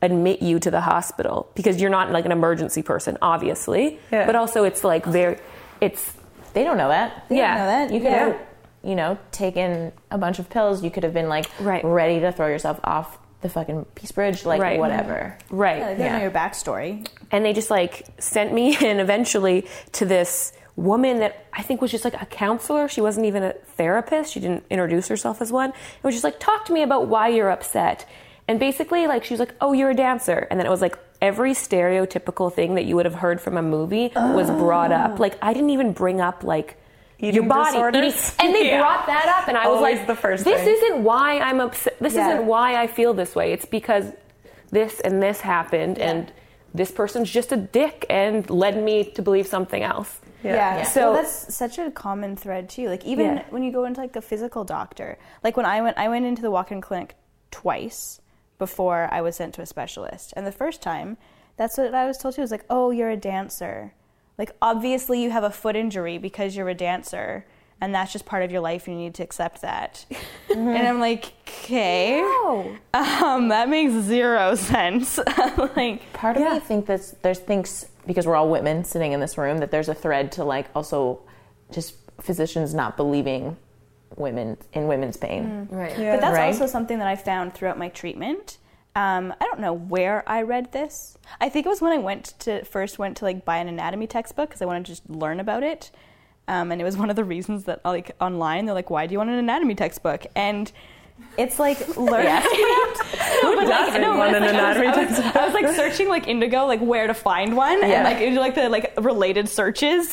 admit 0.02 0.42
you 0.42 0.58
to 0.58 0.68
the 0.70 0.80
hospital 0.80 1.48
because 1.54 1.80
you're 1.80 1.88
not 1.90 2.10
like 2.10 2.24
an 2.24 2.32
emergency 2.32 2.82
person, 2.82 3.16
obviously. 3.22 4.00
Yeah. 4.10 4.26
But 4.26 4.34
also 4.34 4.64
it's 4.64 4.82
like 4.82 5.04
very, 5.06 5.38
it's, 5.80 6.14
They 6.52 6.64
don't 6.64 6.76
know 6.78 6.88
that. 6.88 7.26
They 7.28 7.36
Yeah. 7.36 7.56
don't 7.56 7.58
know 7.58 7.66
that. 7.70 7.92
You 7.94 8.00
could 8.00 8.10
Yeah. 8.10 8.26
have, 8.30 8.40
you 8.82 8.96
know, 8.96 9.18
taken 9.30 9.92
a 10.10 10.18
bunch 10.18 10.40
of 10.40 10.50
pills. 10.50 10.82
You 10.82 10.90
could 10.90 11.04
have 11.04 11.14
been 11.14 11.28
like 11.28 11.46
Right. 11.60 11.84
ready 11.84 12.18
to 12.18 12.32
throw 12.32 12.48
yourself 12.48 12.80
off 12.82 13.19
the 13.42 13.48
fucking 13.48 13.86
Peace 13.94 14.12
Bridge, 14.12 14.44
like 14.44 14.60
Right. 14.60 14.78
whatever. 14.78 15.36
right. 15.50 15.78
Yeah, 15.78 15.94
they 15.94 16.02
don't 16.04 16.12
know 16.14 16.22
your 16.22 16.30
backstory. 16.30 17.06
and 17.30 17.44
they 17.44 17.52
just 17.52 17.70
like 17.70 18.06
sent 18.18 18.52
me 18.52 18.76
in 18.80 19.00
eventually 19.00 19.66
to 19.92 20.04
this 20.04 20.52
woman 20.76 21.18
that 21.20 21.46
I 21.52 21.62
think 21.62 21.80
was 21.82 21.90
just 21.90 22.04
like 22.04 22.20
a 22.20 22.26
counselor. 22.26 22.88
She 22.88 23.00
wasn't 23.00 23.26
even 23.26 23.42
a 23.42 23.52
therapist. 23.52 24.32
She 24.32 24.40
didn't 24.40 24.64
introduce 24.70 25.08
herself 25.08 25.40
as 25.42 25.50
one. 25.52 25.70
It 25.70 26.02
was 26.02 26.14
just 26.14 26.24
like, 26.24 26.38
talk 26.40 26.64
to 26.66 26.72
me 26.72 26.82
about 26.82 27.06
why 27.08 27.28
you're 27.28 27.50
upset. 27.50 28.06
And 28.48 28.58
basically, 28.58 29.06
like, 29.06 29.24
she 29.24 29.32
was 29.34 29.38
like, 29.40 29.54
oh, 29.60 29.72
you're 29.74 29.90
a 29.90 29.94
dancer. 29.94 30.46
And 30.50 30.58
then 30.58 30.66
it 30.66 30.70
was 30.70 30.80
like 30.80 30.98
every 31.22 31.52
stereotypical 31.52 32.52
thing 32.52 32.74
that 32.76 32.84
you 32.84 32.96
would 32.96 33.04
have 33.04 33.14
heard 33.16 33.40
from 33.40 33.56
a 33.56 33.62
movie 33.62 34.10
was 34.16 34.50
brought 34.50 34.90
up. 34.92 35.12
Oh. 35.18 35.20
Like, 35.20 35.36
I 35.42 35.52
didn't 35.52 35.70
even 35.70 35.92
bring 35.92 36.20
up, 36.20 36.42
like, 36.44 36.68
Eating 36.68 36.79
your 37.20 37.44
body. 37.44 37.72
disorders? 37.72 38.04
eating- 38.38 38.46
and 38.46 38.54
they 38.54 38.66
Yeah. 38.70 38.80
brought 38.80 39.06
that 39.06 39.26
up. 39.40 39.48
And 39.48 39.56
I 39.56 39.68
was 39.68 39.76
Always 39.78 39.98
like, 39.98 40.06
the 40.06 40.16
first 40.16 40.44
this 40.44 40.60
thing. 40.62 40.68
isn't 40.74 41.04
why 41.04 41.38
I'm 41.38 41.60
upset. 41.60 41.98
This 42.00 42.14
Yeah. 42.14 42.28
isn't 42.34 42.46
why 42.46 42.76
I 42.76 42.86
feel 42.86 43.14
this 43.14 43.34
way. 43.34 43.52
It's 43.52 43.66
because 43.66 44.12
this 44.70 45.00
and 45.00 45.22
this 45.22 45.40
happened. 45.40 45.98
And 45.98 46.32
this 46.74 46.90
person's 46.90 47.30
just 47.30 47.50
a 47.52 47.56
dick 47.56 48.06
and 48.08 48.48
led 48.48 48.82
me 48.82 49.04
to 49.04 49.22
believe 49.22 49.46
something 49.46 49.82
else. 49.82 50.20
Yeah. 50.42 50.54
Yeah. 50.78 50.82
So 50.84 51.00
So- 51.00 51.12
that's 51.14 51.54
such 51.54 51.78
a 51.78 51.90
common 51.90 52.36
thread 52.36 52.68
too. 52.70 52.88
Like 52.88 53.04
even 53.04 53.36
Yeah. 53.36 53.42
when 53.50 53.62
you 53.62 53.72
go 53.72 53.84
into 53.84 54.00
like 54.00 54.16
a 54.16 54.22
physical 54.22 54.64
doctor, 54.64 55.18
like 55.44 55.56
when 55.56 55.66
I 55.66 55.82
went, 55.82 55.98
I 55.98 56.08
went 56.08 56.24
into 56.26 56.40
the 56.42 56.50
walk-in 56.50 56.80
clinic 56.80 57.14
twice 57.50 58.20
before 58.58 59.08
I 59.10 59.20
was 59.20 59.36
sent 59.36 59.54
to 59.54 59.62
a 59.62 59.66
specialist. 59.66 60.32
And 60.36 60.46
the 60.46 60.52
first 60.52 60.80
time, 60.82 61.16
that's 61.56 61.76
what 61.76 61.94
I 61.94 62.06
was 62.06 62.16
told 62.18 62.34
too. 62.34 62.40
Was 62.42 62.50
like, 62.50 62.64
oh, 62.70 62.90
you're 62.90 63.10
a 63.10 63.16
dancer. 63.16 63.92
Like 64.40 64.56
obviously 64.62 65.22
you 65.22 65.30
have 65.30 65.44
a 65.44 65.50
foot 65.50 65.76
injury 65.76 66.16
because 66.16 66.56
you're 66.56 66.70
a 66.70 66.74
dancer. 66.74 67.44
And 67.82 67.94
that's 67.94 68.10
just 68.12 68.24
part 68.24 68.42
of 68.42 68.50
your 68.50 68.60
life. 68.62 68.86
and 68.86 68.96
You 68.96 69.04
need 69.04 69.14
to 69.16 69.22
accept 69.22 69.60
that. 69.60 70.04
And 70.50 70.76
I'm 70.88 70.98
like, 70.98 71.32
okay, 71.48 72.20
um, 72.92 73.48
that 73.48 73.68
makes 73.68 73.92
zero 73.92 74.54
sense. 74.56 75.18
like, 75.76 76.12
Part 76.12 76.36
of 76.38 76.42
me 76.42 76.58
think 76.58 76.86
that 76.86 77.14
there's 77.22 77.38
thinks 77.38 77.86
because 78.06 78.26
we're 78.26 78.34
all 78.34 78.48
women 78.50 78.82
sitting 78.82 79.12
in 79.12 79.20
this 79.20 79.38
room 79.38 79.58
that 79.58 79.70
there's 79.70 79.88
a 79.88 79.94
thread 79.94 80.32
to 80.32 80.44
like 80.44 80.66
also 80.74 81.20
just 81.70 81.94
physicians 82.20 82.74
not 82.74 82.96
believing 82.96 83.56
women 84.16 84.56
in 84.72 84.88
women's 84.88 85.16
pain. 85.16 85.68
Right. 85.70 85.96
Yeah. 85.98 86.16
But 86.16 86.20
that's 86.22 86.36
Right. 86.36 86.46
also 86.46 86.66
something 86.66 86.98
that 86.98 87.06
I 87.06 87.14
found 87.14 87.54
throughout 87.54 87.78
my 87.78 87.90
treatment. 87.90 88.56
Um, 88.96 89.32
I 89.40 89.44
don't 89.44 89.60
know 89.60 89.72
where 89.72 90.24
I 90.28 90.42
read 90.42 90.72
this. 90.72 91.16
I 91.40 91.48
think 91.48 91.64
it 91.64 91.68
was 91.68 91.80
when 91.80 91.92
I 91.92 91.98
went 91.98 92.34
to 92.40 92.64
first 92.64 92.98
went 92.98 93.16
to 93.18 93.24
like 93.24 93.44
buy 93.44 93.58
an 93.58 93.68
anatomy 93.68 94.06
textbook 94.08 94.48
because 94.48 94.62
I 94.62 94.64
wanted 94.66 94.86
to 94.86 94.92
just 94.92 95.08
learn 95.08 95.38
about 95.38 95.62
it. 95.62 95.90
Um, 96.48 96.72
and 96.72 96.80
it 96.80 96.84
was 96.84 96.96
one 97.02 97.08
of 97.10 97.16
the 97.16 97.24
reasons 97.24 97.64
that 97.64 97.84
like 97.84 98.16
online 98.20 98.64
they're 98.66 98.74
like, 98.74 98.90
"Why 98.90 99.06
do 99.06 99.12
you 99.12 99.18
want 99.18 99.30
an 99.30 99.36
anatomy 99.36 99.74
textbook?" 99.76 100.26
And 100.34 100.70
it's 101.38 101.58
like 101.60 101.78
learning. 101.96 102.42
Who 103.42 103.54
doesn't 103.66 104.00
no, 104.00 104.16
want 104.16 104.34
an 104.34 104.42
like, 104.42 104.54
I, 104.54 104.72
anatomy 104.72 104.86
was, 104.88 104.96
I, 104.96 105.04
was. 105.26 105.36
I 105.36 105.44
was 105.46 105.54
like 105.54 105.68
searching 105.76 106.08
like 106.08 106.26
Indigo, 106.26 106.66
like 106.66 106.80
where 106.80 107.06
to 107.06 107.14
find 107.14 107.56
one, 107.56 107.80
and 107.82 107.90
Yeah. 107.92 108.02
like 108.02 108.20
into 108.20 108.40
like 108.40 108.54
the 108.56 108.68
like 108.68 108.92
related 109.00 109.48
searches. 109.48 110.10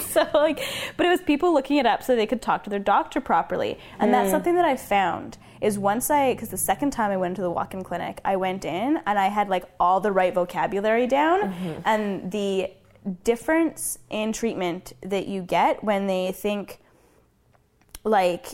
so 0.00 0.26
like, 0.34 0.60
but 0.96 1.06
it 1.06 1.10
was 1.10 1.20
people 1.22 1.52
looking 1.52 1.76
it 1.76 1.86
up 1.86 2.02
so 2.02 2.16
they 2.16 2.26
could 2.26 2.40
talk 2.42 2.64
to 2.64 2.70
their 2.70 2.78
doctor 2.78 3.20
properly, 3.20 3.78
and 3.98 4.12
that's 4.14 4.30
something 4.30 4.54
that 4.54 4.64
I 4.64 4.76
found 4.76 5.36
is 5.62 5.78
once 5.78 6.10
I 6.10 6.34
because 6.34 6.48
the 6.50 6.58
second 6.58 6.90
time 6.90 7.10
I 7.10 7.16
went 7.16 7.36
to 7.36 7.42
the 7.42 7.50
walk-in 7.50 7.82
clinic, 7.84 8.20
I 8.24 8.36
went 8.36 8.64
in 8.64 9.00
and 9.06 9.18
I 9.18 9.28
had 9.28 9.48
like 9.48 9.64
all 9.78 10.00
the 10.00 10.12
right 10.12 10.34
vocabulary 10.34 11.06
down, 11.06 11.40
and 11.84 12.30
the 12.30 12.70
difference 13.24 13.98
in 14.10 14.32
treatment 14.32 14.92
that 15.00 15.26
you 15.28 15.42
get 15.42 15.82
when 15.82 16.06
they 16.06 16.32
think 16.32 16.80
like 18.04 18.46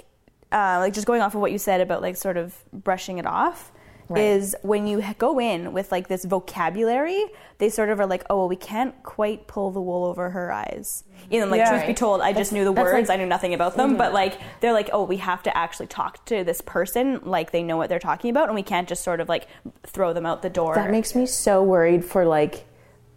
uh, 0.53 0.79
like 0.79 0.93
just 0.95 1.07
going 1.07 1.21
off 1.23 1.35
of 1.35 1.41
what 1.41 1.53
you 1.53 1.59
said 1.59 1.81
about 1.81 2.03
like 2.03 2.17
sort 2.17 2.37
of 2.37 2.55
brushing 2.73 3.19
it 3.19 3.27
off 3.27 3.73
is 4.17 4.57
when 4.63 4.87
you 4.87 5.03
go 5.19 5.39
in 5.39 5.73
with 5.73 5.93
like 5.93 6.09
this 6.09 6.25
vocabulary 6.25 7.23
they 7.59 7.69
sort 7.69 7.91
of 7.91 8.01
are 8.01 8.07
like 8.07 8.25
oh 8.31 8.39
well 8.39 8.49
we 8.49 8.57
can't 8.57 9.03
quite 9.03 9.47
pull 9.47 9.71
the 9.71 9.81
wool 9.81 10.05
over 10.05 10.31
her 10.31 10.51
eyes 10.51 11.05
you 11.31 11.39
know 11.41 11.47
like 11.47 11.59
Yeah. 11.59 11.71
truth 11.71 11.87
be 11.87 11.95
told 11.95 12.21
i 12.21 12.33
just 12.33 12.53
knew 12.53 12.65
the 12.65 12.73
words 12.73 13.09
like- 13.09 13.19
i 13.19 13.21
knew 13.21 13.29
nothing 13.29 13.53
about 13.53 13.77
them 13.77 13.91
mm-hmm. 13.91 13.99
but 13.99 14.13
like 14.15 14.39
they're 14.61 14.73
like 14.73 14.89
oh 14.93 15.05
we 15.05 15.19
have 15.19 15.43
to 15.43 15.57
actually 15.57 15.89
talk 15.89 16.25
to 16.27 16.45
this 16.45 16.61
person 16.61 17.21
like 17.25 17.51
they 17.51 17.63
know 17.63 17.77
what 17.77 17.89
they're 17.89 17.99
talking 17.99 18.31
about 18.31 18.49
and 18.49 18.55
we 18.55 18.63
can't 18.63 18.89
just 18.89 19.05
sort 19.05 19.21
of 19.21 19.29
like 19.29 19.47
throw 19.87 20.13
them 20.13 20.25
out 20.25 20.43
the 20.43 20.51
door 20.51 20.75
That 20.75 20.91
makes 20.91 21.15
me 21.15 21.27
so 21.27 21.63
worried 21.63 22.05
for 22.05 22.25
like 22.25 22.65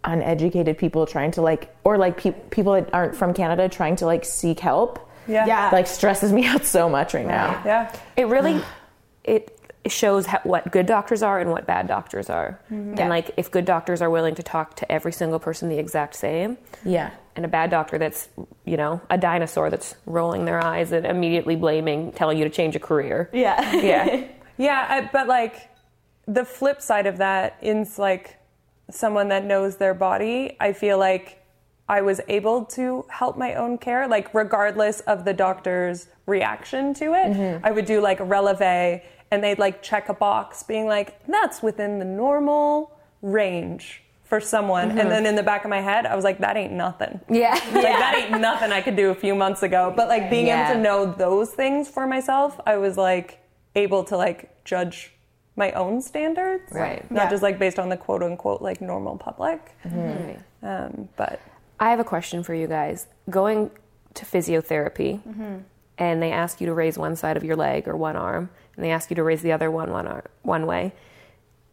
uneducated 0.04 0.78
people 0.78 1.06
trying 1.06 1.30
to 1.32 1.42
like, 1.42 1.74
or 1.84 1.96
like 1.96 2.16
pe- 2.16 2.32
people 2.50 2.72
that 2.72 2.92
aren't 2.92 3.14
from 3.14 3.32
Canada 3.34 3.68
trying 3.68 3.96
to 3.96 4.06
like 4.06 4.24
seek 4.24 4.58
help. 4.60 5.08
Yeah. 5.28 5.46
Yeah. 5.46 5.70
Like 5.72 5.86
stresses 5.86 6.32
me 6.32 6.46
out 6.46 6.64
so 6.64 6.88
much 6.88 7.14
right 7.14 7.26
now. 7.26 7.62
Yeah. 7.64 7.96
It 8.16 8.26
really 8.26 8.60
it 9.24 9.56
shows 9.86 10.26
how, 10.26 10.40
what 10.44 10.70
good 10.70 10.86
doctors 10.86 11.22
are 11.22 11.40
and 11.40 11.50
what 11.50 11.66
bad 11.66 11.88
doctors 11.88 12.30
are. 12.30 12.60
Mm-hmm. 12.70 12.94
Yeah. 12.94 13.00
And 13.00 13.08
like 13.10 13.30
if 13.36 13.50
good 13.50 13.64
doctors 13.64 14.00
are 14.00 14.10
willing 14.10 14.34
to 14.36 14.42
talk 14.42 14.76
to 14.76 14.90
every 14.92 15.12
single 15.12 15.38
person 15.40 15.68
the 15.68 15.78
exact 15.78 16.14
same, 16.14 16.56
Yeah. 16.84 17.10
and 17.34 17.44
a 17.44 17.48
bad 17.48 17.70
doctor 17.70 17.98
that's 17.98 18.28
you 18.64 18.76
know 18.76 19.00
a 19.10 19.18
dinosaur 19.18 19.70
that's 19.70 19.94
rolling 20.06 20.44
their 20.44 20.62
eyes 20.64 20.92
and 20.92 21.04
immediately 21.06 21.56
blaming, 21.56 22.12
telling 22.12 22.38
you 22.38 22.44
to 22.44 22.50
change 22.50 22.76
a 22.76 22.80
career. 22.80 23.28
yeah 23.32 23.74
Yeah. 23.76 24.24
Yeah, 24.58 24.86
I, 24.88 25.00
but 25.12 25.26
like 25.28 25.70
the 26.26 26.44
flip 26.44 26.80
side 26.82 27.06
of 27.06 27.16
that 27.18 27.56
is 27.62 27.98
like 27.98 28.38
someone 28.90 29.28
that 29.28 29.44
knows 29.44 29.76
their 29.78 29.94
body. 29.94 30.56
I 30.60 30.72
feel 30.74 30.98
like 30.98 31.42
I 31.88 32.02
was 32.02 32.20
able 32.28 32.66
to 32.66 33.04
help 33.08 33.36
my 33.38 33.54
own 33.54 33.78
care, 33.78 34.06
like 34.06 34.32
regardless 34.34 35.00
of 35.00 35.24
the 35.24 35.32
doctor's 35.32 36.06
reaction 36.26 36.92
to 36.94 37.06
it. 37.14 37.32
Mm-hmm. 37.32 37.64
I 37.66 37.70
would 37.72 37.86
do 37.86 38.00
like 38.00 38.18
releve, 38.20 39.02
and 39.32 39.42
they'd 39.42 39.58
like 39.58 39.82
check 39.82 40.08
a 40.08 40.14
box, 40.14 40.62
being 40.62 40.86
like, 40.86 41.26
"That's 41.26 41.62
within 41.62 41.98
the 41.98 42.04
normal 42.04 42.96
range." 43.22 43.98
For 44.24 44.40
someone, 44.40 44.92
and 44.92 44.98
mm-hmm. 44.98 45.08
then 45.10 45.26
in 45.26 45.34
the 45.34 45.42
back 45.42 45.64
of 45.64 45.68
my 45.68 45.82
head, 45.82 46.06
I 46.06 46.16
was 46.16 46.24
like, 46.24 46.38
"That 46.38 46.56
ain't 46.56 46.72
nothing." 46.72 47.20
Yeah. 47.28 47.50
Like 47.50 47.72
that 47.72 48.14
ain't 48.16 48.40
nothing 48.40 48.72
I 48.72 48.80
could 48.80 48.96
do 48.96 49.10
a 49.10 49.14
few 49.14 49.34
months 49.34 49.62
ago. 49.62 49.92
But 49.94 50.08
like 50.08 50.30
being 50.30 50.46
Yeah. 50.46 50.70
able 50.70 50.76
to 50.76 50.80
know 50.82 51.04
those 51.04 51.50
things 51.50 51.88
for 51.90 52.06
myself, 52.06 52.58
I 52.66 52.78
was 52.78 52.96
like 52.96 53.42
able 53.74 54.04
to 54.04 54.16
like 54.16 54.64
judge 54.64 55.12
my 55.54 55.72
own 55.72 56.00
standards. 56.00 56.72
Right. 56.72 57.10
Not 57.10 57.24
Yeah. 57.24 57.30
just 57.30 57.42
like 57.42 57.58
based 57.58 57.78
on 57.78 57.90
the 57.90 57.96
quote 57.98 58.22
unquote 58.22 58.62
like 58.62 58.80
normal 58.80 59.18
public. 59.18 59.60
Mm-hmm. 59.84 60.26
Right. 60.26 60.38
Um, 60.62 61.10
but 61.16 61.38
I 61.78 61.90
have 61.90 62.00
a 62.00 62.04
question 62.04 62.42
for 62.42 62.54
you 62.54 62.66
guys. 62.66 63.08
Going 63.28 63.70
to 64.14 64.24
physiotherapy, 64.24 65.22
mm-hmm. 65.22 65.58
and 65.98 66.22
they 66.22 66.32
ask 66.32 66.58
you 66.60 66.66
to 66.68 66.74
raise 66.74 66.96
one 66.96 67.16
side 67.16 67.36
of 67.36 67.44
your 67.44 67.56
leg 67.56 67.86
or 67.86 67.96
one 67.96 68.16
arm, 68.16 68.48
and 68.76 68.84
they 68.84 68.90
ask 68.90 69.10
you 69.10 69.16
to 69.16 69.22
raise 69.22 69.42
the 69.42 69.52
other 69.52 69.70
one 69.70 69.90
one 69.90 70.06
ar- 70.06 70.24
one 70.42 70.66
way. 70.66 70.92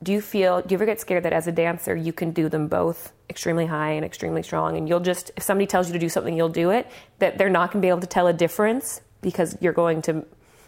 Do 0.02 0.12
you 0.14 0.22
feel? 0.22 0.62
Do 0.62 0.68
you 0.74 0.78
ever 0.78 0.86
get 0.86 1.00
scared 1.02 1.24
that 1.24 1.34
as 1.34 1.48
a 1.48 1.52
dancer 1.52 1.96
you 1.96 2.14
can 2.14 2.32
do 2.32 2.48
them 2.50 2.68
both 2.68 3.12
extremely 3.30 3.66
high 3.66 3.92
and 3.92 4.06
extremely 4.06 4.44
strong, 4.44 4.78
and 4.78 4.88
you'll 4.88 5.00
just 5.02 5.32
if 5.36 5.44
somebody 5.44 5.68
tells 5.68 5.88
you 5.88 5.94
to 5.94 6.00
do 6.00 6.10
something, 6.10 6.36
you'll 6.36 6.50
do 6.50 6.70
it. 6.72 6.88
That 7.20 7.38
they're 7.38 7.50
not 7.50 7.72
going 7.72 7.82
to 7.82 7.86
be 7.86 7.90
able 7.90 8.00
to 8.02 8.08
tell 8.08 8.28
a 8.28 8.34
difference 8.34 9.02
because 9.22 9.58
you're 9.60 9.74
going 9.74 10.02
to 10.04 10.26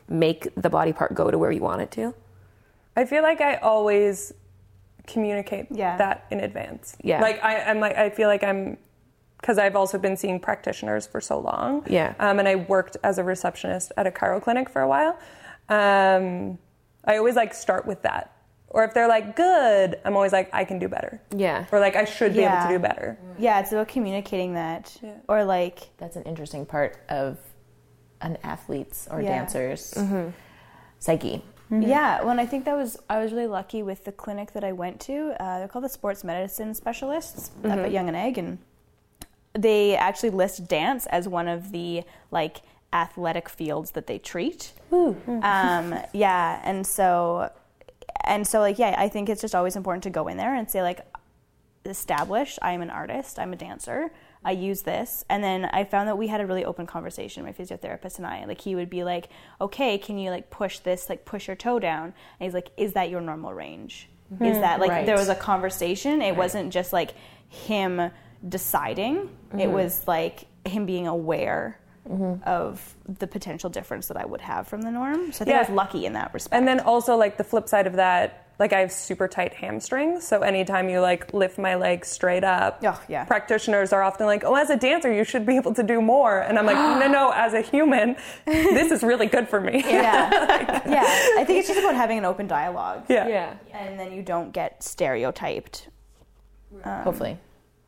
make 0.10 0.50
the 0.56 0.70
body 0.70 0.92
part 0.92 1.14
go 1.14 1.32
to 1.32 1.38
where 1.38 1.52
you 1.52 1.62
want 1.62 1.82
it 1.82 1.92
to. 1.92 2.14
I 2.98 3.06
feel 3.06 3.24
like 3.24 3.40
I 3.40 3.56
always 3.56 4.34
communicate 5.08 5.68
Yeah. 5.72 5.96
that 5.98 6.26
in 6.30 6.40
advance. 6.42 6.96
Yeah. 7.02 7.22
Like 7.22 7.42
I, 7.44 7.62
I'm 7.62 7.80
like 7.80 7.96
I 7.98 8.10
feel 8.10 8.28
like 8.28 8.44
I'm 8.44 8.78
because 9.40 9.58
I've 9.58 9.76
also 9.76 9.98
been 9.98 10.18
seeing 10.18 10.40
practitioners 10.40 11.08
for 11.08 11.20
so 11.22 11.40
long. 11.40 11.84
Yeah. 11.90 12.14
Um, 12.20 12.38
and 12.40 12.48
I 12.48 12.56
worked 12.56 12.98
as 13.04 13.18
a 13.18 13.24
receptionist 13.24 13.92
at 13.98 14.06
a 14.06 14.12
chiro 14.12 14.42
clinic 14.42 14.70
for 14.70 14.82
a 14.82 14.88
while. 14.88 15.18
Um, 15.72 16.58
I 17.06 17.18
always 17.18 17.36
like 17.36 17.54
start 17.54 17.86
with 17.88 18.02
that. 18.04 18.34
Or 18.68 18.84
if 18.86 18.94
they're 18.94 19.08
like 19.08 19.36
good, 19.36 20.00
I'm 20.06 20.16
always 20.16 20.32
like 20.32 20.50
I 20.54 20.64
can 20.66 20.80
do 20.80 20.88
better. 20.88 21.22
Yeah. 21.36 21.66
Or 21.72 21.80
like 21.80 21.96
I 21.96 22.06
should 22.06 22.34
be 22.34 22.40
Yeah. 22.42 22.60
able 22.60 22.68
to 22.72 22.78
do 22.78 22.80
better. 22.80 23.18
yeah 23.38 23.60
it's 23.60 23.72
about 23.72 23.88
communicating 23.88 24.54
that 24.54 24.98
Yeah. 25.02 25.14
or 25.28 25.44
like 25.44 25.90
That's 25.98 26.16
an 26.16 26.24
interesting 26.24 26.66
part 26.66 26.98
of 27.10 27.38
an 28.22 28.38
athlete's 28.44 29.08
or 29.12 29.22
Yeah. 29.22 29.30
dancer's 29.30 29.98
psyche. 31.00 31.44
Yeah, 31.74 32.20
well, 32.20 32.32
and 32.32 32.42
I 32.42 32.46
think 32.46 32.66
that 32.66 32.76
was 32.76 32.98
I 33.10 33.20
was 33.24 33.32
really 33.32 33.48
lucky 33.48 33.82
with 33.82 34.04
the 34.04 34.12
clinic 34.12 34.52
that 34.52 34.64
I 34.66 34.74
went 34.74 35.00
to. 35.02 35.34
Uh, 35.40 35.60
they're 35.60 35.70
called 35.70 35.86
the 35.86 35.90
sports 35.90 36.22
medicine 36.22 36.74
specialists 36.74 37.52
up 37.64 37.78
at 37.80 37.92
Yonge 37.92 38.10
and 38.10 38.18
Eg, 38.18 38.38
and 38.38 38.58
they 39.54 39.96
actually 39.96 40.32
list 40.32 40.68
dance 40.68 41.06
as 41.08 41.30
one 41.30 41.48
of 41.48 41.72
the 41.72 42.04
like 42.30 42.58
athletic 42.94 43.50
fields 43.50 43.92
that 43.92 44.08
they 44.08 44.20
treat. 44.20 44.74
Um, 44.92 45.98
yeah, 46.14 46.62
and 46.64 46.86
so 46.86 47.52
and 48.26 48.46
so 48.48 48.60
like 48.60 48.78
yeah, 48.80 48.96
I 48.98 49.08
think 49.08 49.30
it's 49.30 49.42
just 49.42 49.56
always 49.56 49.76
important 49.76 50.04
to 50.04 50.10
go 50.10 50.28
in 50.28 50.38
there 50.38 50.54
and 50.56 50.70
say 50.70 50.82
like 50.82 51.06
establish 51.86 52.60
I'm 52.62 52.82
an 52.82 52.90
artist, 52.90 53.40
I'm 53.40 53.54
a 53.54 53.56
dancer. 53.56 54.12
I 54.44 54.52
use 54.52 54.82
this. 54.82 55.24
And 55.30 55.44
then 55.44 55.66
I 55.66 55.84
found 55.84 56.08
that 56.08 56.18
we 56.18 56.28
had 56.28 56.42
a 56.42 56.48
really 56.48 56.66
open 56.66 56.88
conversation, 56.88 57.44
my 57.44 57.54
physiotherapist 57.54 58.18
and 58.18 58.26
I. 58.26 58.46
Like 58.46 58.60
he 58.62 58.76
would 58.76 58.90
be 58.90 59.04
like, 59.04 59.30
Okay, 59.60 59.98
can 59.98 60.18
you 60.18 60.32
like 60.32 60.50
push 60.50 60.80
this, 60.80 61.10
like 61.10 61.26
push 61.26 61.48
your 61.48 61.56
toe 61.56 61.80
down? 61.80 62.06
And 62.06 62.14
he's 62.40 62.54
like, 62.54 62.70
Is 62.78 62.94
that 62.94 63.10
your 63.10 63.22
normal 63.22 63.54
range? 63.54 64.10
Is 64.40 64.58
that 64.60 64.80
like 64.80 64.90
Right. 64.90 65.06
there 65.06 65.18
was 65.18 65.30
a 65.30 65.36
conversation? 65.36 66.22
It 66.22 66.36
wasn't 66.36 66.72
just 66.72 66.94
like 66.94 67.12
him 67.50 68.12
deciding. 68.48 69.30
It 69.58 69.70
was 69.70 70.08
like 70.08 70.46
him 70.66 70.86
being 70.86 71.08
aware 71.08 71.78
Mm-hmm. 72.10 72.42
of 72.50 72.96
the 73.08 73.28
potential 73.28 73.70
difference 73.70 74.08
that 74.08 74.18
I 74.18 74.26
would 74.26 74.42
have 74.42 74.68
from 74.68 74.82
the 74.82 74.90
norm. 74.90 75.32
So 75.32 75.44
I 75.44 75.46
think 75.46 75.58
I 75.58 75.62
was 75.62 75.70
lucky 75.70 76.08
in 76.08 76.14
that 76.14 76.34
respect. 76.34 76.56
And 76.58 76.68
then 76.68 76.80
also 76.80 77.16
like 77.16 77.38
the 77.38 77.44
flip 77.44 77.70
side 77.70 77.86
of 77.86 77.94
that, 77.94 78.48
like 78.58 78.74
I 78.74 78.80
have 78.80 78.92
super 78.92 79.28
tight 79.28 79.54
hamstrings, 79.54 80.28
so 80.28 80.42
anytime 80.42 80.90
you 80.90 81.00
like 81.00 81.32
lift 81.34 81.60
my 81.60 81.76
leg 81.76 82.04
straight 82.04 82.44
up, 82.44 82.80
Oh, 82.84 83.00
yeah. 83.08 83.26
practitioners 83.26 83.94
are 83.94 84.02
often 84.02 84.26
like, 84.26 84.44
"Oh, 84.44 84.56
as 84.56 84.70
a 84.72 84.78
dancer, 84.78 85.14
you 85.14 85.24
should 85.24 85.46
be 85.46 85.56
able 85.58 85.74
to 85.76 85.84
do 85.84 86.02
more," 86.02 86.40
and 86.40 86.58
I'm 86.60 86.66
like, 86.66 86.76
"No, 87.00 87.08
no, 87.08 87.32
as 87.36 87.54
a 87.54 87.62
human, 87.62 88.16
this 88.46 88.92
is 88.92 89.04
really 89.04 89.28
good 89.28 89.48
for 89.48 89.62
me." 89.62 89.84
yeah. 89.86 90.82
yeah. 90.90 91.04
I 91.40 91.44
think 91.46 91.60
it's 91.60 91.68
just 91.68 91.80
about 91.80 91.96
having 91.96 92.18
an 92.18 92.26
open 92.26 92.48
dialogue. 92.48 93.06
yeah. 93.10 93.28
Yeah. 93.28 93.54
and 93.74 94.00
then 94.00 94.12
you 94.12 94.22
don't 94.24 94.52
get 94.52 94.84
stereotyped. 94.84 95.88
Hopefully. 96.84 97.32
Um, 97.34 97.40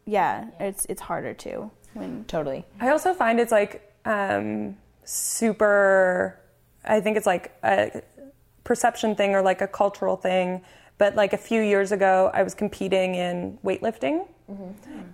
yeah, 0.05 0.45
it's 0.59 0.85
it's 0.87 1.01
harder 1.01 1.33
to 1.35 1.71
when 1.93 2.25
Totally. 2.25 2.65
I 2.79 2.89
also 2.89 3.13
find 3.13 3.39
it's 3.39 3.51
like 3.51 3.89
um, 4.05 4.77
super. 5.05 6.39
I 6.85 6.99
think 6.99 7.17
it's 7.17 7.25
like 7.27 7.55
a 7.63 8.01
perception 8.63 9.15
thing 9.15 9.35
or 9.35 9.41
like 9.41 9.61
a 9.61 9.67
cultural 9.67 10.17
thing. 10.17 10.61
But 10.97 11.15
like 11.15 11.33
a 11.33 11.37
few 11.37 11.61
years 11.61 11.91
ago, 11.91 12.29
I 12.33 12.43
was 12.43 12.53
competing 12.53 13.15
in 13.15 13.57
weightlifting, 13.63 14.27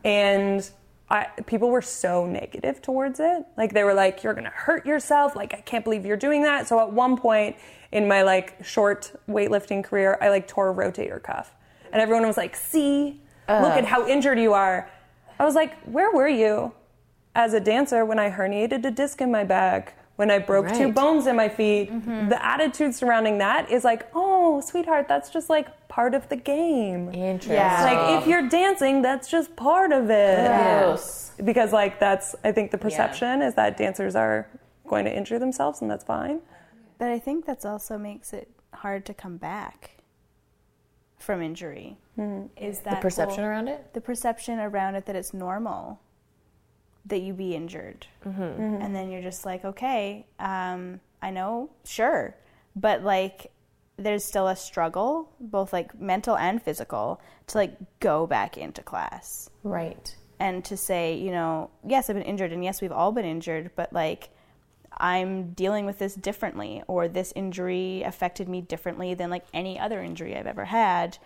and 0.04 0.70
I, 1.10 1.28
people 1.48 1.70
were 1.70 1.82
so 1.82 2.26
negative 2.26 2.82
towards 2.82 3.20
it. 3.20 3.46
Like 3.58 3.74
they 3.74 3.84
were 3.84 3.94
like, 3.94 4.24
"You're 4.24 4.34
gonna 4.34 4.52
hurt 4.54 4.86
yourself." 4.86 5.36
Like 5.36 5.54
I 5.54 5.62
can't 5.62 5.84
believe 5.84 6.06
you're 6.06 6.18
doing 6.18 6.44
that. 6.44 6.68
So 6.68 6.80
at 6.80 6.92
one 6.92 7.18
point 7.18 7.56
in 7.92 8.08
my 8.08 8.22
like 8.24 8.64
short 8.64 9.12
weightlifting 9.30 9.84
career, 9.84 10.18
I 10.22 10.30
like 10.30 10.48
tore 10.48 10.70
a 10.70 10.74
rotator 10.74 11.22
cuff, 11.24 11.56
and 11.92 12.02
everyone 12.02 12.28
was 12.28 12.38
like, 12.38 12.56
"See, 12.56 13.22
look 13.48 13.74
at 13.78 13.86
how 13.86 14.06
injured 14.08 14.38
you 14.40 14.54
are." 14.54 14.90
I 15.40 15.46
was 15.46 15.56
like, 15.56 15.80
"Where 15.84 16.12
were 16.12 16.28
you?" 16.28 16.74
As 17.36 17.54
a 17.54 17.60
dancer 17.60 18.06
when 18.06 18.20
I 18.20 18.30
herniated 18.30 18.86
a 18.86 18.92
disc 18.92 19.22
in 19.22 19.32
my 19.32 19.44
back, 19.44 19.96
when 20.16 20.30
I 20.30 20.40
broke 20.40 20.74
two 20.74 20.92
bones 20.92 21.28
in 21.28 21.38
my 21.38 21.48
feet, 21.48 21.90
mm-hmm. 21.90 22.28
the 22.28 22.46
attitude 22.46 22.94
surrounding 22.94 23.38
that 23.38 23.72
is 23.72 23.86
like, 23.86 24.08
oh, 24.14 24.60
sweetheart, 24.60 25.08
that's 25.08 25.30
just 25.30 25.50
like 25.50 25.88
part 25.88 26.14
of 26.14 26.28
the 26.28 26.36
game. 26.36 27.08
Interesting. 27.14 27.54
Yeah. 27.54 27.84
Like 27.84 28.22
if 28.22 28.28
you're 28.28 28.50
dancing, 28.50 29.02
that's 29.02 29.30
just 29.30 29.56
part 29.56 29.94
of 29.94 30.10
it. 30.10 30.46
Gross. 30.46 31.32
Because 31.42 31.72
like 31.72 32.02
that's 32.02 32.36
I 32.44 32.52
think 32.52 32.72
the 32.72 32.78
perception 32.78 33.42
is 33.42 33.56
that 33.56 33.78
dancers 33.78 34.16
are 34.16 34.50
going 34.90 35.06
to 35.06 35.16
injure 35.16 35.40
themselves 35.40 35.82
and 35.82 35.90
that's 35.90 36.04
fine. 36.04 36.42
But 36.98 37.12
I 37.12 37.20
think 37.20 37.46
that's 37.46 37.64
also 37.64 37.98
makes 37.98 38.34
it 38.34 38.52
hard 38.74 39.06
to 39.06 39.14
come 39.14 39.38
back 39.38 39.92
from 41.18 41.42
injury. 41.42 41.98
Hmm. 42.16 42.48
Is 42.58 42.80
that 42.80 42.96
The 42.96 43.02
perception 43.02 43.40
whole- 43.40 43.52
around 43.52 43.68
it? 43.70 43.94
the 43.94 44.02
perception 44.02 44.60
around 44.60 44.96
it 44.96 45.06
that 45.06 45.16
it's 45.16 45.34
normal 45.34 46.02
that 47.06 47.22
you 47.22 47.34
be 47.34 47.56
injured, 47.56 48.06
mm-hmm. 48.26 48.42
Mm-hmm. 48.42 48.82
and 48.82 48.96
then 48.96 49.10
you're 49.10 49.22
just 49.22 49.46
like, 49.46 49.66
okay, 49.66 50.26
um, 50.40 51.00
I 51.22 51.32
know, 51.32 51.70
sure, 51.86 52.36
but 52.76 53.04
like 53.04 53.52
there's 53.98 54.24
still 54.24 54.48
a 54.48 54.56
struggle, 54.56 55.32
both 55.40 55.74
like 55.74 56.00
mental 56.00 56.38
and 56.38 56.62
physical, 56.62 57.20
to 57.48 57.58
like 57.58 57.76
go 58.00 58.28
back 58.28 58.58
into 58.58 58.82
class. 58.82 59.50
Right. 59.64 60.16
and 60.40 60.64
to 60.66 60.78
say, 60.78 61.16
you 61.16 61.32
know, 61.32 61.70
yes, 61.86 62.10
I've 62.10 62.16
been 62.16 62.24
injured, 62.24 62.54
and 62.54 62.64
yes, 62.64 62.82
we've 62.82 62.92
all 62.92 63.12
been 63.12 63.26
injured, 63.26 63.72
but 63.76 63.92
like 63.92 64.30
I'm 64.98 65.52
dealing 65.52 65.86
with 65.86 66.00
this 66.00 66.16
differently, 66.16 66.82
or 66.88 67.08
this 67.08 67.34
injury 67.36 68.04
affected 68.04 68.48
me 68.50 68.62
differently 68.62 69.14
than 69.14 69.30
like 69.30 69.46
any 69.54 69.80
other 69.80 70.02
injury 70.02 70.36
I've 70.36 70.48
ever 70.48 70.66
had, 70.66 71.18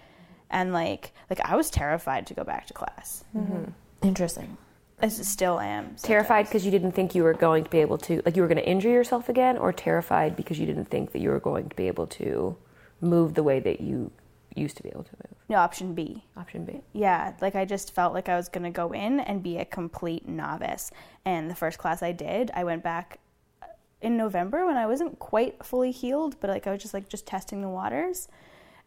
and 0.50 0.74
like 0.74 1.14
like 1.30 1.40
I 1.42 1.56
was 1.56 1.70
terrified 1.70 2.28
to 2.28 2.34
go 2.34 2.44
back 2.44 2.68
to 2.68 2.74
class. 2.74 3.24
Mm-hmm. 3.36 3.72
Interesting. 4.02 4.58
I 5.04 5.10
still 5.10 5.60
am 5.60 5.96
Terrified 6.02 6.46
because 6.46 6.64
you 6.64 6.72
didn't 6.72 6.94
think 6.94 7.14
you 7.14 7.24
were 7.24 7.34
going 7.34 7.66
to 7.66 7.70
be 7.70 7.80
able 7.80 7.98
to, 8.00 8.22
like 8.26 8.38
you 8.38 8.42
were 8.42 8.48
going 8.48 8.58
to 8.58 8.68
injure 8.68 8.90
yourself 8.90 9.28
again, 9.28 9.58
or 9.58 9.74
terrified 9.74 10.38
because 10.38 10.58
you 10.58 10.66
didn't 10.66 10.86
think 10.86 11.12
that 11.12 11.20
you 11.20 11.30
were 11.30 11.42
going 11.42 11.68
to 11.68 11.76
be 11.76 11.88
able 11.88 12.08
to 12.08 12.56
move 13.02 13.34
the 13.34 13.44
way 13.44 13.60
that 13.60 13.82
you 13.82 14.12
used 14.56 14.78
to 14.78 14.84
be 14.84 14.90
able 14.90 15.04
to 15.04 15.12
move? 15.12 15.36
No 15.50 15.58
option 15.58 15.94
B. 15.94 16.24
Option 16.38 16.64
B. 16.64 16.82
Yeah, 16.94 17.34
like 17.42 17.54
I 17.56 17.66
just 17.66 17.94
felt 17.94 18.14
like 18.14 18.30
I 18.30 18.38
was 18.38 18.48
going 18.48 18.64
to 18.64 18.70
go 18.70 18.94
in 18.94 19.20
and 19.20 19.44
be 19.44 19.58
a 19.58 19.66
complete 19.66 20.28
novice. 20.28 20.90
And 21.26 21.50
the 21.50 21.56
first 21.56 21.78
class 21.78 22.02
I 22.02 22.14
did, 22.14 22.50
I 22.54 22.64
went 22.64 22.82
back 22.82 23.20
uh, 23.62 23.68
in 24.02 24.16
November 24.16 24.66
when 24.66 24.78
I 24.78 24.88
wasn't 24.88 25.20
quite 25.20 25.64
fully 25.66 25.92
healed, 25.92 26.38
but 26.40 26.50
like 26.50 26.66
I 26.66 26.72
was 26.72 26.82
just 26.82 26.94
like 26.94 27.10
just 27.10 27.28
testing 27.28 27.62
the 27.62 27.70
waters. 27.70 28.30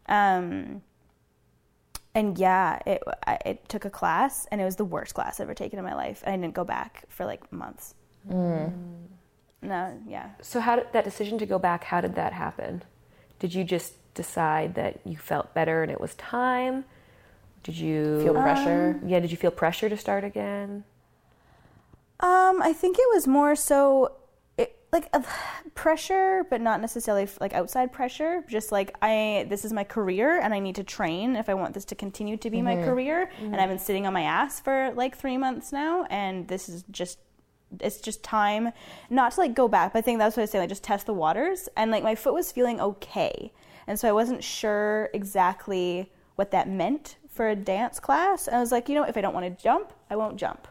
Um, 0.07 0.83
and 2.17 2.39
yeah, 2.39 2.81
it 2.87 3.03
I, 3.27 3.39
it 3.45 3.69
took 3.69 3.85
a 3.85 3.91
class, 3.91 4.47
and 4.51 4.61
it 4.61 4.65
was 4.65 4.77
the 4.77 4.85
worst 4.85 5.15
class 5.15 5.39
I've 5.39 5.45
ever 5.45 5.55
taken 5.55 5.79
in 5.79 5.85
my 5.85 5.95
life, 5.95 6.23
and 6.25 6.33
I 6.35 6.37
didn't 6.37 6.55
go 6.55 6.65
back 6.65 7.05
for 7.09 7.25
like 7.25 7.53
months. 7.53 7.95
No, 9.63 9.99
yeah. 10.09 10.31
So 10.41 10.61
how 10.61 10.77
did 10.77 10.93
that 10.93 11.05
decision 11.05 11.39
to 11.39 11.47
go 11.47 11.59
back? 11.59 11.85
How 11.85 12.01
did 12.01 12.15
that 12.15 12.33
happen? 12.33 12.83
Did 13.39 13.55
you 13.55 13.65
just 13.65 13.95
decide 14.15 14.75
that 14.75 15.01
you 15.05 15.17
felt 15.17 15.55
better 15.55 15.83
and 15.83 15.91
it 15.91 16.01
was 16.01 16.15
time? 16.15 16.85
Did 17.63 17.77
you 17.77 18.21
Feel 18.23 18.35
pressure. 18.35 19.01
Yeah. 19.05 19.21
Did 19.21 19.31
you 19.31 19.37
feel 19.37 19.51
pressure 19.51 19.89
to 19.89 19.97
start 19.97 20.25
again? 20.25 20.85
Um, 22.21 22.63
I 22.63 22.73
think 22.73 22.97
it 22.99 23.09
was 23.13 23.27
more 23.27 23.55
so 23.55 24.07
it, 24.07 24.13
like 24.97 25.09
uh, 25.13 25.23
pressure, 25.75 26.45
but 26.51 26.61
not 26.61 26.81
necessarily 26.81 27.27
like 27.41 27.55
outside 27.61 27.89
pressure. 27.93 28.33
Just 28.49 28.69
like 28.77 28.89
I, 29.03 29.47
this 29.53 29.63
is 29.67 29.73
my 29.73 29.85
career, 29.97 30.41
and 30.41 30.51
I 30.57 30.61
need 30.67 30.77
to 30.77 30.85
train 30.85 31.37
if 31.37 31.47
I 31.49 31.55
want 31.55 31.75
this 31.75 31.87
to 31.87 31.95
continue 31.95 32.37
to 32.45 32.49
be 32.51 32.61
my 32.63 32.77
career. 32.89 33.19
And 33.53 33.57
I've 33.61 33.69
been 33.69 33.85
sitting 33.89 34.07
on 34.07 34.13
my 34.13 34.23
ass 34.23 34.61
for 34.61 34.93
like 35.03 35.13
three 35.23 35.39
months 35.45 35.73
now, 35.73 35.95
and 36.11 36.49
this 36.49 36.69
is 36.69 36.85
just. 36.91 37.19
It's 37.81 38.01
just 38.01 38.23
time, 38.23 38.71
not 39.11 39.33
to 39.33 39.41
like 39.41 39.55
go 39.63 39.67
back, 39.67 39.93
but 39.93 39.99
I 39.99 40.03
think 40.03 40.21
that's 40.21 40.37
what 40.37 40.43
I 40.43 40.45
was 40.45 40.53
saying, 40.53 40.63
like 40.63 40.69
just 40.77 40.85
test 40.85 41.05
the 41.07 41.13
waters. 41.13 41.69
And 41.77 41.91
like 41.91 42.05
my 42.05 42.15
foot 42.15 42.33
was 42.33 42.53
feeling 42.53 42.81
okay, 42.81 43.53
and 43.89 43.99
so 43.99 44.09
I 44.09 44.13
wasn't 44.13 44.43
sure 44.45 45.11
exactly 45.13 46.13
what 46.37 46.53
that 46.53 46.69
meant 46.69 47.17
for 47.29 47.49
a 47.49 47.57
dance 47.57 47.99
class. 47.99 48.47
And 48.47 48.55
I 48.57 48.61
was 48.61 48.71
like, 48.71 48.89
you 48.89 48.95
know, 48.95 49.03
if 49.03 49.17
I 49.17 49.21
don't 49.21 49.35
want 49.35 49.47
to 49.47 49.63
jump, 49.63 49.93
I 50.09 50.15
won't 50.15 50.37
jump. 50.37 50.69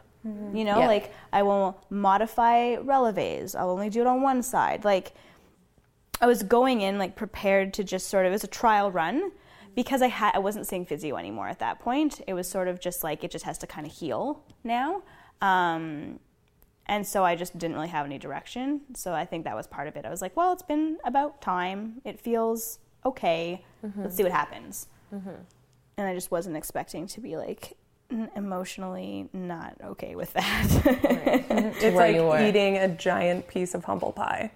You 0.52 0.64
know, 0.64 0.80
Yeah. 0.80 0.86
like 0.88 1.12
I 1.32 1.42
will 1.44 1.80
modify 1.88 2.76
releves. 2.76 3.54
I'll 3.54 3.70
only 3.70 3.90
do 3.90 4.00
it 4.00 4.06
on 4.08 4.22
one 4.22 4.42
side. 4.42 4.84
Like 4.84 5.12
I 6.20 6.26
was 6.26 6.42
going 6.42 6.80
in 6.80 6.98
like 6.98 7.14
prepared 7.14 7.72
to 7.74 7.84
just 7.84 8.08
sort 8.08 8.26
of 8.26 8.30
it 8.30 8.32
was 8.32 8.44
a 8.44 8.48
trial 8.48 8.90
run 8.90 9.30
because 9.76 10.02
I 10.02 10.08
had 10.08 10.32
I 10.34 10.38
wasn't 10.40 10.66
seeing 10.66 10.84
physio 10.84 11.16
anymore 11.16 11.46
at 11.48 11.58
that 11.60 11.78
point. 11.78 12.20
It 12.26 12.34
was 12.34 12.48
sort 12.48 12.66
of 12.68 12.80
just 12.80 13.04
like 13.04 13.22
it 13.22 13.30
just 13.30 13.44
has 13.44 13.56
to 13.58 13.66
kind 13.66 13.86
of 13.86 13.92
heal 13.92 14.42
now. 14.64 15.02
Um, 15.40 16.18
and 16.86 17.06
so 17.06 17.24
I 17.24 17.34
just 17.36 17.56
didn't 17.58 17.74
really 17.76 17.88
have 17.88 18.06
any 18.06 18.18
direction. 18.18 18.80
So 18.94 19.12
I 19.12 19.24
think 19.24 19.44
that 19.44 19.54
was 19.54 19.66
part 19.66 19.86
of 19.88 19.96
it. 19.96 20.04
I 20.04 20.10
was 20.10 20.22
like, 20.22 20.36
well, 20.36 20.52
it's 20.52 20.62
been 20.62 20.98
about 21.04 21.40
time. 21.42 22.00
It 22.04 22.18
feels 22.20 22.78
okay. 23.04 23.64
Let's 23.96 24.16
see 24.16 24.22
what 24.22 24.32
happens. 24.32 24.88
And 25.98 26.06
I 26.06 26.14
just 26.14 26.30
wasn't 26.30 26.56
expecting 26.56 27.06
to 27.08 27.20
be 27.20 27.36
like 27.36 27.76
emotionally 28.36 29.28
not 29.32 29.76
okay 29.84 30.14
with 30.14 30.32
that. 30.34 30.66
It's 31.78 31.96
like 31.96 32.16
eating 32.42 32.78
a 32.78 32.88
giant 32.88 33.48
piece 33.48 33.74
of 33.74 33.84
humble 33.84 34.12
pie. 34.12 34.50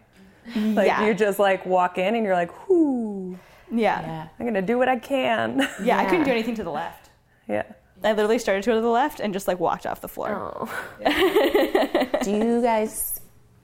Like 0.56 0.86
Yeah. 0.86 1.06
you 1.06 1.14
just 1.14 1.38
like 1.38 1.64
walk 1.66 1.98
in 1.98 2.14
and 2.14 2.24
you're 2.24 2.34
like, 2.34 2.68
whoo, 2.68 3.38
yeah. 3.70 4.00
Yeah. 4.00 4.28
I'm 4.38 4.46
gonna 4.46 4.62
do 4.62 4.78
what 4.78 4.88
I 4.88 4.98
can. 4.98 5.68
Yeah, 5.82 5.98
I 5.98 6.04
couldn't 6.06 6.24
do 6.24 6.30
anything 6.30 6.54
to 6.56 6.64
the 6.64 6.70
left. 6.70 7.10
yeah. 7.48 7.64
I 8.02 8.12
literally 8.12 8.38
started 8.38 8.62
to 8.64 8.70
go 8.70 8.74
to 8.76 8.80
the 8.80 8.88
left 8.88 9.20
and 9.20 9.32
just 9.34 9.46
like 9.46 9.60
walked 9.60 9.84
off 9.86 10.00
the 10.00 10.08
floor. 10.08 10.30
Oh. 10.58 10.84
Do 12.22 12.30
you 12.30 12.62
guys 12.62 13.20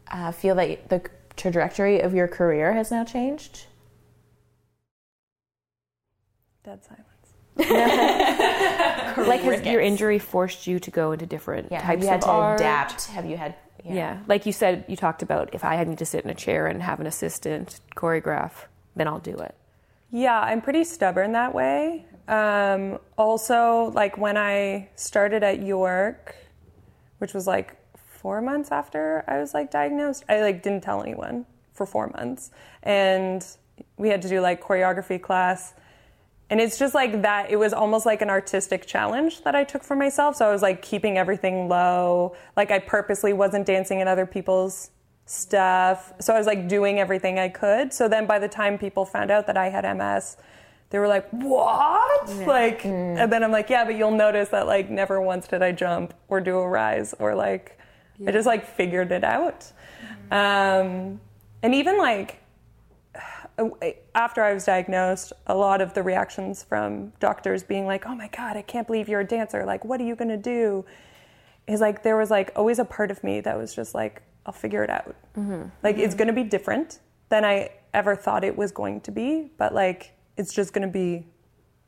uh, 0.09 0.31
feel 0.31 0.55
that 0.57 0.91
the 0.91 1.01
trajectory 1.37 2.01
of 2.01 2.13
your 2.15 2.29
career 2.29 2.75
has 2.75 2.91
now 2.91 3.03
changed? 3.03 3.65
Dead 6.65 6.85
silence. 6.85 7.09
like 9.27 9.41
has 9.41 9.63
your 9.65 9.81
injury 9.81 10.19
forced 10.19 10.67
you 10.67 10.79
to 10.81 10.91
go 10.91 11.13
into 11.13 11.27
different 11.27 11.71
Yeah. 11.71 11.81
Types 11.83 12.03
you 12.03 12.09
had 12.09 12.19
of 12.19 12.25
to 12.25 12.31
art? 12.31 12.61
adapt? 12.61 13.07
Have 13.07 13.27
you 13.27 13.37
had? 13.37 13.55
Yeah. 13.85 14.19
Like 14.27 14.47
you 14.47 14.53
said, 14.53 14.85
you 14.89 14.97
talked 14.97 15.23
about 15.23 15.55
if 15.55 15.65
I 15.65 15.77
had 15.77 15.87
need 15.89 15.99
to 15.99 16.07
sit 16.07 16.25
in 16.25 16.31
a 16.31 16.35
chair 16.35 16.67
and 16.67 16.83
have 16.83 16.99
an 17.01 17.07
assistant 17.07 17.81
choreograph, 17.95 18.53
then 18.97 19.07
I'll 19.07 19.21
do 19.21 19.37
it. 19.37 19.55
Yeah, 20.11 20.39
I'm 20.41 20.61
pretty 20.61 20.85
stubborn 20.85 21.33
that 21.33 21.55
way. 21.55 22.05
Um, 22.29 22.99
also, 23.17 23.93
like 23.95 24.19
when 24.19 24.37
I 24.37 24.89
started 24.97 25.43
at 25.45 25.63
York, 25.63 26.35
which 27.19 27.33
was 27.33 27.47
like 27.47 27.77
four 27.97 28.41
months 28.43 28.73
after 28.73 29.23
I 29.29 29.39
was 29.39 29.55
like 29.55 29.71
diagnosed, 29.71 30.25
I 30.29 30.41
like 30.41 30.63
didn't 30.63 30.83
tell 30.83 31.01
anyone 31.03 31.47
for 31.73 31.87
four 31.87 32.09
months, 32.09 32.51
and 32.83 33.47
we 33.97 34.09
had 34.09 34.23
to 34.23 34.29
do 34.29 34.41
like 34.41 34.61
choreography 34.63 35.21
class. 35.23 35.75
And 36.49 36.61
it's 36.61 36.79
just 36.79 36.95
like 36.95 37.23
that. 37.23 37.51
It 37.51 37.57
was 37.57 37.73
almost 37.73 38.07
like 38.07 38.23
an 38.23 38.31
artistic 38.31 38.87
challenge 38.87 39.43
that 39.43 39.57
I 39.57 39.65
took 39.65 39.83
for 39.83 39.97
myself. 39.97 40.37
So 40.37 40.49
I 40.49 40.53
was 40.53 40.63
like 40.63 40.81
keeping 40.81 41.19
everything 41.19 41.69
low. 41.69 42.37
Like 42.57 42.71
I 42.71 42.79
purposely 42.79 43.33
wasn't 43.33 43.67
dancing 43.67 44.01
in 44.01 44.07
other 44.07 44.27
people's 44.27 44.91
stuff. 45.25 46.13
So 46.21 46.33
I 46.33 46.39
was 46.39 46.47
like 46.47 46.69
doing 46.69 47.01
everything 47.01 47.39
I 47.39 47.49
could. 47.49 47.93
So 47.93 48.09
then 48.09 48.27
by 48.27 48.39
the 48.39 48.49
time 48.49 48.79
people 48.79 49.05
found 49.05 49.31
out 49.31 49.49
that 49.49 49.57
I 49.57 49.71
had 49.71 49.85
MS, 49.85 50.37
they 50.91 51.01
were 51.01 51.09
like, 51.09 51.29
"What?" 51.31 52.29
Like, 52.47 52.85
and 52.85 53.33
then 53.33 53.43
I'm 53.43 53.51
like, 53.51 53.69
"Yeah, 53.69 53.85
but 53.85 53.97
you'll 53.97 54.13
notice 54.13 54.51
that 54.51 54.69
like 54.69 54.89
never 54.89 55.21
once 55.21 55.49
did 55.49 55.63
I 55.63 55.73
jump 55.73 56.15
or 56.29 56.41
do 56.41 56.59
a 56.59 56.69
rise 56.69 57.13
or 57.19 57.35
like 57.35 57.77
I 58.25 58.31
just 58.31 58.47
like 58.47 58.65
figured 58.65 59.11
it 59.11 59.25
out." 59.25 59.73
Um, 60.31 61.21
and 61.63 61.75
even 61.75 61.99
like 61.99 62.41
after 64.15 64.43
I 64.43 64.53
was 64.53 64.65
diagnosed, 64.65 65.33
a 65.47 65.55
lot 65.55 65.81
of 65.81 65.95
the 65.95 66.03
reactions 66.03 66.63
from 66.63 67.13
doctors 67.21 67.63
being 67.63 67.87
like, 67.87 68.07
"Oh 68.07 68.15
my 68.15 68.29
god, 68.29 68.57
I 68.57 68.63
can't 68.63 68.87
believe 68.87 69.09
you're 69.09 69.21
a 69.21 69.27
dancer. 69.27 69.65
Like, 69.65 69.85
what 69.85 70.01
are 70.01 70.05
you 70.05 70.17
going 70.17 70.29
to 70.29 70.37
do?" 70.37 70.85
is 71.67 71.81
like 71.81 72.03
there 72.03 72.17
was 72.17 72.31
like 72.31 72.53
always 72.55 72.79
a 72.79 72.85
part 72.85 73.11
of 73.11 73.23
me 73.25 73.41
that 73.41 73.57
was 73.57 73.75
just 73.75 73.95
like, 73.95 74.23
"I'll 74.45 74.53
figure 74.53 74.85
it 74.85 74.91
out." 74.91 75.15
Mm-hmm. 75.37 75.69
Like 75.83 75.97
it's 75.97 76.15
mm-hmm. 76.15 76.19
going 76.19 76.29
to 76.29 76.35
be 76.35 76.45
different 76.45 77.01
than 77.29 77.45
I 77.45 77.71
ever 77.95 78.15
thought 78.15 78.45
it 78.45 78.57
was 78.57 78.73
going 78.73 79.01
to 79.03 79.11
be, 79.11 79.51
but 79.57 79.75
like 79.75 80.13
it's 80.37 80.53
just 80.53 80.73
going 80.73 80.87
to 80.87 80.93
be 80.93 81.27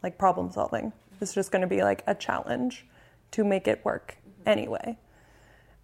like 0.02 0.18
problem 0.18 0.50
solving. 0.50 0.92
It's 1.20 1.34
just 1.34 1.50
going 1.50 1.62
to 1.62 1.68
be 1.68 1.82
like 1.82 2.02
a 2.06 2.14
challenge 2.14 2.86
to 3.32 3.44
make 3.44 3.68
it 3.68 3.84
work 3.84 4.16
mm-hmm. 4.26 4.48
anyway. 4.48 4.98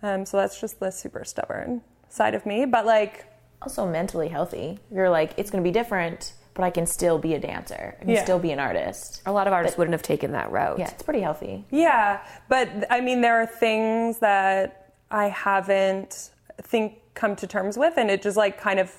Um, 0.02 0.26
so 0.26 0.36
that's 0.36 0.60
just 0.60 0.80
the 0.80 0.90
super 0.90 1.24
stubborn 1.24 1.82
side 2.08 2.34
of 2.34 2.46
me, 2.46 2.64
but 2.64 2.86
like 2.86 3.26
Also 3.64 3.86
mentally 3.86 4.28
healthy. 4.28 4.78
You're 4.92 5.08
like, 5.10 5.32
it's 5.38 5.50
going 5.50 5.64
to 5.64 5.66
be 5.66 5.72
different, 5.72 6.34
but 6.52 6.64
I 6.64 6.70
can 6.70 6.86
still 6.86 7.18
be 7.18 7.32
a 7.34 7.38
dancer. 7.40 7.96
I 7.98 8.04
can 8.04 8.10
Yeah. 8.10 8.22
still 8.22 8.38
be 8.38 8.52
an 8.52 8.60
artist. 8.60 9.22
A 9.24 9.32
lot 9.32 9.46
of 9.46 9.54
artists 9.54 9.78
wouldn't 9.78 9.94
have 9.94 10.02
taken 10.02 10.32
that 10.32 10.52
route. 10.52 10.78
Yeah, 10.78 10.90
it's 10.90 11.02
pretty 11.02 11.20
healthy. 11.22 11.64
Yeah, 11.70 12.20
but 12.48 12.68
I 12.90 13.00
mean, 13.00 13.22
there 13.22 13.40
are 13.40 13.46
things 13.46 14.18
that 14.18 14.92
I 15.10 15.28
haven't 15.28 16.30
think 16.62 16.98
come 17.14 17.34
to 17.36 17.46
terms 17.46 17.78
with, 17.78 17.94
and 17.96 18.10
it 18.10 18.20
just 18.22 18.36
like 18.36 18.60
kind 18.60 18.78
of 18.78 18.92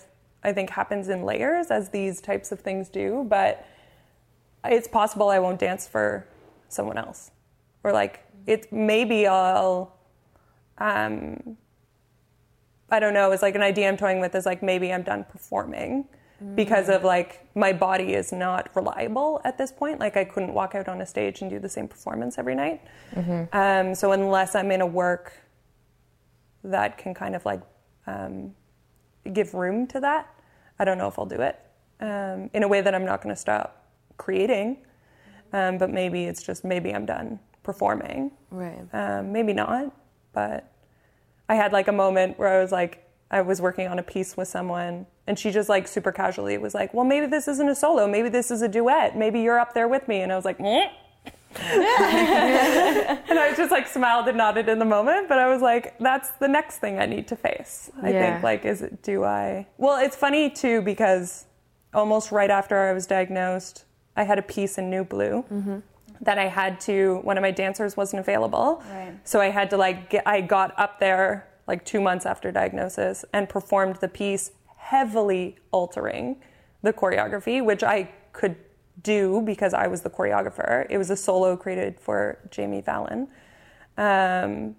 I 0.44 0.52
think 0.54 0.70
happens 0.72 1.10
in 1.10 1.24
layers 1.24 1.70
as 1.72 1.90
these 1.90 2.22
types 2.22 2.52
of 2.52 2.60
things 2.60 2.90
do. 2.90 3.26
But 3.30 3.66
it's 4.64 4.88
possible 4.88 5.30
I 5.30 5.40
won't 5.40 5.60
dance 5.60 5.88
for 5.88 6.26
someone 6.70 6.98
else, 6.98 7.30
or 7.84 7.92
like 7.92 8.24
it 8.48 8.72
maybe 8.74 9.28
I'll. 9.28 9.94
Um, 10.80 11.58
I 12.96 13.00
don't 13.00 13.14
know. 13.14 13.34
It's 13.34 13.42
like 13.42 13.56
an 13.56 13.62
idea 13.62 13.90
I'm 13.90 13.98
toying 13.98 14.22
with 14.22 14.34
is 14.36 14.46
like 14.46 14.64
maybe 14.64 14.94
I'm 14.94 15.04
done 15.04 15.26
performing 15.26 16.06
because 16.56 16.88
of 16.88 17.04
like 17.04 17.46
my 17.56 17.74
body 17.74 18.14
is 18.14 18.32
not 18.32 18.70
reliable 18.74 19.42
at 19.44 19.58
this 19.58 19.70
point. 19.72 20.00
Like 20.00 20.16
I 20.16 20.24
couldn't 20.24 20.54
walk 20.54 20.76
out 20.76 20.88
on 20.88 21.02
a 21.02 21.06
stage 21.06 21.42
and 21.42 21.50
do 21.50 21.60
the 21.60 21.68
same 21.68 21.90
performance 21.90 22.38
every 22.38 22.56
night. 22.56 22.82
Um, 23.52 23.96
so 23.96 24.14
unless 24.14 24.56
I'm 24.56 24.72
in 24.72 24.80
a 24.80 24.86
work 24.86 25.34
that 26.64 26.98
can 26.98 27.14
kind 27.14 27.36
of 27.36 27.44
like 27.46 27.62
um, 28.08 28.54
give 29.34 29.54
room 29.54 29.88
to 29.88 30.00
that, 30.00 30.34
I 30.80 30.86
don't 30.86 30.98
know 30.98 31.10
if 31.10 31.20
I'll 31.20 31.26
do 31.26 31.42
it 31.42 31.60
um, 32.00 32.50
in 32.54 32.64
a 32.64 32.68
way 32.68 32.80
that 32.80 32.96
I'm 32.96 33.06
not 33.06 33.22
going 33.22 33.36
to 33.36 33.40
stop 33.40 33.86
creating. 34.18 34.78
Um, 35.52 35.78
but 35.78 35.90
maybe 35.90 36.26
it's 36.26 36.44
just 36.44 36.64
maybe 36.64 36.94
I'm 36.94 37.06
done 37.06 37.40
performing. 37.62 38.32
Right. 38.52 38.86
Um, 38.94 39.34
maybe 39.34 39.52
not, 39.52 39.94
but 40.34 40.72
I 41.50 41.56
had 41.56 41.72
like 41.74 41.88
a 41.88 41.92
moment 41.92 42.38
where 42.40 42.50
I 42.50 42.62
was 42.62 42.72
like, 42.72 43.04
I 43.32 43.42
was 43.42 43.62
working 43.62 43.88
on 43.88 44.00
a 44.00 44.04
piece 44.04 44.38
with 44.38 44.48
someone 44.48 45.08
And 45.28 45.38
she 45.40 45.52
just 45.52 45.70
like 45.70 45.88
super 45.88 46.12
casually 46.12 46.58
was 46.60 46.74
like, 46.76 46.94
well, 46.94 47.06
maybe 47.06 47.26
this 47.26 47.48
isn't 47.48 47.68
a 47.68 47.76
solo. 47.76 48.08
Maybe 48.08 48.30
this 48.30 48.52
is 48.52 48.62
a 48.62 48.68
duet. 48.68 49.18
Maybe 49.18 49.42
you're 49.42 49.60
up 49.60 49.74
there 49.74 49.88
with 49.88 50.08
me. 50.08 50.22
And 50.22 50.32
I 50.32 50.36
was 50.36 50.46
like, 50.46 50.60
"Meh." 50.60 50.88
Hmm? 51.26 51.32
and 53.30 53.40
I 53.40 53.54
just 53.56 53.72
like 53.72 53.88
smiled 53.88 54.28
and 54.28 54.38
nodded 54.38 54.68
in 54.70 54.78
the 54.78 54.86
moment. 54.86 55.28
But 55.30 55.40
I 55.40 55.48
was 55.48 55.62
like, 55.62 55.98
that's 56.00 56.30
the 56.32 56.48
next 56.48 56.78
thing 56.80 57.00
I 57.00 57.06
need 57.06 57.28
to 57.30 57.36
face. 57.36 57.90
I 58.02 58.10
Yeah. 58.12 58.32
think 58.34 58.44
like, 58.44 58.66
is 58.66 58.82
it, 58.82 59.02
do 59.02 59.24
I? 59.24 59.66
Well, 59.78 59.98
it's 60.04 60.16
funny 60.16 60.50
too 60.50 60.82
because 60.82 61.46
almost 61.94 62.32
right 62.32 62.52
after 62.52 62.78
I 62.78 62.94
was 62.94 63.08
diagnosed, 63.08 63.86
I 64.16 64.24
had 64.24 64.38
a 64.38 64.42
piece 64.44 64.78
in 64.78 64.90
New 64.90 65.04
Blue 65.04 65.44
mm-hmm. 65.52 65.80
That 66.22 66.38
I 66.40 66.48
had 66.48 66.80
to. 66.82 67.20
One 67.24 67.38
of 67.38 67.42
my 67.42 67.52
dancers 67.52 67.96
wasn't 67.98 68.20
available, 68.22 68.84
Right. 68.90 69.14
so 69.24 69.40
I 69.42 69.50
had 69.50 69.70
to 69.72 69.78
like 69.78 70.10
get. 70.10 70.28
I 70.28 70.42
got 70.42 70.74
up 70.80 71.00
there 71.00 71.48
like 71.68 71.84
two 71.86 72.00
months 72.02 72.26
after 72.26 72.52
diagnosis 72.52 73.26
and 73.34 73.50
performed 73.50 73.96
the 73.98 74.08
piece, 74.08 74.52
heavily 74.78 75.58
altering 75.72 76.38
the 76.84 76.94
choreography, 76.94 77.64
which 77.64 77.84
I 77.84 78.12
could 78.34 78.56
do 79.02 79.42
because 79.42 79.74
I 79.74 79.88
was 79.88 80.02
the 80.02 80.10
choreographer. 80.10 80.86
It 80.90 80.98
was 80.98 81.10
a 81.10 81.16
solo 81.18 81.58
created 81.58 82.00
for 82.00 82.38
Jamie 82.52 82.82
Fallon. 82.82 83.28
Um, 83.98 84.76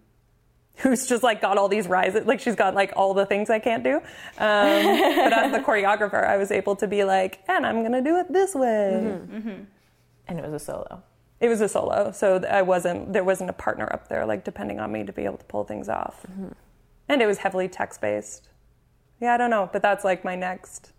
who's 0.80 1.06
just 1.06 1.22
like 1.22 1.40
got 1.40 1.56
all 1.56 1.68
these 1.68 1.88
rises 1.88 2.26
like 2.26 2.38
she's 2.38 2.54
got 2.54 2.74
like 2.74 2.92
all 2.96 3.14
the 3.14 3.24
things 3.24 3.48
i 3.48 3.58
can't 3.58 3.82
do 3.82 3.96
um, 3.96 4.02
but 4.36 5.32
as 5.32 5.50
the 5.52 5.60
choreographer 5.66 6.22
i 6.22 6.36
was 6.36 6.50
able 6.50 6.76
to 6.76 6.86
be 6.86 7.02
like 7.02 7.40
and 7.48 7.64
i'm 7.66 7.82
gonna 7.82 8.02
do 8.02 8.18
it 8.18 8.30
this 8.30 8.54
way 8.54 9.18
And 10.28 10.38
it 10.38 10.44
was 10.44 10.52
a 10.52 10.58
solo. 10.58 11.02
It 11.40 11.48
was 11.48 11.60
a 11.60 11.68
solo 11.68 12.10
so 12.12 12.42
i 12.50 12.62
wasn't 12.62 13.12
there 13.12 13.24
wasn't 13.24 13.48
a 13.48 13.52
partner 13.52 13.88
up 13.92 14.08
there 14.08 14.24
like 14.26 14.44
depending 14.44 14.80
on 14.80 14.90
me 14.90 15.04
to 15.04 15.12
be 15.12 15.24
able 15.24 15.36
to 15.36 15.44
pull 15.44 15.64
things 15.64 15.88
off 15.88 16.22
mm-hmm. 16.30 16.48
and 17.08 17.22
it 17.22 17.26
was 17.26 17.38
heavily 17.38 17.68
text 17.68 18.00
based 18.00 18.48
yeah 19.20 19.34
i 19.34 19.36
don't 19.36 19.50
know 19.50 19.68
but 19.72 19.82
that's 19.82 20.04
like 20.04 20.24
my 20.24 20.34
next 20.34 20.92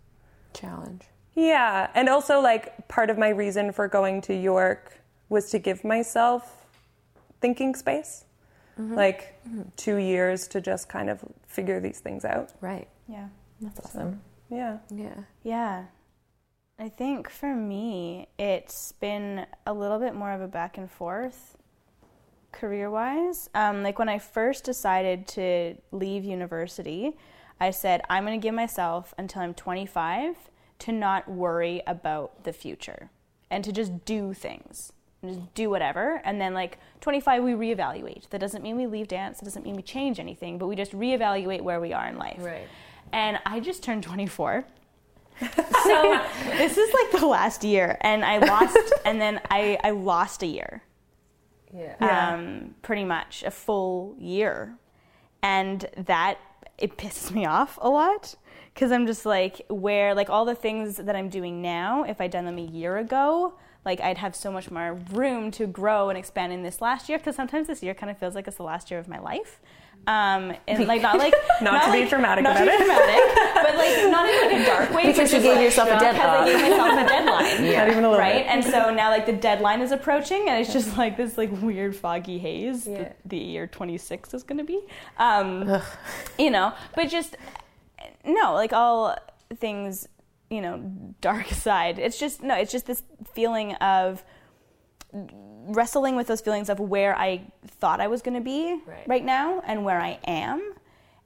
Challenge. 0.54 1.04
yeah, 1.34 1.88
and 1.94 2.08
also 2.08 2.40
like 2.40 2.88
part 2.88 3.10
of 3.10 3.18
my 3.18 3.28
reason 3.28 3.72
for 3.72 3.86
going 3.88 4.20
to 4.22 4.34
York 4.34 5.00
was 5.28 5.50
to 5.50 5.58
give 5.58 5.84
myself 5.84 6.66
thinking 7.40 7.74
space. 7.74 8.24
Mm-hmm. 8.78 8.94
Like 8.94 9.42
mm-hmm. 9.46 9.62
2 9.76 9.96
years 9.96 10.48
to 10.48 10.60
just 10.60 10.88
kind 10.88 11.10
of 11.10 11.24
figure 11.46 11.80
these 11.80 11.98
things 12.00 12.24
out. 12.24 12.52
Right. 12.60 12.88
Yeah. 13.08 13.28
That's 13.60 13.80
awesome. 13.80 14.20
Yeah. 14.50 14.78
Yeah. 14.90 15.14
Yeah. 15.42 15.84
I 16.80 16.88
think 16.88 17.28
for 17.28 17.56
me, 17.56 18.28
it's 18.38 18.92
been 18.92 19.46
a 19.66 19.72
little 19.72 19.98
bit 19.98 20.14
more 20.14 20.30
of 20.30 20.40
a 20.40 20.46
back 20.46 20.78
and 20.78 20.88
forth 20.88 21.56
career 22.52 22.88
wise. 22.88 23.50
Um, 23.54 23.82
like 23.82 23.98
when 23.98 24.08
I 24.08 24.18
first 24.20 24.62
decided 24.62 25.26
to 25.28 25.74
leave 25.90 26.24
university, 26.24 27.16
I 27.60 27.72
said, 27.72 28.02
I'm 28.08 28.24
going 28.24 28.40
to 28.40 28.44
give 28.44 28.54
myself 28.54 29.12
until 29.18 29.42
I'm 29.42 29.54
25 29.54 30.36
to 30.80 30.92
not 30.92 31.28
worry 31.28 31.82
about 31.84 32.44
the 32.44 32.52
future 32.52 33.10
and 33.50 33.64
to 33.64 33.72
just 33.72 34.04
do 34.04 34.32
things. 34.32 34.92
and 35.22 35.34
Just 35.34 35.54
do 35.54 35.70
whatever, 35.70 36.20
and 36.24 36.40
then 36.40 36.54
like 36.54 36.78
25, 37.00 37.42
we 37.42 37.52
reevaluate. 37.52 38.28
That 38.30 38.38
doesn't 38.38 38.62
mean 38.62 38.76
we 38.76 38.86
leave 38.86 39.08
dance. 39.08 39.42
It 39.42 39.44
doesn't 39.44 39.64
mean 39.64 39.74
we 39.74 39.82
change 39.82 40.20
anything, 40.20 40.58
but 40.58 40.68
we 40.68 40.76
just 40.76 40.92
reevaluate 40.92 41.62
where 41.62 41.80
we 41.80 41.92
are 41.92 42.06
in 42.06 42.18
life. 42.18 42.38
Right. 42.38 42.68
And 43.12 43.40
I 43.44 43.58
just 43.58 43.82
turned 43.82 44.04
24, 44.04 44.64
so 45.40 46.20
this 46.56 46.76
is 46.76 46.92
like 46.92 47.20
the 47.20 47.26
last 47.26 47.64
year 47.64 47.96
and 48.00 48.24
i 48.24 48.38
lost 48.38 48.76
and 49.04 49.20
then 49.20 49.40
i 49.50 49.78
i 49.84 49.90
lost 49.90 50.42
a 50.42 50.46
year 50.46 50.82
Yeah. 51.74 51.94
Yeah. 52.00 52.34
um 52.34 52.74
pretty 52.82 53.04
much 53.04 53.42
a 53.46 53.50
full 53.50 54.14
year 54.18 54.74
and 55.42 55.86
that 55.96 56.38
it 56.78 56.96
pisses 56.96 57.30
me 57.32 57.46
off 57.46 57.78
a 57.80 57.88
lot 57.88 58.34
because 58.74 58.90
i'm 58.92 59.06
just 59.06 59.24
like 59.26 59.62
where 59.68 60.14
like 60.14 60.28
all 60.30 60.44
the 60.44 60.54
things 60.54 60.96
that 60.96 61.14
i'm 61.14 61.28
doing 61.28 61.62
now 61.62 62.02
if 62.04 62.20
i'd 62.20 62.30
done 62.30 62.44
them 62.44 62.58
a 62.58 62.62
year 62.62 62.96
ago 62.98 63.54
like 63.84 64.00
i'd 64.00 64.18
have 64.18 64.34
so 64.34 64.50
much 64.50 64.70
more 64.70 64.94
room 65.12 65.50
to 65.52 65.66
grow 65.66 66.08
and 66.08 66.18
expand 66.18 66.52
in 66.52 66.62
this 66.62 66.80
last 66.80 67.08
year 67.08 67.18
because 67.18 67.36
sometimes 67.36 67.66
this 67.68 67.82
year 67.82 67.94
kind 67.94 68.10
of 68.10 68.18
feels 68.18 68.34
like 68.34 68.46
it's 68.48 68.56
the 68.56 68.62
last 68.62 68.90
year 68.90 68.98
of 68.98 69.08
my 69.08 69.18
life 69.20 69.60
um 70.08 70.54
and 70.66 70.86
like 70.86 71.02
not 71.02 71.18
like 71.24 71.34
Not 71.60 71.84
to 71.84 71.92
be 71.92 72.08
dramatic 72.08 72.42
not 72.44 72.56
about 72.56 72.64
to 72.64 72.70
be 72.70 72.72
it. 72.72 72.78
dramatic, 72.78 73.22
but 73.54 73.74
like 73.76 74.10
not 74.10 74.28
in 74.28 74.50
like 74.50 74.60
a 74.62 74.64
dark 74.64 74.90
way. 74.94 75.06
Because 75.06 75.32
you 75.32 75.40
gave 75.40 75.56
like, 75.56 75.64
yourself 75.64 75.88
a 75.90 75.94
because 75.94 76.14
I 76.16 76.18
deadline. 76.18 76.46
gave 76.46 76.60
myself 76.70 76.92
a 76.92 77.08
deadline. 77.08 77.74
Not 77.78 77.88
even 77.90 78.04
a 78.04 78.10
little 78.10 78.18
right? 78.18 78.44
bit. 78.44 78.46
And 78.46 78.64
so 78.64 78.94
now 78.94 79.10
like 79.10 79.26
the 79.26 79.32
deadline 79.34 79.80
is 79.82 79.92
approaching, 79.92 80.48
and 80.48 80.60
it's 80.60 80.72
just 80.72 80.96
like 80.96 81.16
this 81.18 81.36
like 81.36 81.50
weird 81.60 81.94
foggy 81.94 82.38
haze 82.38 82.86
Yeah. 82.86 82.98
that 82.98 83.16
the 83.26 83.36
year 83.38 83.66
26 83.66 84.32
is 84.34 84.42
going 84.42 84.58
to 84.58 84.64
be. 84.64 84.80
Um, 85.18 85.80
you 86.38 86.50
know, 86.50 86.72
but 86.94 87.08
just 87.10 87.36
no, 88.24 88.54
like 88.54 88.72
all 88.72 89.14
things, 89.56 90.08
you 90.48 90.60
know, 90.62 90.78
dark 91.20 91.46
side. 91.66 91.98
It's 91.98 92.18
just 92.18 92.42
no, 92.42 92.54
it's 92.54 92.72
just 92.72 92.86
this 92.86 93.02
feeling 93.34 93.74
of 93.74 94.24
wrestling 95.68 96.16
with 96.16 96.26
those 96.26 96.40
feelings 96.40 96.68
of 96.68 96.80
where 96.80 97.16
I 97.16 97.42
thought 97.66 98.00
I 98.00 98.08
was 98.08 98.22
going 98.22 98.34
to 98.34 98.40
be 98.40 98.80
Right. 99.06 99.24
now 99.24 99.62
and 99.66 99.84
where 99.84 100.00
I 100.00 100.18
am, 100.26 100.74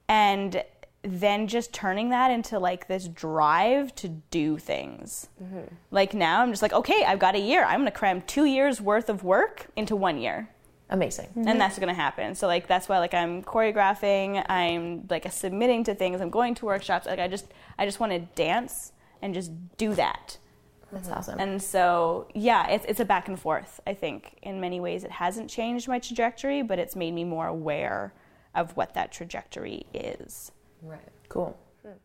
and 0.09 0.63
then 1.03 1.49
just 1.49 1.73
turning 1.73 2.11
that 2.11 2.31
into 2.31 2.59
like 2.59 2.87
this 2.87 3.09
drive 3.09 3.95
to 3.97 4.09
do 4.09 4.57
things. 4.59 5.29
Mm-hmm. 5.43 5.75
Like 5.91 6.15
now, 6.15 6.43
I'm 6.43 6.51
just 6.51 6.63
like, 6.63 6.73
okay, 6.73 7.05
I've 7.05 7.19
got 7.19 7.35
a 7.35 7.41
year. 7.41 7.65
I'm 7.65 7.81
going 7.81 7.87
to 7.87 7.99
cram 7.99 8.23
two 8.23 8.45
years 8.45 8.81
worth 8.81 9.09
of 9.09 9.25
work 9.25 9.67
into 9.75 9.97
one 9.97 10.19
year 10.19 10.49
Amazing. 10.91 11.27
Mm-hmm. 11.29 11.49
and 11.49 11.61
that's 11.61 11.77
going 11.79 11.89
to 11.89 11.95
happen. 11.95 12.35
So 12.35 12.47
like 12.47 12.67
that's 12.69 12.89
why 12.89 12.99
like 12.99 13.15
I'm 13.15 13.43
choreographing, 13.43 14.45
I'm 14.49 15.07
like 15.11 15.31
submitting 15.33 15.85
to 15.85 15.95
things, 15.95 16.21
I'm 16.21 16.31
going 16.31 16.55
to 16.57 16.67
workshops. 16.67 17.07
Like 17.07 17.19
I 17.19 17.29
just 17.29 17.47
I 17.79 17.85
just 17.87 17.99
want 17.99 18.13
to 18.13 18.19
dance 18.21 18.93
and 19.23 19.35
just 19.35 19.51
do 19.79 19.95
that. 19.95 20.37
That's 20.93 21.09
awesome. 21.09 21.41
And 21.41 21.63
so 21.63 22.29
yeah, 22.35 22.69
it's 22.69 22.85
it's 22.87 23.01
a 23.01 23.05
back 23.05 23.29
and 23.29 23.41
forth. 23.41 23.81
I 23.87 23.95
think 23.95 24.37
in 24.43 24.61
many 24.61 24.79
ways 24.79 25.05
it 25.05 25.11
hasn't 25.11 25.49
changed 25.51 25.89
my 25.89 25.99
trajectory, 25.99 26.63
but 26.63 26.79
it's 26.79 26.95
made 26.95 27.15
me 27.15 27.25
more 27.25 27.47
aware 27.47 28.13
of 28.55 28.77
what 28.77 28.95
that 28.95 29.11
trajectory 29.11 29.87
is. 29.95 30.53
Right. 30.83 31.01
cool. 31.29 31.57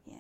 Yeah. 0.06 0.16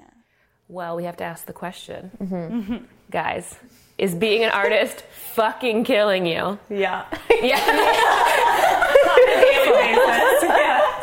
Well, 0.67 0.97
we 0.97 1.05
have 1.05 1.15
to 1.17 1.23
ask 1.23 1.45
the 1.45 1.53
question, 1.53 2.87
guys. 3.11 3.55
Is 3.97 4.13
being 4.13 4.43
an 4.43 4.51
artist 4.51 5.01
fucking 5.33 5.85
killing 5.85 6.25
you? 6.25 6.59
Yeah. 6.69 7.05
Yeah. 7.41 7.57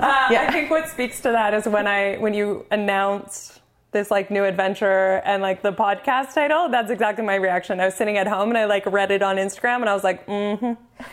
Uh, 0.00 0.28
I 0.30 0.50
think 0.50 0.70
what 0.70 0.88
speaks 0.88 1.20
to 1.20 1.30
that 1.32 1.52
is 1.52 1.66
when 1.66 1.86
I 1.86 2.16
when 2.16 2.32
you 2.32 2.64
announced 2.70 3.59
this 3.92 4.10
like 4.10 4.30
new 4.30 4.44
adventure 4.44 5.20
and 5.24 5.42
like 5.42 5.62
the 5.62 5.72
podcast 5.72 6.34
title. 6.34 6.68
That's 6.68 6.90
exactly 6.90 7.24
my 7.24 7.34
reaction. 7.34 7.80
I 7.80 7.86
was 7.86 7.94
sitting 7.94 8.16
at 8.16 8.26
home 8.26 8.50
and 8.50 8.58
I 8.58 8.66
like 8.66 8.86
read 8.86 9.10
it 9.10 9.22
on 9.22 9.36
Instagram 9.36 9.76
and 9.76 9.88
I 9.88 9.94
was 9.94 10.04
like, 10.04 10.26
mm-hmm. 10.26 10.74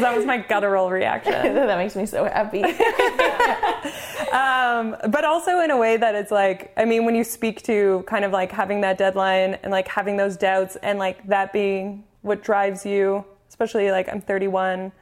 that 0.00 0.14
was 0.14 0.26
my 0.26 0.38
guttural 0.38 0.90
reaction. 0.90 1.32
that 1.54 1.78
makes 1.78 1.96
me 1.96 2.04
so 2.04 2.24
happy. 2.24 2.62
um, 4.32 4.96
but 5.10 5.24
also 5.24 5.60
in 5.60 5.70
a 5.70 5.76
way 5.76 5.96
that 5.96 6.14
it's 6.14 6.30
like 6.30 6.72
i 6.76 6.84
mean 6.84 7.04
when 7.04 7.14
you 7.14 7.24
speak 7.24 7.62
to 7.62 8.04
kind 8.06 8.24
of 8.24 8.32
like 8.32 8.52
having 8.52 8.80
that 8.80 8.98
deadline 8.98 9.54
and 9.62 9.70
like 9.70 9.88
having 9.88 10.16
those 10.16 10.36
doubts 10.36 10.76
and 10.82 10.98
like 10.98 11.26
that 11.26 11.52
being 11.52 12.04
what 12.22 12.42
drives 12.42 12.84
you 12.84 13.24
especially 13.48 13.90
like 13.90 14.08
i'm 14.08 14.20
31 14.20 14.92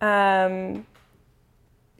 um, 0.00 0.86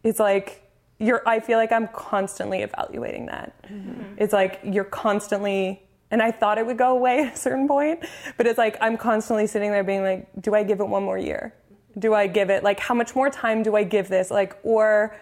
it's 0.03 0.19
like 0.19 0.64
you're 0.99 1.23
i 1.27 1.41
feel 1.41 1.59
like 1.59 1.73
i'm 1.73 1.89
constantly 1.89 2.63
evaluating 2.63 3.27
that. 3.27 3.55
Mm-hmm. 3.65 4.15
It's 4.19 4.33
like 4.33 4.61
you're 4.65 4.85
constantly 4.85 5.83
and 6.11 6.23
i 6.23 6.31
thought 6.31 6.59
it 6.59 6.67
would 6.67 6.79
go 6.79 6.93
away 6.93 7.21
at 7.27 7.35
a 7.35 7.37
certain 7.37 7.67
point 7.69 8.05
but 8.37 8.47
it's 8.47 8.59
like 8.59 8.77
i'm 8.81 8.97
constantly 8.97 9.47
sitting 9.47 9.71
there 9.71 9.85
being 9.85 10.03
like 10.03 10.29
do 10.41 10.55
i 10.55 10.63
give 10.63 10.81
it 10.81 10.89
one 10.89 11.03
more 11.03 11.19
year? 11.19 11.55
Do 11.99 12.15
i 12.15 12.27
give 12.27 12.51
it 12.51 12.63
like 12.63 12.81
how 12.81 12.95
much 12.95 13.15
more 13.15 13.31
time 13.31 13.63
do 13.63 13.77
i 13.77 13.85
give 13.85 14.09
this? 14.09 14.31
Like 14.31 14.57
or 14.63 15.17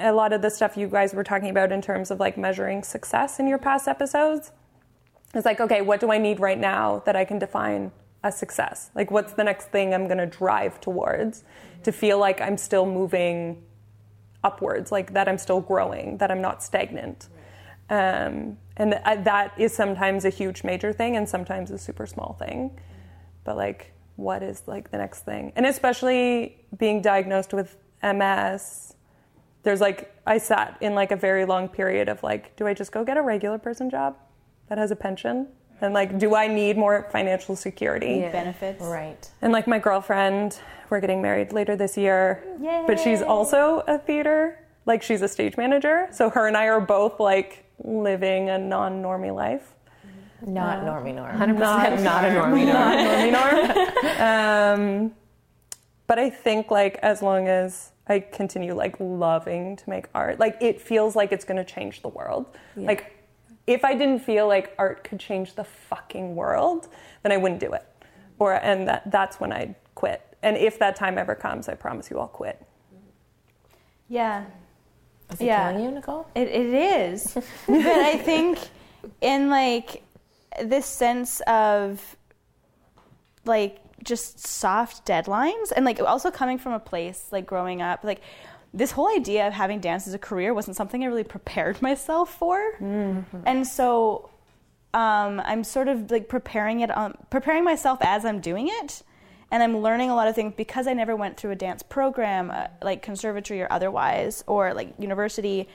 a 0.00 0.12
lot 0.12 0.32
of 0.32 0.42
the 0.42 0.50
stuff 0.50 0.76
you 0.76 0.88
guys 0.88 1.14
were 1.14 1.22
talking 1.22 1.50
about 1.50 1.70
in 1.70 1.80
terms 1.80 2.10
of 2.10 2.18
like 2.18 2.36
measuring 2.36 2.82
success 2.82 3.38
in 3.38 3.46
your 3.46 3.58
past 3.58 3.86
episodes 3.86 4.50
it's 5.32 5.44
like 5.44 5.60
okay 5.60 5.80
what 5.80 6.00
do 6.00 6.10
i 6.10 6.18
need 6.18 6.40
right 6.40 6.58
now 6.58 7.02
that 7.06 7.14
i 7.14 7.24
can 7.24 7.38
define 7.38 7.92
a 8.24 8.32
success? 8.32 8.90
Like 8.94 9.10
what's 9.10 9.34
the 9.34 9.44
next 9.44 9.66
thing 9.66 9.94
i'm 9.94 10.06
going 10.06 10.18
to 10.18 10.26
drive 10.26 10.80
towards 10.80 11.44
to 11.84 11.92
feel 11.92 12.18
like 12.18 12.40
i'm 12.40 12.56
still 12.56 12.86
moving 12.86 13.62
upwards 14.44 14.92
like 14.92 15.12
that 15.14 15.28
i'm 15.28 15.38
still 15.38 15.60
growing 15.60 16.18
that 16.18 16.30
i'm 16.30 16.40
not 16.40 16.62
stagnant. 16.62 17.28
Um, 17.90 18.56
and 18.78 18.92
th- 18.92 19.24
that 19.24 19.52
is 19.58 19.74
sometimes 19.74 20.24
a 20.24 20.30
huge 20.30 20.64
major 20.64 20.92
thing 20.92 21.16
and 21.16 21.28
sometimes 21.28 21.70
a 21.70 21.76
super 21.76 22.06
small 22.06 22.34
thing. 22.38 22.80
But 23.44 23.56
like 23.56 23.92
what 24.16 24.42
is 24.42 24.62
like 24.66 24.90
the 24.90 24.96
next 24.96 25.20
thing? 25.26 25.52
And 25.54 25.66
especially 25.66 26.64
being 26.78 27.02
diagnosed 27.02 27.52
with 27.52 27.76
ms 28.12 28.94
there's 29.62 29.80
like 29.80 30.14
i 30.26 30.36
sat 30.36 30.76
in 30.80 30.94
like 30.94 31.10
a 31.10 31.16
very 31.16 31.44
long 31.44 31.68
period 31.68 32.08
of 32.08 32.22
like 32.22 32.54
do 32.56 32.66
i 32.66 32.74
just 32.74 32.92
go 32.92 33.04
get 33.04 33.16
a 33.16 33.22
regular 33.22 33.58
person 33.58 33.88
job 33.88 34.16
that 34.68 34.78
has 34.78 34.90
a 34.90 34.96
pension 34.96 35.48
and 35.84 35.94
like 35.94 36.18
do 36.18 36.34
i 36.34 36.46
need 36.46 36.76
more 36.76 37.06
financial 37.12 37.54
security 37.54 38.18
Yeah. 38.20 38.32
Benefits. 38.32 38.82
right. 38.82 39.30
and 39.42 39.52
like 39.52 39.66
my 39.66 39.78
girlfriend 39.78 40.58
we're 40.90 41.00
getting 41.00 41.22
married 41.22 41.52
later 41.52 41.76
this 41.76 41.96
year 41.96 42.42
Yay. 42.60 42.84
but 42.86 42.98
she's 42.98 43.22
also 43.22 43.84
a 43.86 43.98
theater 43.98 44.58
like 44.86 45.02
she's 45.02 45.22
a 45.22 45.28
stage 45.28 45.56
manager. 45.56 46.08
So 46.12 46.30
her 46.30 46.46
and 46.46 46.56
I 46.56 46.66
are 46.68 46.80
both 46.80 47.18
like 47.20 47.64
living 47.82 48.50
a 48.50 48.58
non-normie 48.58 49.34
life. 49.34 49.72
Not 50.46 50.84
normie 50.84 51.14
norm. 51.14 51.36
100% 51.38 51.58
not, 52.02 52.24
a 52.24 52.28
normie. 52.28 52.66
Not 52.66 52.98
normie 52.98 53.32
norm. 53.32 55.00
um, 55.08 55.12
but 56.06 56.18
I 56.18 56.28
think 56.28 56.70
like 56.70 56.96
as 57.02 57.22
long 57.22 57.48
as 57.48 57.92
I 58.08 58.20
continue 58.20 58.74
like 58.74 58.96
loving 59.00 59.76
to 59.76 59.88
make 59.88 60.06
art, 60.14 60.38
like 60.38 60.58
it 60.60 60.82
feels 60.82 61.16
like 61.16 61.32
it's 61.32 61.46
going 61.46 61.56
to 61.56 61.64
change 61.64 62.02
the 62.02 62.08
world. 62.08 62.44
Like 62.76 63.13
if 63.66 63.84
I 63.84 63.94
didn't 63.94 64.20
feel 64.20 64.46
like 64.46 64.74
art 64.78 65.04
could 65.04 65.18
change 65.18 65.54
the 65.54 65.64
fucking 65.64 66.34
world, 66.36 66.88
then 67.22 67.32
I 67.32 67.36
wouldn't 67.36 67.60
do 67.60 67.72
it. 67.72 67.84
Or 68.38 68.54
and 68.54 68.86
that 68.88 69.10
that's 69.10 69.40
when 69.40 69.52
I'd 69.52 69.74
quit. 69.94 70.22
And 70.42 70.56
if 70.56 70.78
that 70.80 70.96
time 70.96 71.16
ever 71.18 71.34
comes, 71.34 71.68
I 71.68 71.74
promise 71.74 72.10
you 72.10 72.18
I'll 72.18 72.28
quit. 72.28 72.62
Yeah. 74.08 74.44
Is 75.32 75.40
it 75.40 75.46
Yeah. 75.46 75.70
killing 75.70 75.84
you, 75.84 75.90
Nicole? 75.90 76.26
It, 76.34 76.48
it 76.48 76.74
is. 76.74 77.34
but 77.66 77.86
I 77.86 78.18
think 78.18 78.58
in 79.20 79.48
like 79.48 80.02
this 80.62 80.86
sense 80.86 81.40
of 81.46 82.16
like 83.44 83.80
just 84.02 84.46
soft 84.46 85.06
deadlines 85.06 85.72
and 85.74 85.84
like 85.84 85.98
also 86.00 86.30
coming 86.30 86.58
from 86.58 86.72
a 86.72 86.78
place 86.78 87.28
like 87.32 87.46
growing 87.46 87.80
up, 87.80 88.04
like 88.04 88.20
this 88.74 88.90
whole 88.90 89.08
idea 89.14 89.46
of 89.46 89.52
having 89.52 89.78
dance 89.80 90.06
as 90.06 90.14
a 90.14 90.18
career 90.18 90.52
wasn't 90.52 90.76
something 90.76 91.02
I 91.02 91.06
really 91.06 91.24
prepared 91.24 91.80
myself 91.88 92.34
for. 92.34 92.58
And 93.46 93.66
so 93.66 94.28
um, 94.92 95.40
I'm 95.44 95.64
sort 95.64 95.88
of 95.88 96.10
like 96.10 96.28
preparing 96.28 96.80
it 96.80 96.90
on 96.90 97.16
preparing 97.30 97.64
myself 97.64 97.98
as 98.02 98.24
I'm 98.24 98.40
doing 98.40 98.68
it. 98.68 99.02
And 99.50 99.62
I'm 99.62 99.78
learning 99.78 100.10
a 100.10 100.16
lot 100.16 100.26
of 100.26 100.34
things 100.34 100.54
because 100.56 100.88
I 100.88 100.94
never 100.94 101.14
went 101.14 101.36
through 101.36 101.52
a 101.52 101.56
dance 101.56 101.82
program, 101.82 102.50
uh, 102.50 102.66
like 102.82 103.02
conservatory 103.02 103.62
or 103.62 103.68
otherwise, 103.70 104.42
or 104.48 104.74
like 104.74 104.92
university. 104.98 105.68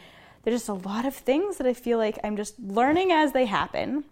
There's 0.44 0.56
just 0.56 0.70
a 0.70 0.74
lot 0.74 1.06
of 1.06 1.16
things 1.16 1.58
that 1.58 1.68
I 1.68 1.74
feel 1.74 1.98
like 1.98 2.20
I'm 2.24 2.36
just 2.36 2.60
learning 2.60 3.12
as 3.14 3.32
they 3.32 3.46
happen, 3.46 4.04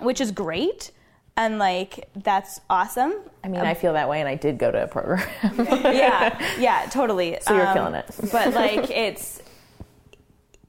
which 0.00 0.20
is 0.20 0.32
great. 0.32 0.90
And 1.36 1.58
like, 1.58 2.08
that's 2.14 2.60
awesome. 2.70 3.12
I 3.42 3.48
mean, 3.48 3.60
I 3.60 3.74
feel 3.74 3.94
that 3.94 4.08
way, 4.08 4.20
and 4.20 4.28
I 4.28 4.36
did 4.36 4.56
go 4.56 4.70
to 4.70 4.84
a 4.84 4.86
program. 4.86 5.26
yeah, 5.68 6.38
yeah, 6.58 6.86
totally. 6.90 7.36
So 7.42 7.54
you're 7.54 7.66
Um, 7.66 7.74
killing 7.74 7.94
it. 7.94 8.06
but 8.32 8.54
like, 8.54 8.88
it's 8.90 9.42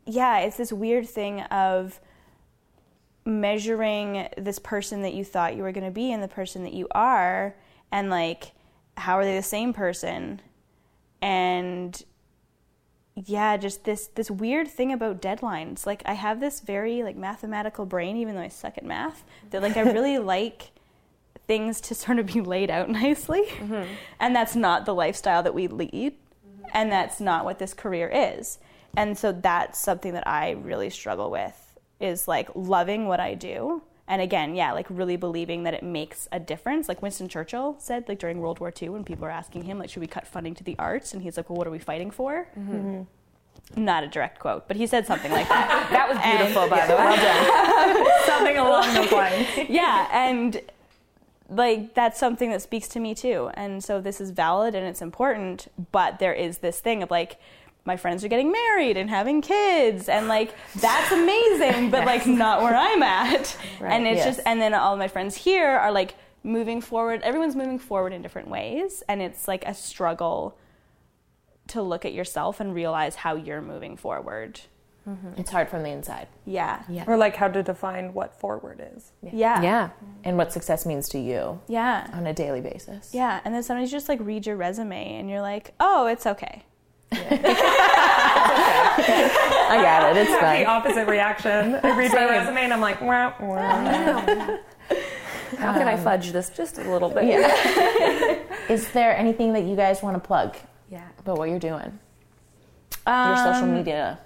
yeah, 0.06 0.40
it's 0.40 0.58
this 0.58 0.74
weird 0.74 1.08
thing 1.08 1.42
of 1.42 2.00
measuring 3.26 4.28
this 4.38 4.60
person 4.60 5.02
that 5.02 5.14
you 5.14 5.24
thought 5.24 5.56
you 5.56 5.64
were 5.64 5.72
going 5.72 5.86
to 5.86 5.92
be 5.92 6.12
and 6.12 6.22
the 6.22 6.28
person 6.28 6.64
that 6.64 6.74
you 6.74 6.88
are, 6.92 7.56
and 7.92 8.10
like, 8.10 8.52
how 8.98 9.18
are 9.18 9.26
they 9.26 9.36
the 9.36 9.44
same 9.44 9.74
person? 9.74 10.42
And 11.22 12.02
yeah, 13.16 13.56
just 13.56 13.86
this 13.86 14.08
this 14.08 14.30
weird 14.30 14.68
thing 14.68 14.92
about 14.92 15.22
deadlines. 15.22 15.86
Like 15.86 16.04
I 16.06 16.14
have 16.14 16.40
this 16.40 16.60
very 16.60 17.02
like 17.02 17.16
mathematical 17.16 17.86
brain, 17.86 18.18
even 18.18 18.36
though 18.36 18.42
I 18.42 18.50
suck 18.50 18.78
at 18.78 18.84
math. 18.84 19.24
That 19.52 19.62
like 19.62 19.78
I 19.78 19.82
really 19.92 20.18
like 20.18 20.72
things 21.48 21.80
to 21.80 21.96
sort 21.96 22.20
of 22.20 22.26
be 22.26 22.42
laid 22.42 22.70
out 22.70 22.90
nicely, 22.90 23.44
mm-hmm. 23.44 23.94
and 24.20 24.36
that's 24.36 24.56
not 24.56 24.86
the 24.86 24.94
lifestyle 24.94 25.44
that 25.44 25.54
we 25.54 25.68
lead, 25.68 25.92
mm-hmm. 25.92 26.66
and 26.74 26.92
that's 26.92 27.22
not 27.22 27.46
what 27.46 27.60
this 27.60 27.74
career 27.74 28.10
is. 28.14 28.60
And 28.98 29.18
so 29.18 29.32
that's 29.32 29.80
something 29.80 30.14
that 30.14 30.28
I 30.28 30.52
really 30.52 30.90
struggle 30.90 31.30
with 31.30 31.78
is 32.00 32.28
like 32.28 32.50
loving 32.54 33.08
what 33.08 33.20
I 33.20 33.34
do. 33.34 33.82
And 34.08 34.22
again, 34.22 34.56
yeah, 34.56 34.72
like 34.72 34.86
really 34.90 35.16
believing 35.16 35.64
that 35.64 35.74
it 35.74 35.84
makes 35.84 36.28
a 36.32 36.40
difference. 36.40 36.88
Like 36.88 37.02
Winston 37.02 37.28
Churchill 37.28 37.76
said, 37.80 38.08
like 38.08 38.20
during 38.20 38.40
World 38.40 38.60
War 38.60 38.72
II, 38.80 38.90
when 38.90 39.04
people 39.04 39.24
were 39.24 39.32
asking 39.32 39.64
him, 39.64 39.80
like, 39.80 39.90
should 39.90 40.02
we 40.02 40.08
cut 40.08 40.28
funding 40.28 40.54
to 40.56 40.64
the 40.64 40.76
arts? 40.78 41.14
And 41.14 41.24
he's 41.24 41.38
like, 41.38 41.50
well, 41.50 41.58
what 41.58 41.66
are 41.66 41.72
we 41.72 41.80
fighting 41.80 42.12
for? 42.12 42.48
Mm-hmm. 42.58 43.84
Not 43.84 44.04
a 44.04 44.08
direct 44.08 44.38
quote, 44.38 44.68
but 44.68 44.78
he 44.78 44.86
said 44.86 45.08
something 45.08 45.32
like 45.32 45.50
that. 45.50 45.88
That 45.92 46.08
was 46.08 46.20
beautiful, 46.20 46.70
by 46.70 46.86
the 46.86 46.96
way. 46.96 48.22
Something 48.26 48.58
along 48.58 48.94
those 48.94 49.12
lines. 49.12 49.70
yeah, 49.70 50.08
and 50.12 50.62
like 51.50 51.94
that's 51.94 52.20
something 52.20 52.50
that 52.52 52.62
speaks 52.62 52.88
to 52.90 53.00
me 53.00 53.16
too. 53.16 53.50
And 53.56 53.84
so 53.84 54.02
this 54.02 54.20
is 54.22 54.32
valid 54.32 54.76
and 54.76 54.86
it's 54.86 55.02
important, 55.02 55.68
but 55.92 56.20
there 56.20 56.34
is 56.34 56.60
this 56.60 56.80
thing 56.80 57.04
of 57.04 57.12
like 57.12 57.40
my 57.86 57.96
friends 57.98 58.24
are 58.24 58.28
getting 58.28 58.52
married 58.52 58.98
and 58.98 59.10
having 59.10 59.42
kids 59.42 60.10
and 60.10 60.28
like 60.28 60.54
that's 60.80 61.12
amazing, 61.12 61.92
but 61.92 62.06
like 62.06 62.26
not 62.28 62.62
where 62.62 62.76
I'm 62.76 63.04
at. 63.04 63.58
and 63.80 64.08
it's 64.08 64.18
yes. 64.18 64.36
just 64.38 64.48
and 64.48 64.60
then 64.60 64.74
all 64.74 64.94
of 64.94 65.00
my 65.00 65.08
friends 65.08 65.36
here 65.36 65.70
are 65.70 65.92
like 65.92 66.16
moving 66.44 66.82
forward. 66.82 67.22
Everyone's 67.22 67.56
moving 67.56 67.80
forward 67.80 68.12
in 68.14 68.22
different 68.22 68.48
ways 68.50 69.04
and 69.08 69.22
it's 69.22 69.48
like 69.48 69.66
a 69.68 69.74
struggle 69.74 70.58
to 71.68 71.82
look 71.82 72.06
at 72.06 72.14
yourself 72.14 72.60
and 72.60 72.74
realize 72.74 73.16
how 73.16 73.36
you're 73.36 73.62
moving 73.62 73.98
forward. 73.98 74.62
Mm-hmm. 75.08 75.40
It's 75.40 75.52
hard 75.52 75.70
from 75.70 75.84
the 75.84 75.90
inside, 75.90 76.28
Yeah. 76.46 76.82
Yeah. 76.90 77.04
Or 77.06 77.16
like 77.16 77.36
how 77.36 77.48
to 77.48 77.62
define 77.62 78.14
what 78.16 78.40
forward 78.40 78.84
is. 78.96 79.12
Yeah. 79.22 79.62
Yeah. 79.62 79.90
and 80.24 80.36
what 80.38 80.52
success 80.52 80.84
means 80.86 81.08
to 81.10 81.20
you 81.20 81.62
Yeah. 81.68 82.10
on 82.14 82.26
a 82.26 82.34
daily 82.34 82.62
basis. 82.62 83.14
Yeah, 83.14 83.40
and 83.46 83.54
then 83.54 83.62
sometimes 83.62 83.92
you 83.92 83.96
just 83.98 84.10
like 84.10 84.20
read 84.22 84.48
your 84.48 84.56
resume 84.56 85.20
and 85.20 85.30
you're 85.30 85.42
like, 85.42 85.76
oh, 85.80 86.08
it's 86.08 86.26
okay. 86.26 86.64
I 89.68 89.80
got 89.82 90.16
it. 90.16 90.18
It's 90.22 90.36
fine. 90.40 90.62
The 90.64 90.66
opposite 90.70 91.08
reaction. 91.08 91.76
I 91.84 91.98
read 91.98 92.12
my 92.14 92.26
resume 92.30 92.62
and 92.64 92.74
I'm 92.74 92.82
like, 92.82 93.02
wah, 93.02 93.34
wah. 93.40 94.58
How 95.58 95.74
can 95.74 95.88
I 95.88 95.96
fudge 95.98 96.32
this 96.32 96.50
just 96.50 96.78
a 96.78 96.84
little 96.92 97.10
bit? 97.10 97.24
Is 98.70 98.90
there 98.92 99.16
anything 99.16 99.54
that 99.54 99.64
you 99.64 99.76
guys 99.76 100.02
want 100.02 100.16
to 100.16 100.20
plug 100.26 100.56
Yeah. 100.92 101.08
about 101.20 101.38
what 101.38 101.50
you're 101.50 101.60
doing? 101.60 102.00
Your 103.08 103.38
social 103.38 103.64
Um, 103.66 103.74
media, 103.76 104.20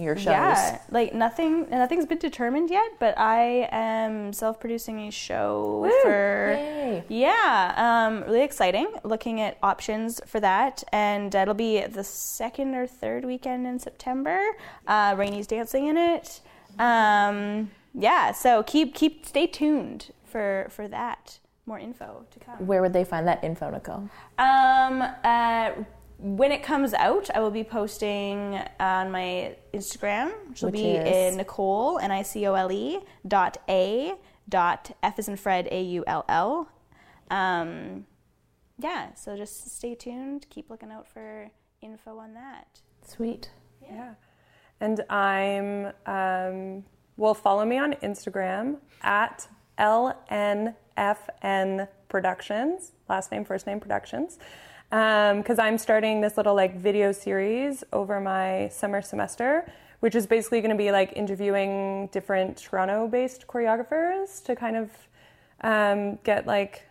your 0.00 0.16
shows. 0.16 0.26
Yeah, 0.26 0.80
like 0.90 1.14
nothing, 1.14 1.68
nothing's 1.70 2.06
been 2.06 2.18
determined 2.18 2.70
yet, 2.70 2.92
but 2.98 3.16
I 3.18 3.68
am 3.70 4.32
self-producing 4.32 5.00
a 5.08 5.10
show 5.10 5.90
for. 6.02 6.52
Yay. 6.52 7.04
Yeah, 7.08 7.74
um, 7.76 8.22
really 8.24 8.42
exciting. 8.42 8.92
Looking 9.04 9.40
at 9.40 9.58
options 9.62 10.20
for 10.26 10.40
that, 10.40 10.82
and 10.92 11.34
it'll 11.34 11.54
be 11.54 11.84
the 11.84 12.04
second 12.04 12.74
or 12.74 12.86
third 12.86 13.24
weekend 13.24 13.66
in 13.66 13.78
September. 13.78 14.40
Uh, 14.86 15.14
Rainy's 15.16 15.46
dancing 15.46 15.86
in 15.86 15.96
it. 15.96 16.40
Um, 16.78 17.70
yeah, 17.94 18.32
so 18.32 18.62
keep 18.62 18.94
keep 18.94 19.26
stay 19.26 19.46
tuned 19.46 20.12
for 20.24 20.66
for 20.70 20.88
that. 20.88 21.38
More 21.66 21.78
info 21.78 22.24
to 22.30 22.38
come. 22.40 22.66
Where 22.66 22.82
would 22.82 22.92
they 22.92 23.04
find 23.04 23.28
that 23.28 23.44
info, 23.44 23.70
Nicole? 23.70 24.08
Um, 24.38 25.02
uh, 25.22 25.70
when 26.20 26.52
it 26.52 26.62
comes 26.62 26.94
out, 26.94 27.30
I 27.34 27.40
will 27.40 27.50
be 27.50 27.64
posting 27.64 28.60
on 28.78 29.10
my 29.10 29.56
Instagram, 29.72 30.32
which 30.48 30.62
will 30.62 30.70
be 30.70 30.92
is? 30.92 31.32
in 31.32 31.38
Nicole 31.38 31.98
N 31.98 32.10
I 32.10 32.22
C 32.22 32.46
O 32.46 32.54
L 32.54 32.70
E 32.70 33.00
dot 33.26 33.58
A 33.68 34.14
dot 34.48 34.90
F 35.02 35.18
is 35.18 35.28
in 35.28 35.36
Fred 35.36 35.68
A 35.70 35.82
U 35.82 36.04
L 36.06 36.24
L. 36.28 36.68
Um, 37.30 38.06
yeah, 38.78 39.14
so 39.14 39.36
just 39.36 39.76
stay 39.76 39.94
tuned. 39.94 40.46
Keep 40.50 40.70
looking 40.70 40.90
out 40.90 41.08
for 41.08 41.50
info 41.80 42.18
on 42.18 42.34
that. 42.34 42.80
Sweet. 43.06 43.50
Yeah. 43.82 44.14
And 44.80 45.04
I'm, 45.10 45.92
um, 46.06 46.84
well, 47.16 47.34
follow 47.34 47.64
me 47.64 47.78
on 47.78 47.94
Instagram 47.94 48.78
at 49.02 49.48
LNFN 49.78 51.88
Productions, 52.08 52.92
last 53.08 53.30
name, 53.30 53.44
first 53.44 53.66
name 53.66 53.80
Productions. 53.80 54.38
Because 54.90 55.58
I'm 55.58 55.78
starting 55.78 56.20
this 56.20 56.36
little 56.36 56.54
like 56.54 56.76
video 56.76 57.12
series 57.12 57.84
over 57.92 58.20
my 58.20 58.68
summer 58.68 59.00
semester, 59.00 59.70
which 60.00 60.14
is 60.14 60.26
basically 60.26 60.60
going 60.60 60.76
to 60.76 60.76
be 60.76 60.90
like 60.90 61.12
interviewing 61.14 62.08
different 62.12 62.56
Toronto 62.56 63.06
based 63.06 63.46
choreographers 63.46 64.42
to 64.44 64.56
kind 64.56 64.76
of 64.76 64.90
um, 65.60 66.18
get 66.24 66.46
like 66.46 66.82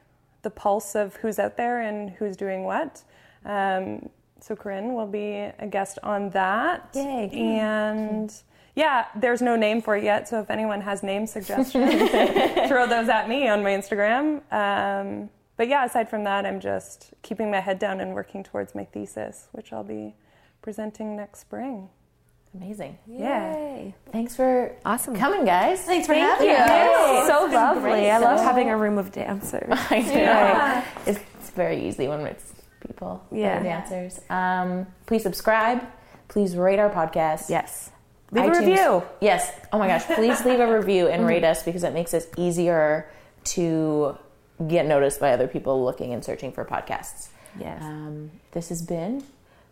the 0.44 0.50
pulse 0.50 0.96
of 0.96 1.16
who's 1.18 1.40
out 1.40 1.58
there 1.58 1.82
and 1.82 2.12
who's 2.12 2.38
doing 2.38 2.64
what. 2.64 3.04
Um, 3.46 4.10
so 4.40 4.56
Corinne 4.56 4.94
will 4.94 5.08
be 5.08 5.50
a 5.60 5.68
guest 5.70 6.00
on 6.02 6.30
that. 6.30 6.90
Yay. 6.96 7.30
And 7.34 8.34
yeah, 8.76 9.08
there's 9.16 9.42
no 9.42 9.56
name 9.56 9.82
for 9.82 9.98
it 9.98 10.04
yet. 10.04 10.30
So 10.30 10.40
if 10.40 10.50
anyone 10.50 10.82
has 10.82 11.04
name 11.04 11.28
suggestions, 11.28 12.10
throw 12.70 12.88
those 12.88 13.10
at 13.10 13.28
me 13.28 13.50
on 13.50 13.64
my 13.64 13.72
Instagram. 13.72 14.42
But 15.60 15.68
yeah, 15.68 15.84
aside 15.84 16.10
from 16.10 16.24
that, 16.24 16.46
I'm 16.46 16.62
just 16.62 17.14
keeping 17.22 17.52
my 17.52 17.60
head 17.60 17.80
down 17.80 18.00
and 18.00 18.14
working 18.14 18.46
towards 18.46 18.74
my 18.74 18.86
thesis, 18.86 19.50
which 19.52 19.74
I'll 19.74 19.84
be 19.84 20.16
presenting 20.62 21.18
next 21.18 21.42
spring. 21.42 21.90
Amazing. 22.56 22.98
Yeah. 23.06 23.92
Thanks 24.14 24.38
for 24.38 24.74
Awesome. 24.86 25.18
coming, 25.18 25.44
guys. 25.44 25.82
Thanks 25.82 26.08
for 26.08 26.14
having 26.14 26.48
Yes, 26.48 26.70
us. 26.70 27.28
so 27.28 27.54
lovely. 27.54 28.10
I 28.10 28.20
love 28.20 28.40
So- 28.40 28.46
having 28.46 28.70
a 28.70 28.78
room 28.78 28.98
of 28.98 29.12
dancers. 29.12 29.68
I 29.90 30.00
know. 30.00 30.84
It's, 31.06 31.20
it's 31.42 31.50
very 31.50 31.86
easy 31.90 32.08
when 32.08 32.22
it's 32.22 32.54
people, 32.88 33.22
Yeah. 33.30 33.60
are 33.60 33.64
dancers. 33.64 34.22
Um, 34.30 34.88
please 35.08 35.24
subscribe. 35.24 35.84
Please 36.30 36.56
rate 36.56 36.80
our 36.80 36.90
podcast. 36.90 37.50
Yes. 37.50 37.90
Leave 38.32 38.46
a 38.46 38.60
review. 38.62 39.04
Yes. 39.20 39.52
Oh 39.74 39.78
my 39.78 39.88
gosh. 39.88 40.06
Please 40.06 40.46
leave 40.46 40.62
a 40.62 40.74
review 40.74 41.10
and 41.10 41.26
rate 41.34 41.44
us 41.44 41.64
because 41.64 41.84
it 41.84 41.94
makes 41.94 42.14
us 42.14 42.28
easier 42.38 43.10
to 43.56 44.18
get 44.68 44.86
noticed 44.86 45.20
by 45.20 45.32
other 45.32 45.48
people 45.48 45.84
looking 45.84 46.14
and 46.14 46.24
searching 46.24 46.52
for 46.52 46.66
podcasts. 46.66 47.30
Yes. 47.60 47.82
Um, 47.82 48.32
this 48.52 48.70
has 48.70 48.82
been 48.82 49.24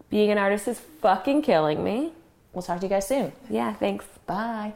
Being 0.09 0.31
an 0.31 0.37
artist 0.37 0.67
is 0.67 0.79
fucking 0.79 1.41
killing 1.41 1.83
me. 1.83 2.13
We'll 2.53 2.63
talk 2.63 2.79
to 2.79 2.85
you 2.85 2.89
guys 2.89 3.07
soon. 3.07 3.33
Yeah, 3.49 3.73
thanks. 3.73 4.05
Bye. 4.25 4.73